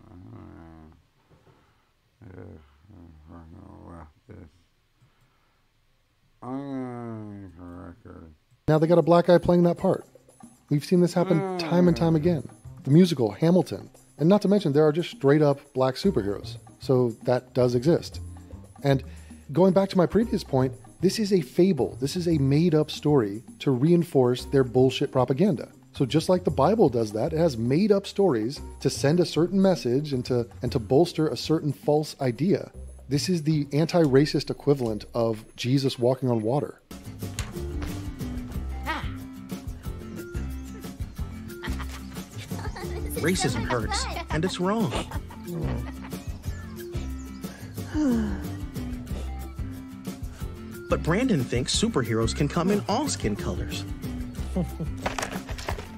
[0.00, 0.88] I don't know.
[2.24, 4.48] Yeah, I fucking left this.
[6.42, 8.18] I'm gonna make a
[8.68, 10.06] now they got a black guy playing that part.
[10.70, 12.48] We've seen this happen time and time again.
[12.84, 13.90] The musical Hamilton.
[14.18, 16.56] And not to mention, there are just straight up black superheroes.
[16.80, 18.20] So that does exist.
[18.82, 19.04] And
[19.52, 21.96] going back to my previous point, this is a fable.
[22.00, 25.68] This is a made up story to reinforce their bullshit propaganda.
[25.94, 29.26] So just like the Bible does that, it has made up stories to send a
[29.26, 32.70] certain message and to and to bolster a certain false idea.
[33.08, 36.80] This is the anti-racist equivalent of Jesus walking on water.
[43.20, 44.90] Racism hurts, and it's wrong.
[50.88, 53.86] But Brandon thinks superheroes can come in all skin colors.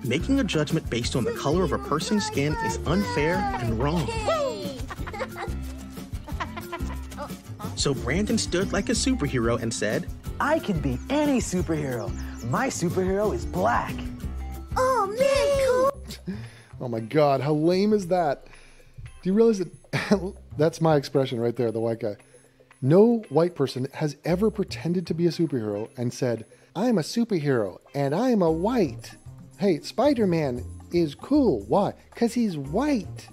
[0.05, 4.07] Making a judgment based on the color of a person's skin is unfair and wrong.
[7.77, 10.07] So Brandon stood like a superhero and said,
[10.41, 12.13] I can be any superhero.
[12.51, 13.95] My superhero is black.
[14.77, 16.37] Oh man,
[16.83, 18.47] Oh my god, how lame is that?
[19.23, 22.17] Do you realize that that's my expression right there, the white guy?
[22.83, 26.45] No white person has ever pretended to be a superhero and said,
[26.77, 29.15] I'm a superhero and I'm a white.
[29.57, 31.65] Hey, Spider Man is cool.
[31.69, 31.93] Why?
[32.13, 33.29] Because he's white.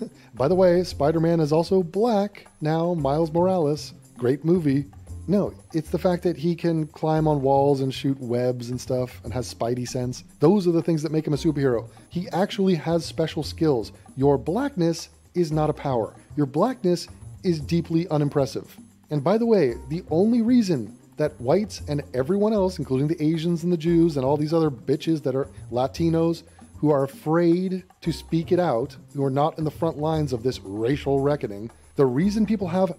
[0.34, 3.94] By the way, Spider Man is also black now, Miles Morales.
[4.18, 4.86] Great movie.
[5.28, 9.20] No, it's the fact that he can climb on walls and shoot webs and stuff
[9.22, 10.24] and has spidey sense.
[10.40, 11.88] Those are the things that make him a superhero.
[12.08, 13.92] He actually has special skills.
[14.16, 16.16] Your blackness is not a power.
[16.36, 17.06] Your blackness
[17.44, 18.76] is deeply unimpressive.
[19.10, 23.62] And by the way, the only reason that whites and everyone else, including the Asians
[23.62, 26.44] and the Jews and all these other bitches that are Latinos,
[26.78, 30.42] who are afraid to speak it out, who are not in the front lines of
[30.42, 32.94] this racial reckoning, the reason people have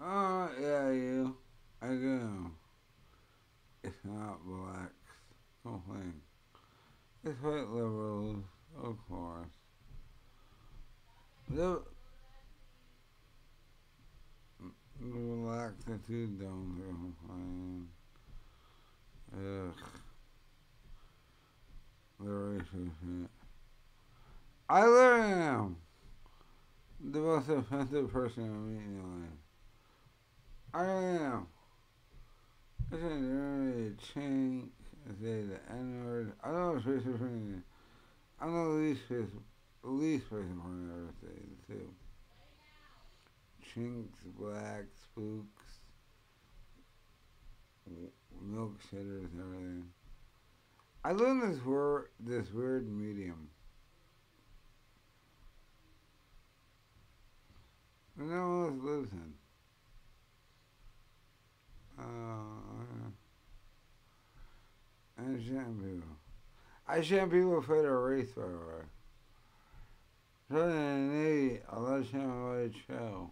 [0.00, 1.36] Oh, yeah, you.
[1.80, 2.50] I go.
[4.08, 4.92] Not blacks.
[5.62, 6.14] Complain.
[6.14, 8.44] Oh, it's white liberals,
[8.82, 9.48] of course.
[11.50, 11.82] The
[15.00, 17.88] relax that you don't complain.
[19.34, 19.74] Ugh.
[22.20, 23.30] The racist shit.
[24.70, 25.76] I literally am
[27.12, 29.38] the most offensive person I meet in life.
[30.72, 31.46] I really am.
[32.90, 34.68] I say the chink.
[35.06, 36.32] I say the N word.
[36.42, 37.60] I don't know it's racist for me.
[38.40, 39.28] I'm the least racist,
[39.82, 41.90] least person I ever say too.
[43.74, 45.80] Chinks, black, spooks,
[48.42, 49.84] milk shitters, and everything.
[51.04, 53.48] I in this word, this weird medium.
[58.16, 59.47] that No one lives in.
[61.98, 62.02] Uh,
[65.18, 65.44] and
[65.82, 66.08] people.
[66.86, 68.84] I sham people for their race, by the way.
[70.50, 73.30] So then they, I let sham show.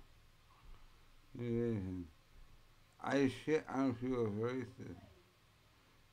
[3.03, 4.97] I shit on people's races.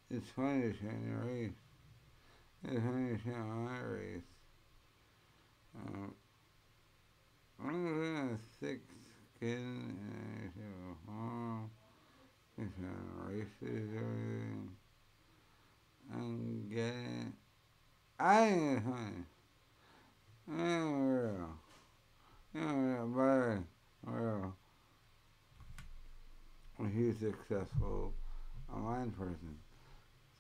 [0.10, 0.78] It's funny to
[1.08, 1.52] your race.
[2.66, 4.22] It's funny to my race.
[5.76, 6.14] Um,
[7.60, 8.82] I'm gonna thick
[9.36, 10.52] skin and
[11.08, 11.83] I shit
[12.58, 12.66] I'm.
[13.26, 13.48] I think
[16.72, 17.34] it's
[18.86, 19.26] funny.
[20.48, 21.48] Yeah.
[22.54, 23.06] Yeah.
[23.06, 23.58] But,
[26.80, 28.14] a huge successful
[28.72, 29.58] online person.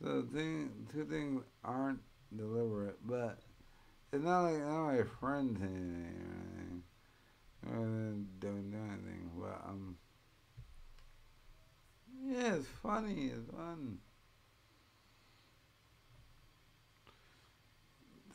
[0.01, 1.99] So thing, two things aren't
[2.35, 3.39] deliberate, but
[4.11, 5.65] it's not like not my friends anything or
[6.51, 6.83] anything.
[7.65, 9.71] Or don't do anything, but I'm.
[9.71, 9.97] um,
[12.21, 13.99] yeah, it's funny, it's fun.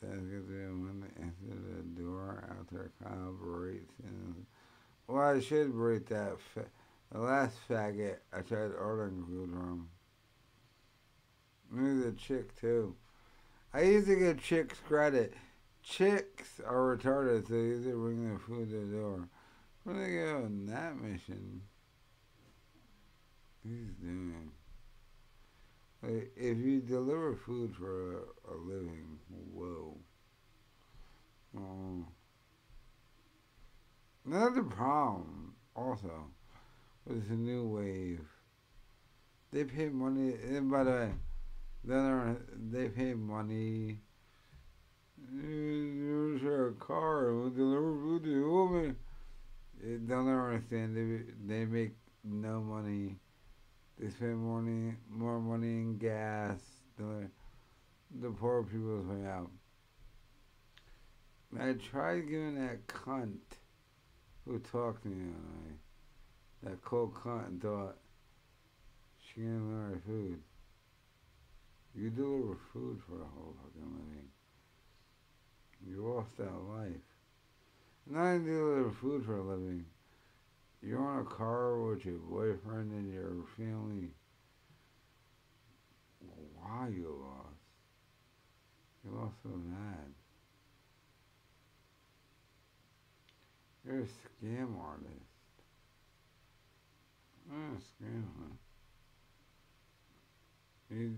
[0.01, 1.03] When
[1.41, 4.45] the door after collaboration.
[5.07, 6.37] Well, I should break that.
[7.11, 9.89] The last faggot I tried ordering food from.
[11.71, 12.95] Maybe the chick too.
[13.73, 15.33] I used to give chicks credit.
[15.83, 19.29] Chicks are retarded, so they usually bring their food to the door.
[19.83, 21.61] Where they go on that mission?
[23.63, 24.51] He's doing.
[26.01, 28.19] If you deliver food for a,
[28.51, 29.19] a living,
[29.53, 29.97] whoa.
[31.57, 32.07] Um,
[34.25, 36.25] another problem, also
[37.05, 38.25] with the new wave.
[39.51, 41.11] They pay money, and by the way,
[41.83, 42.37] then
[42.71, 43.99] they pay money.
[45.31, 48.95] There's a car will deliver food to the woman.
[49.81, 50.95] They don't understand.
[50.95, 53.17] They they make no money.
[53.99, 56.61] They spend money, more money in gas.
[56.97, 57.29] The
[58.21, 59.51] the poor people's way out.
[61.59, 63.37] I tried giving that cunt
[64.45, 65.79] who talked to me tonight
[66.63, 67.97] that cold cunt thought
[69.19, 70.39] she gonna deliver food.
[71.95, 74.29] You deliver food for a whole fucking living.
[75.85, 76.95] You lost that life.
[78.07, 79.85] Not deliver food for a living,
[80.81, 84.09] you're on a car with your boyfriend and your family.
[86.55, 87.55] Why you lost?
[89.03, 90.13] You lost so bad.
[93.85, 95.29] You're a scam artist.
[97.51, 98.23] Oh, scam.
[100.91, 101.15] You,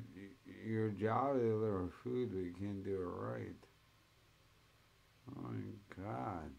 [0.65, 3.55] your job is deliver food, but you can't do it right.
[5.29, 6.49] Oh my God.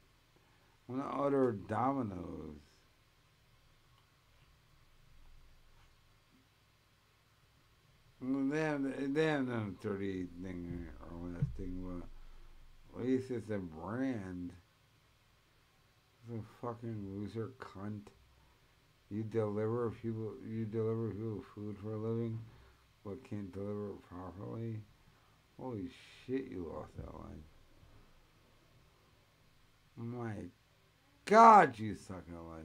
[0.89, 2.57] I'm gonna order Domino's.
[8.23, 13.59] They have they have no thirty thing or less thing, but at least it's a
[13.59, 14.53] brand.
[16.31, 18.09] It's a fucking loser cunt.
[19.11, 20.35] You deliver people.
[20.49, 22.39] You deliver people food for a living,
[23.05, 24.77] but can't deliver it properly.
[25.59, 25.89] Holy
[26.25, 26.51] shit!
[26.51, 27.45] You lost that life.
[29.97, 30.35] My
[31.25, 32.65] God, you suck at life.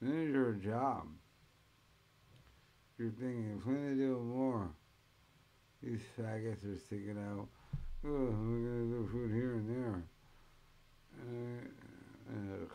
[0.00, 1.06] This is your job.
[3.02, 4.70] You're thinking, need to do more,
[5.82, 7.48] these faggots are sticking out.
[8.06, 10.04] Oh, we're gonna do food here and there.
[11.20, 12.70] Uh, ugh.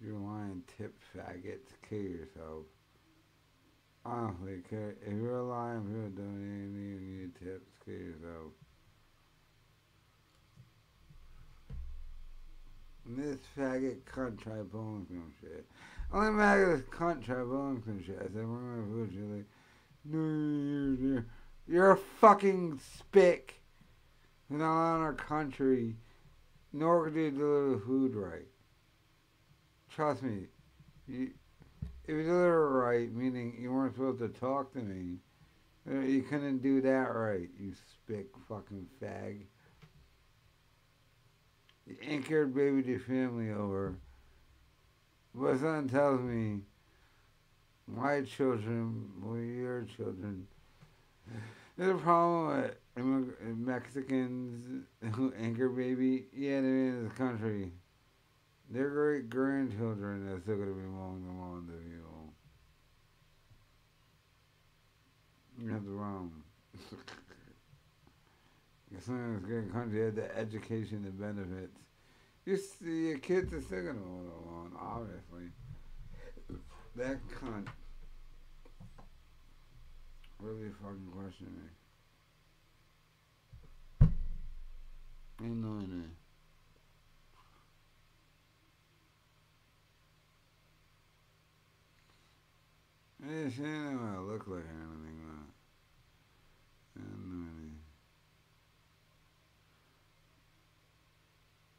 [0.00, 1.76] You're lying tip faggots.
[1.90, 2.64] Kill yourself.
[4.06, 7.70] Honestly, if you're lying, if you're doing anything, you need tips.
[7.84, 8.52] Kill yourself.
[13.04, 15.66] And This faggot cunt try bowling some shit.
[16.12, 18.16] Only matter this cunt bowling some shit.
[18.18, 19.46] I said, gonna food you like,
[20.04, 21.26] no, you're, you're,
[21.66, 23.60] you're a fucking spick.
[24.48, 25.96] You're not on our country.
[26.72, 28.46] Nor could you deliver food right.
[29.90, 30.46] Trust me.
[31.06, 31.30] You,
[32.04, 35.18] if you deliver right, meaning you weren't supposed to talk to me,
[35.86, 39.42] you couldn't do that right, you spick fucking fag.
[41.86, 43.98] You anchored baby to family over.
[45.40, 46.62] But son tells me
[47.86, 50.48] my children were your children.
[51.76, 54.84] There's a problem with Mexicans
[55.14, 56.26] who anchor baby.
[56.34, 57.70] Yeah, they're in this country.
[58.68, 62.04] Their great grandchildren are still going to be among the ones of you.
[65.70, 66.32] That's wrong.
[68.96, 71.78] As soon as great country had the education and benefits.
[72.48, 75.52] You see, kids are still gonna along, obviously.
[76.96, 77.68] That cunt
[80.38, 81.60] really fucking questioned
[84.00, 84.06] eh?
[85.42, 85.46] me.
[85.46, 86.04] Ain't no idea.
[93.24, 93.26] Eh?
[93.28, 95.48] Yeah, she didn't know what I look like or anything, though.
[96.96, 97.78] I had no idea.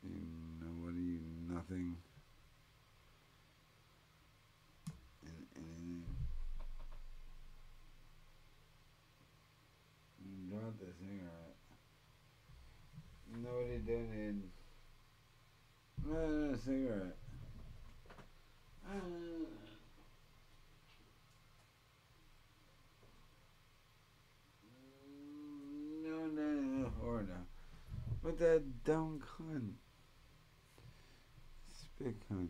[0.03, 1.19] You nobody, you
[1.53, 1.97] nothing.
[5.25, 6.03] And anything.
[10.23, 11.57] You dropped the cigarette.
[13.43, 14.43] Nobody donated.
[16.05, 17.17] No, no, cigarette.
[18.87, 18.95] Uh,
[26.03, 27.35] No, no, no, or no.
[28.23, 29.73] But that dumb cunt.
[31.71, 32.49] Spit cunt.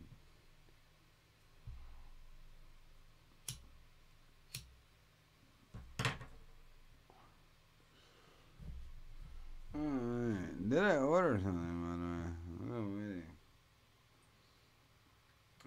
[9.75, 10.69] Alright.
[10.69, 12.77] Did I order something, by the way?
[12.77, 13.23] I'm waiting.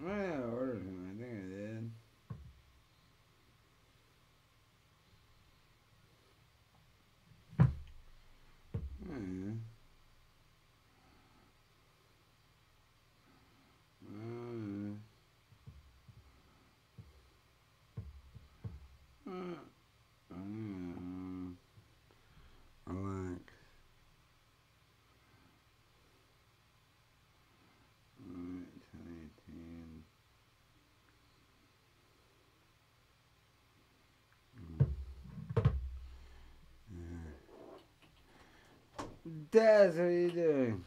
[0.01, 1.07] Oh, yeah, I ordered something.
[1.09, 1.91] I think I did.
[9.09, 9.53] Oh, yeah.
[14.09, 14.93] Oh, yeah.
[19.25, 19.57] Uh,
[20.31, 20.43] uh,
[22.87, 23.45] relax.
[28.19, 30.03] Alright, 1018.
[39.33, 40.85] Daz, what are you doing?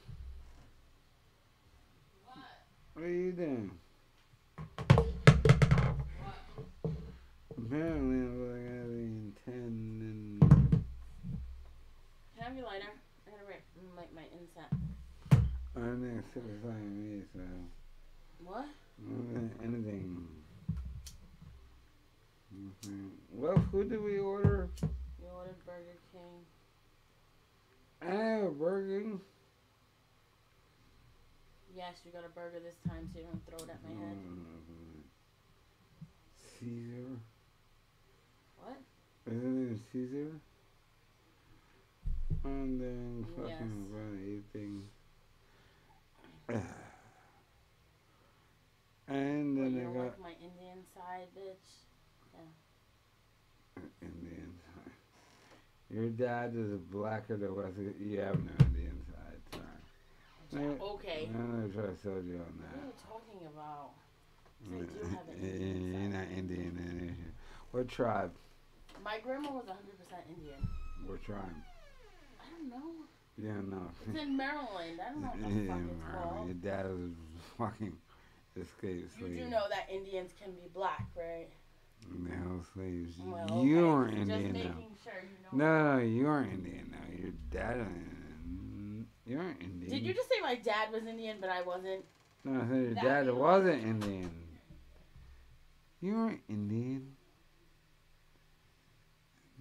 [2.94, 3.70] What are you doing?
[7.58, 8.38] Apparently, I'm
[8.82, 9.54] to be 10
[10.00, 10.40] and.
[10.70, 10.84] Can
[12.40, 12.84] I have your lighter?
[13.26, 13.62] I gotta write
[13.96, 14.70] like my inset.
[15.32, 17.40] I don't think it's satisfying me, so.
[18.44, 18.66] What?
[19.10, 20.28] Okay, Anything.
[22.54, 23.10] Mhm.
[23.32, 24.68] What food did we order?
[24.82, 26.46] You ordered Burger King.
[28.06, 29.18] I have a Burger
[31.74, 34.16] Yes, you got a burger this time, so you don't throw it at my head.
[34.16, 35.02] Mm,
[36.58, 37.20] Caesar.
[38.62, 38.78] What?
[39.26, 40.40] Isn't it Caesar?
[42.44, 44.42] And then fucking Yes.
[44.52, 44.84] things.
[49.08, 51.86] And Well, then you I got like my Indian side, bitch.
[52.34, 52.40] Yeah.
[54.02, 54.58] Indian.
[55.90, 57.76] Your dad is blacker than West.
[58.00, 59.60] You have no Indian side.
[60.50, 60.64] Sorry.
[60.64, 61.28] Yeah, okay.
[61.32, 62.74] I'm gonna try to sell you on that.
[62.74, 63.90] What are you talking about?
[64.66, 67.32] I do have an Yeah, Indian You're not Indian in
[67.70, 68.32] What tribe?
[69.04, 69.74] My grandma was 100%
[70.36, 70.68] Indian.
[71.06, 71.44] What tribe?
[72.40, 73.06] I don't know.
[73.38, 73.90] Yeah, no.
[74.08, 74.98] It's in Maryland.
[75.00, 76.46] I don't know what the fuck it's called.
[76.46, 77.12] Your dad is
[77.58, 77.96] fucking
[78.56, 81.48] escaped You do know that Indians can be black, right?
[82.02, 82.32] They
[82.74, 83.14] slaves.
[83.24, 84.86] Well, you okay, aren't just Indian now.
[85.02, 85.64] sure you know.
[85.64, 87.16] No, no, you aren't Indian now.
[87.22, 87.80] Your dad.
[87.80, 89.90] uh, You aren't Indian.
[89.90, 92.04] Did you just say my dad was Indian, but I wasn't?
[92.44, 94.30] No, I said your That dad wasn't Indian.
[96.00, 97.16] You aren't Indian.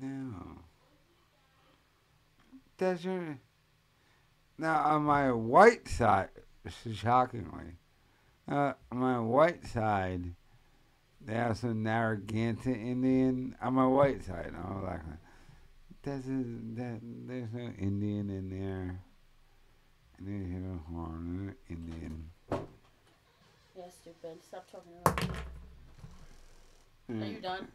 [0.02, 0.62] No.
[2.78, 3.40] That's your.
[4.58, 6.30] Now, on my white side,
[6.94, 7.78] shockingly,
[8.50, 10.34] uh, on my white side,
[11.26, 13.56] they have some Narragansett Indian.
[13.62, 15.04] On my white side, I'm black.
[16.04, 16.44] That's a,
[16.76, 17.00] that.
[17.28, 19.00] There's no Indian in there.
[20.20, 22.30] They hit a horn Indian.
[22.52, 24.44] Yeah, stupid.
[24.44, 25.30] Stop talking about me.
[27.10, 27.42] Are you mm.
[27.42, 27.68] done?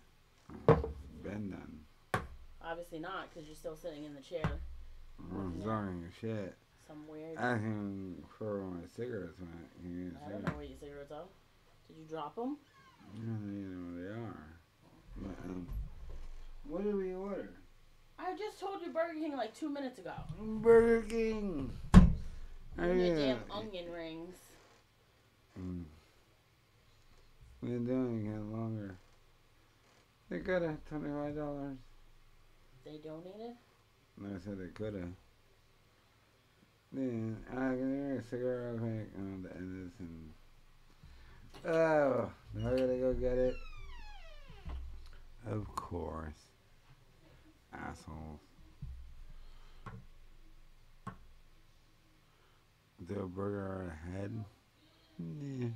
[1.23, 1.81] Been done.
[2.65, 4.51] Obviously not, because you're still sitting in the chair.
[5.33, 6.55] I'm talking shit.
[6.87, 7.37] Some weird.
[7.37, 9.71] Asking for where my cigarettes went.
[9.83, 11.29] He I don't know where your cigarettes are.
[11.89, 12.57] Did you drop them?
[13.15, 14.47] I don't even know they are.
[15.17, 15.67] But, um,
[16.65, 17.51] what did we order?
[18.19, 20.13] I just told you Burger King like two minutes ago.
[20.39, 21.73] Burger King.
[22.79, 24.37] And your damn onion rings.
[25.59, 25.85] Mm.
[27.63, 28.97] We're doing it longer.
[30.31, 31.77] They got a twenty-five dollars.
[32.85, 33.57] They donated?
[34.17, 35.13] No, I said they could have.
[36.93, 40.33] Then I can hear a cigarette real quick on the end of this and
[41.67, 43.57] oh, now I gotta go get it.
[45.47, 46.53] Of course,
[47.73, 48.41] assholes.
[53.09, 54.45] Do a burger ahead?
[55.19, 55.69] Nah.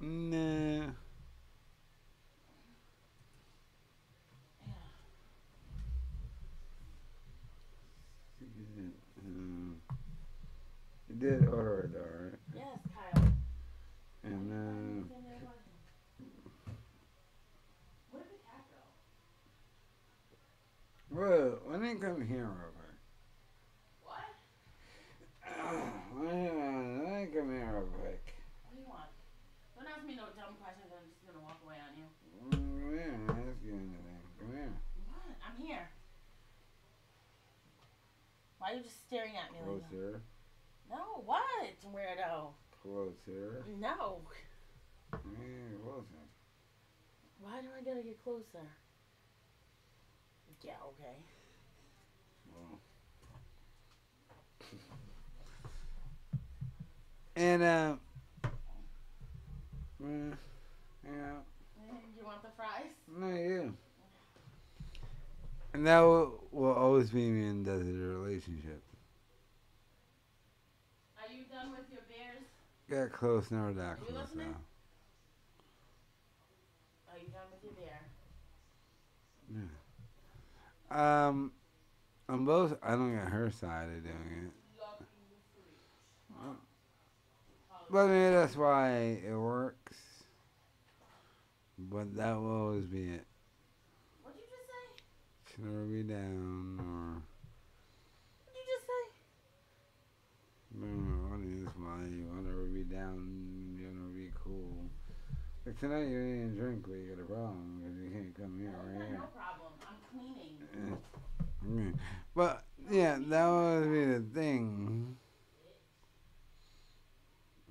[0.00, 0.86] Nah.
[9.22, 9.76] Um,
[11.18, 12.38] did order it, all right?
[12.54, 13.22] Yes, Kyle.
[14.24, 15.10] And then,
[18.10, 18.64] Where did the cat
[21.20, 22.96] well, when they come here quick.
[24.08, 24.32] What?
[26.16, 28.24] When they come here real quick.
[28.64, 29.12] What do you want?
[29.76, 30.88] Don't ask me no dumb questions.
[30.88, 32.08] I'm just gonna walk away on you.
[32.48, 34.20] Mm, come here, ask you anything.
[34.40, 34.72] Come here.
[35.12, 35.36] What?
[35.44, 35.92] I'm here.
[38.56, 40.20] Why are you just staring at me like that?
[40.88, 41.68] No, what?
[41.92, 42.56] Weirdo.
[42.80, 43.64] Closer.
[43.78, 44.24] No.
[45.12, 46.24] Yeah, closer.
[47.40, 48.64] Why do I gotta get closer?
[50.62, 51.16] Yeah, okay.
[57.36, 57.94] And, uh,
[60.02, 60.32] mm,
[61.04, 61.36] yeah.
[62.18, 62.90] You want the fries?
[63.08, 63.74] No, you.
[65.72, 68.82] And that will, will always be me and Desi's relationship.
[71.16, 72.44] Are you done with your beers?
[72.90, 74.48] Got close, never that you close listening?
[74.48, 74.56] though.
[77.12, 78.00] Are you done with your beer?
[79.54, 79.60] Yeah.
[80.90, 81.52] Um,
[82.28, 84.52] on both, I don't get her side of doing it.
[87.90, 89.96] But maybe that's why it works.
[91.76, 93.26] But that will always be it.
[94.22, 94.86] What'd you just say?
[95.50, 97.18] Should never be down or.
[98.46, 99.04] What'd you just say?
[100.70, 104.86] I don't what is why you want to be down, you want to be cool.
[105.66, 108.70] Like tonight you didn't drink, but you got a problem because you can't come here
[108.70, 109.69] right no problem.
[112.34, 115.16] But yeah, that would be the thing.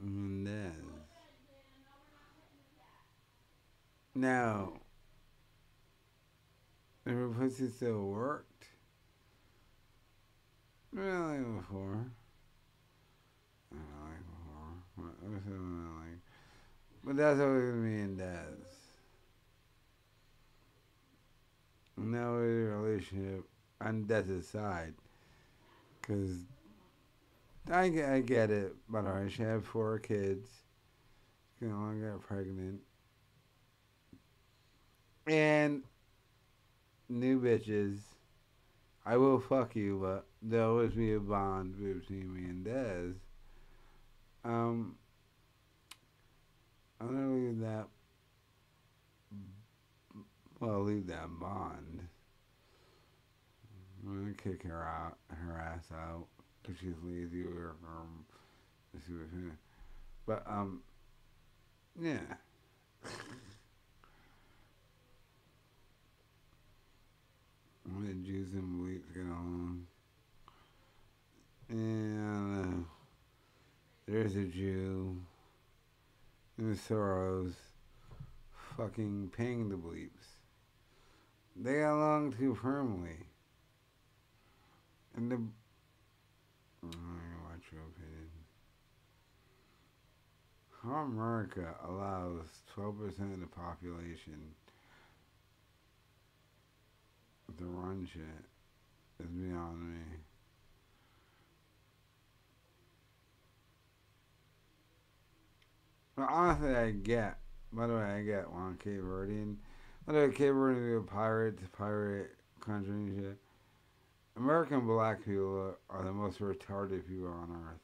[0.02, 0.48] And
[4.16, 4.74] now,
[7.06, 8.66] if pussy still worked,
[10.92, 12.06] really before.
[13.72, 14.74] I like before.
[14.96, 16.20] What, what's the one I like?
[17.04, 18.46] But that's always be in Daz.
[21.98, 23.46] And that was relationship
[23.82, 24.94] on Daz's side.
[26.02, 26.38] Because
[27.72, 30.50] I, I get it, but I she had four kids.
[31.62, 32.80] You know, I got pregnant.
[35.28, 35.84] And
[37.10, 38.00] new bitches.
[39.06, 43.14] I will fuck you, but there'll always be a bond between me and Dez.
[44.44, 44.96] Um,
[47.02, 47.88] I'm gonna leave that.
[50.60, 52.08] Well, leave that bond.
[54.06, 56.26] I'm gonna kick her out, her ass out,
[56.66, 58.26] cause she's lazy or um,
[58.94, 59.58] see what's in.
[60.26, 60.82] But um,
[62.02, 62.20] yeah.
[67.86, 69.88] I'm gonna Jews and bleeps get along.
[71.70, 72.84] And uh,
[74.08, 75.18] there's a Jew
[76.58, 77.54] and Soros
[78.78, 80.10] fucking paying the bleeps.
[81.56, 83.18] They got along too firmly.
[85.20, 85.34] And.
[86.82, 88.30] I'm your opinion.
[90.82, 94.56] How America allows 12% of the population
[97.58, 98.22] to run shit
[99.20, 100.04] is beyond me.
[106.16, 107.40] But honestly, I get.
[107.74, 109.58] By the way, I get one Cape Verdean.
[110.08, 113.38] Way, Cape Verdean is a pirate, pirate country and shit.
[114.40, 117.82] American black people are, the most retarded people on earth.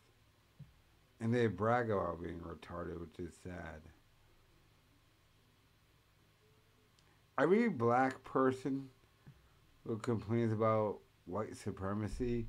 [1.19, 3.81] And they brag about being retarded, which is sad.
[7.37, 8.87] Every black person
[9.85, 12.47] who complains about white supremacy,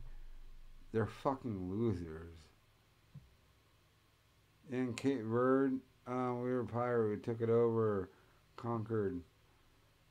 [0.92, 2.36] they're fucking losers.
[4.70, 7.10] In Cape Verde, um, we were pirate.
[7.10, 8.10] We took it over,
[8.56, 9.20] conquered.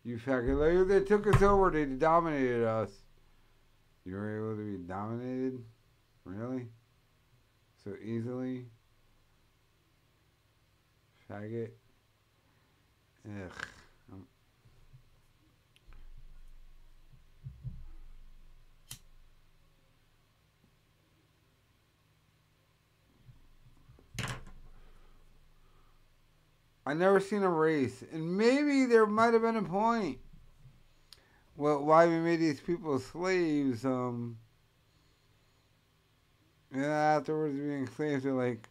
[0.03, 1.71] You fucking they took us over.
[1.71, 3.04] They dominated us.
[4.05, 5.63] You were able to be dominated,
[6.25, 6.67] really,
[7.83, 8.65] so easily.
[11.27, 11.71] Faggot.
[13.27, 13.51] Ugh.
[14.13, 14.27] Um,
[26.85, 30.19] I never seen a race, and maybe there might have been a point.
[31.55, 33.85] Well, why we made these people slaves?
[33.85, 34.37] Um,
[36.71, 38.67] and afterwards being slaves, they're like,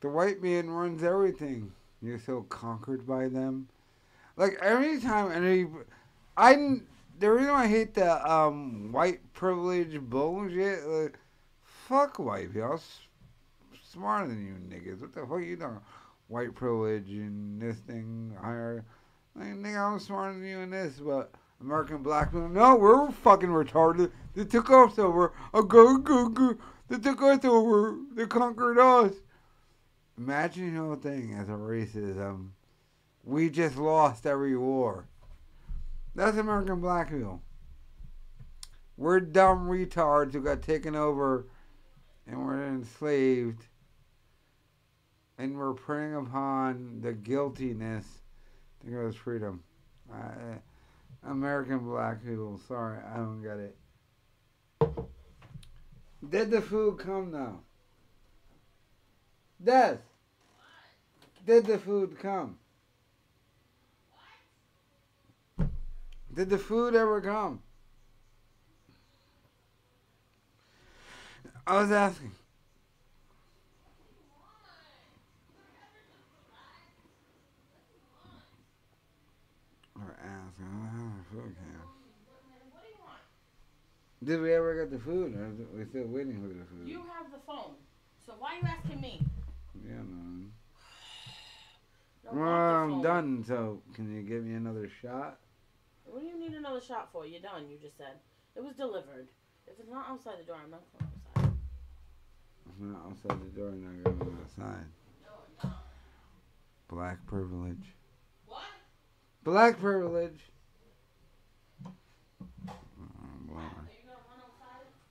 [0.00, 1.72] the white man runs everything.
[2.00, 3.68] You're so conquered by them.
[4.36, 5.66] Like every time, any,
[6.36, 6.76] I
[7.18, 10.86] the reason I hate the um white privilege bullshit.
[10.86, 11.18] Like,
[11.62, 12.70] fuck white people.
[12.70, 15.00] I'm smarter than you niggas.
[15.00, 15.80] What the fuck you doing?
[16.28, 18.84] white privilege and this thing higher.
[19.38, 24.10] Nigga, I'm smarter than you in this, but American black people, no, we're fucking retarded.
[24.34, 25.32] They took us over.
[25.54, 26.56] A go, go, go.
[26.88, 27.96] They took us over.
[28.14, 29.14] They conquered us.
[30.16, 32.50] Imagine the whole thing as a racism.
[33.24, 35.06] We just lost every war.
[36.14, 37.42] That's American black people.
[38.96, 41.46] We're dumb retards who got taken over
[42.26, 43.66] and we're enslaved
[45.38, 48.04] and we're preying upon the guiltiness
[48.84, 49.62] that goes freedom.
[50.12, 50.56] Uh,
[51.30, 53.76] American black people, sorry, I don't get it.
[56.28, 57.60] Did the food come now?
[59.62, 60.00] Death.
[61.46, 62.58] did the food come?
[66.32, 67.62] Did the food ever come?
[71.66, 72.32] I was asking.
[79.96, 81.78] Or asking, oh, food came.
[84.24, 85.34] Did we ever get the food?
[85.36, 86.88] Or we still waiting for the food?
[86.88, 87.74] You have the phone,
[88.26, 89.20] so why are you asking me?
[89.84, 90.52] Yeah, man.
[92.30, 93.42] Well, I'm done.
[93.46, 95.38] So, can you give me another shot?
[96.04, 97.26] What do you need another shot for?
[97.26, 97.68] You're done.
[97.68, 98.18] You just said
[98.56, 99.28] it was delivered.
[99.66, 101.52] If it's not outside the door, I'm not going outside.
[102.68, 104.86] If not outside the door, I'm not going outside.
[106.88, 107.94] Black privilege.
[108.46, 108.62] What?
[109.44, 110.50] Black privilege.
[111.86, 111.90] Oh,
[113.46, 113.60] boy.
[113.60, 113.86] But I'm.
[113.86, 113.86] Of course not.
[113.86, 115.07] 'Cause delivery people don't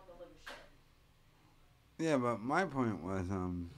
[0.00, 0.56] deliver shit.
[1.98, 3.70] Yeah, but my point was, um,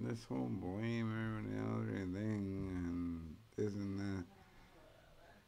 [0.00, 4.24] this whole blame everybody else thing and this and that.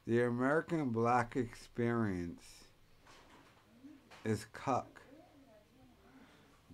[0.06, 2.44] The American black experience
[4.24, 5.00] is cuck.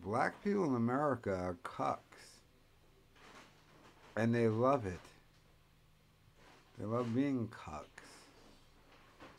[0.02, 2.10] Black people in America are cucks.
[4.20, 5.01] And they love it.
[6.78, 7.86] They love being cucks.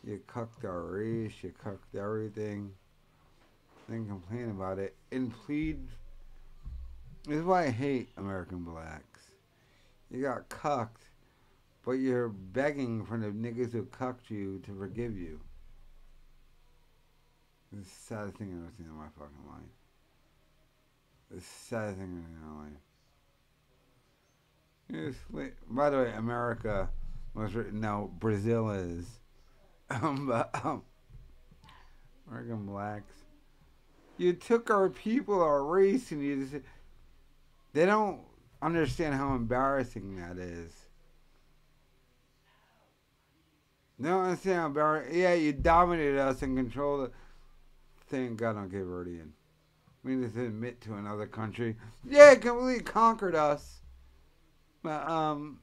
[0.03, 2.71] You cucked our race, you cucked everything
[3.91, 5.79] then complain about it and plead.
[7.27, 9.19] This is why I hate American blacks.
[10.09, 11.03] You got cucked,
[11.85, 15.39] but you're begging for the niggas who cucked you to forgive you.
[17.77, 19.61] It's the saddest thing I've ever seen in my fucking life.
[21.31, 22.90] The saddest thing I've ever seen in my life.
[24.91, 25.13] Yes,
[25.69, 26.89] by the way, America
[27.33, 27.79] was written.
[27.79, 29.05] No, Brazil is.
[29.89, 30.83] Um, but, um,
[32.25, 33.11] American blacks.
[34.17, 36.63] You took our people, our race, and you just.
[37.73, 38.21] They don't
[38.61, 40.71] understand how embarrassing that is.
[43.99, 45.19] They don't understand how embarrassing.
[45.19, 47.13] Yeah, you dominated us and controlled it.
[48.07, 49.31] Thank God I'm Cape Verdean.
[50.05, 51.75] We need to admit to another country.
[52.07, 53.80] Yeah, completely conquered us.
[54.83, 55.59] But, um,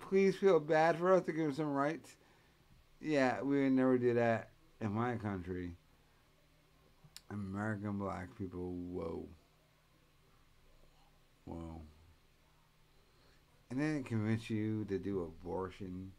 [0.00, 2.16] please feel bad for us to give them some rights.
[3.00, 5.72] Yeah, we would never do that in my country.
[7.30, 9.26] American black people, whoa.
[11.44, 11.82] Whoa.
[13.70, 16.12] And then it convince you to do abortion.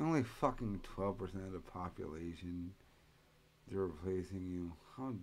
[0.00, 2.72] Only fucking 12% of the population
[3.68, 4.72] they're replacing you.
[4.96, 5.14] How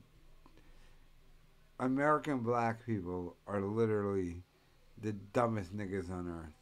[1.79, 4.43] American black people are literally
[5.01, 6.53] the dumbest niggas on earth.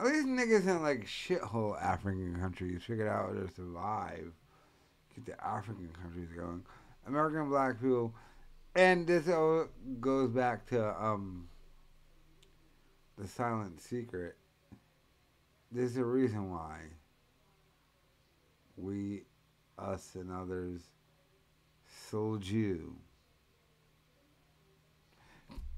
[0.00, 4.32] At least niggas in like shithole African countries figured out how to survive.
[5.14, 6.62] Keep the African countries going.
[7.06, 8.14] American black people,
[8.74, 9.66] and this all
[10.00, 11.48] goes back to um
[13.18, 14.36] the silent secret.
[15.70, 16.78] There's a reason why
[18.76, 19.22] we,
[19.78, 20.80] us, and others
[22.10, 22.96] sold you.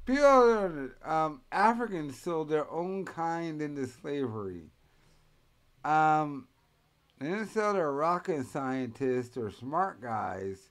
[0.07, 4.65] People, um, Africans sold their own kind into slavery.
[5.83, 6.47] Um,
[7.19, 10.71] they didn't sell their rocket scientists or smart guys.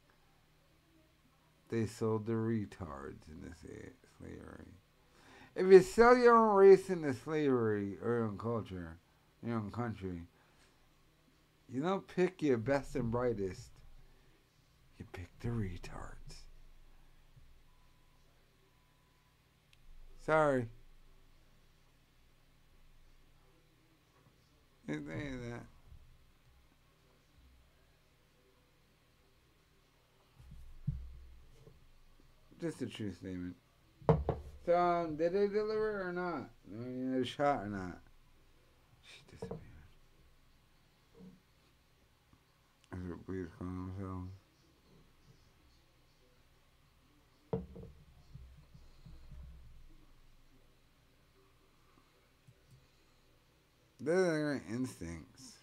[1.70, 3.56] They sold the retards into
[4.20, 4.74] slavery.
[5.56, 8.98] If you sell your own race into slavery or your own culture,
[9.44, 10.28] your own country,
[11.70, 13.72] you don't pick your best and brightest.
[15.00, 16.43] You pick the retards.
[20.26, 20.68] Sorry.
[24.88, 25.66] Didn't think of that.
[32.62, 33.56] Just a true statement.
[34.66, 36.50] So, um, did they deliver or not?
[36.72, 38.00] I mean, a shot or not?
[39.02, 39.60] She disappeared.
[42.94, 44.30] Is it please call themselves?
[54.04, 55.54] They're like instincts.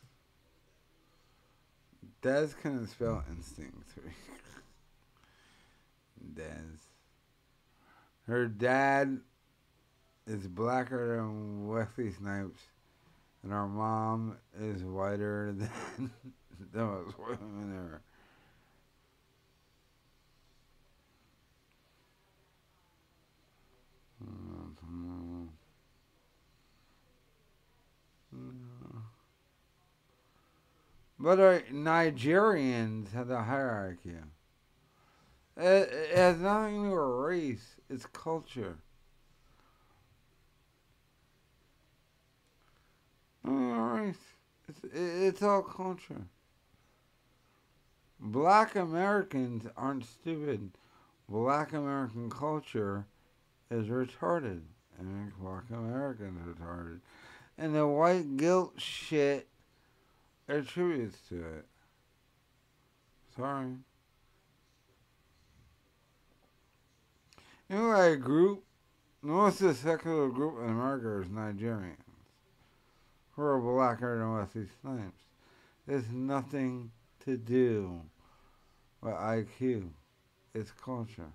[2.22, 3.94] Des couldn't spell instincts.
[6.34, 6.78] Des.
[8.26, 9.20] Her dad
[10.26, 12.60] is blacker than Wesley Snipes,
[13.42, 16.10] and her mom is whiter than
[16.72, 18.00] the most women ever.
[24.18, 25.29] Hmm, hmm.
[31.22, 34.14] But our Nigerians have the hierarchy.
[35.54, 37.76] It, it has nothing to do with race.
[37.90, 38.78] It's culture.
[43.44, 44.16] race.
[44.66, 46.22] It's, it's all culture.
[48.18, 50.70] Black Americans aren't stupid.
[51.28, 53.04] Black American culture
[53.70, 54.62] is retarded.
[54.98, 57.00] And black Americans retarded.
[57.58, 59.48] And the white guilt shit
[60.50, 61.66] attributes to it.
[63.36, 63.76] Sorry.
[67.68, 68.64] You know, like group,
[69.22, 71.96] most of the secular group in America is Nigerians
[73.32, 75.22] who are blacker than Wesley Snipes.
[75.86, 76.90] It's nothing
[77.24, 78.02] to do
[79.00, 79.88] with IQ.
[80.54, 81.32] It's culture.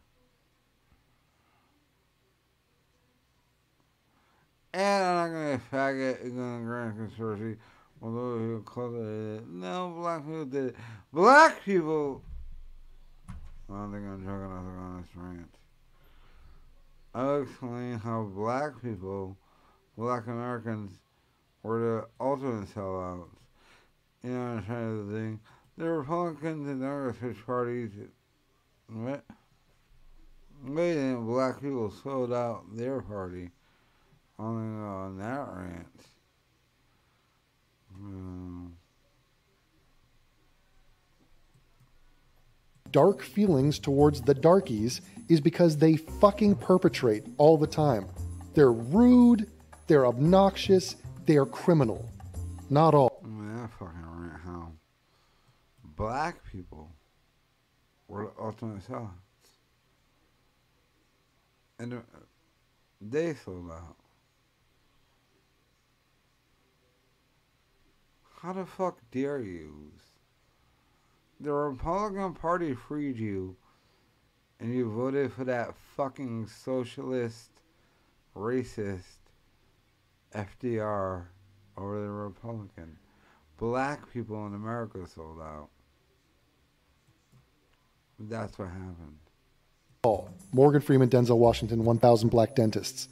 [4.73, 7.57] And I'm not going to faggot and going to grand conspiracy.
[8.05, 9.39] Although cultivated it.
[9.39, 10.75] Uh, no, black people did it.
[11.11, 12.21] Black people.
[13.27, 13.33] I
[13.67, 15.55] don't think I'm joking on this rant.
[17.15, 19.35] I'll explain how black people,
[19.97, 20.91] black Americans,
[21.63, 23.25] were the ultimate sellouts.
[24.21, 25.39] You know what I'm trying to think?
[25.75, 27.89] The Republicans and Democratic parties,
[28.87, 29.23] what?
[30.63, 33.49] Wait, black people sold out their party
[34.37, 36.14] on, on that rant.
[42.91, 48.07] Dark feelings towards the darkies is because they fucking perpetrate all the time.
[48.53, 49.51] They're rude,
[49.87, 50.95] they're obnoxious,
[51.25, 52.09] they are criminal.
[52.69, 53.21] Not all.
[53.21, 54.71] Man, fucking rant how
[55.97, 56.89] black people
[58.07, 59.09] were the ultimate sellouts.
[61.79, 61.97] And uh,
[63.01, 63.97] they sold out.
[68.41, 69.91] How the fuck dare you?
[71.39, 73.55] The Republican Party freed you,
[74.59, 77.49] and you voted for that fucking socialist,
[78.35, 79.17] racist
[80.33, 81.25] FDR
[81.77, 82.97] over the Republican.
[83.57, 85.69] Black people in America sold out.
[88.19, 89.17] That's what happened.
[90.53, 93.09] Morgan Freeman, Denzel Washington, 1,000 black dentists.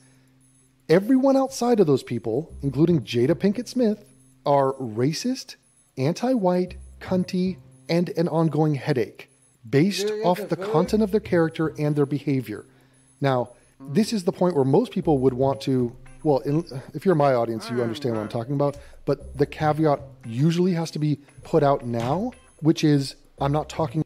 [0.88, 4.13] Everyone outside of those people, including Jada Pinkett Smith,
[4.46, 5.56] are racist,
[5.98, 7.58] anti white, cunty,
[7.90, 9.30] and an ongoing headache
[9.70, 12.66] based off the content of their character and their behavior.
[13.22, 17.16] Now, this is the point where most people would want to, well, in, if you're
[17.16, 21.20] my audience, you understand what I'm talking about, but the caveat usually has to be
[21.44, 24.04] put out now, which is I'm not talking.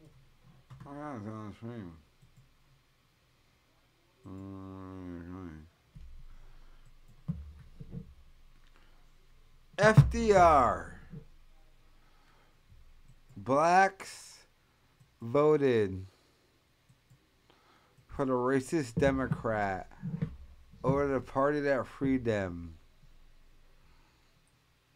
[9.78, 10.94] FDR.
[13.36, 14.46] Blacks
[15.22, 16.06] voted
[18.08, 19.92] for the racist Democrat
[20.84, 22.74] over the party that freed them.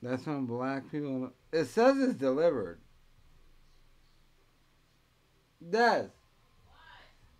[0.01, 1.31] That's when black people.
[1.51, 2.79] It says it's delivered.
[5.69, 6.09] Does.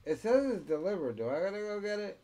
[0.06, 1.18] It says it's delivered.
[1.18, 2.20] Do I gotta go get it?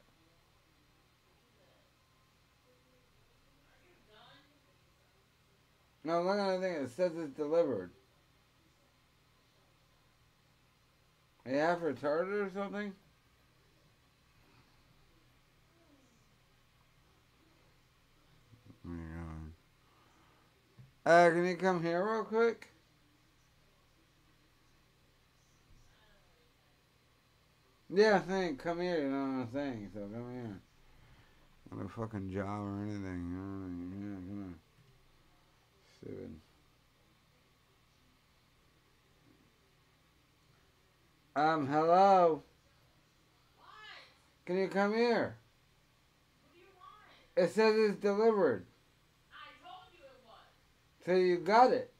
[6.07, 6.75] No, I'm at the thing.
[6.75, 7.91] It says it's delivered.
[11.45, 12.93] You half retarded or something?
[18.87, 18.91] Oh.
[21.05, 22.69] Uh, can you come here real quick?
[27.89, 28.63] Yeah, think.
[28.63, 29.89] Come here, you know what I'm saying.
[29.93, 30.61] So come here.
[31.69, 33.01] Not a fucking job or anything.
[33.03, 34.07] You know?
[34.07, 34.55] Yeah, come.
[36.07, 36.39] Stupid.
[41.35, 42.43] Um, hello?
[44.45, 45.35] Can you come here?
[47.35, 48.65] It says it's delivered.
[49.33, 51.05] I told you it was.
[51.05, 51.91] So you got it?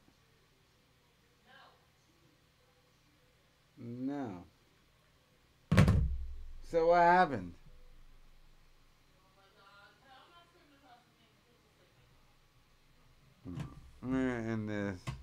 [3.78, 4.44] No.
[6.70, 7.52] So what happened?
[14.10, 15.17] Gonna this.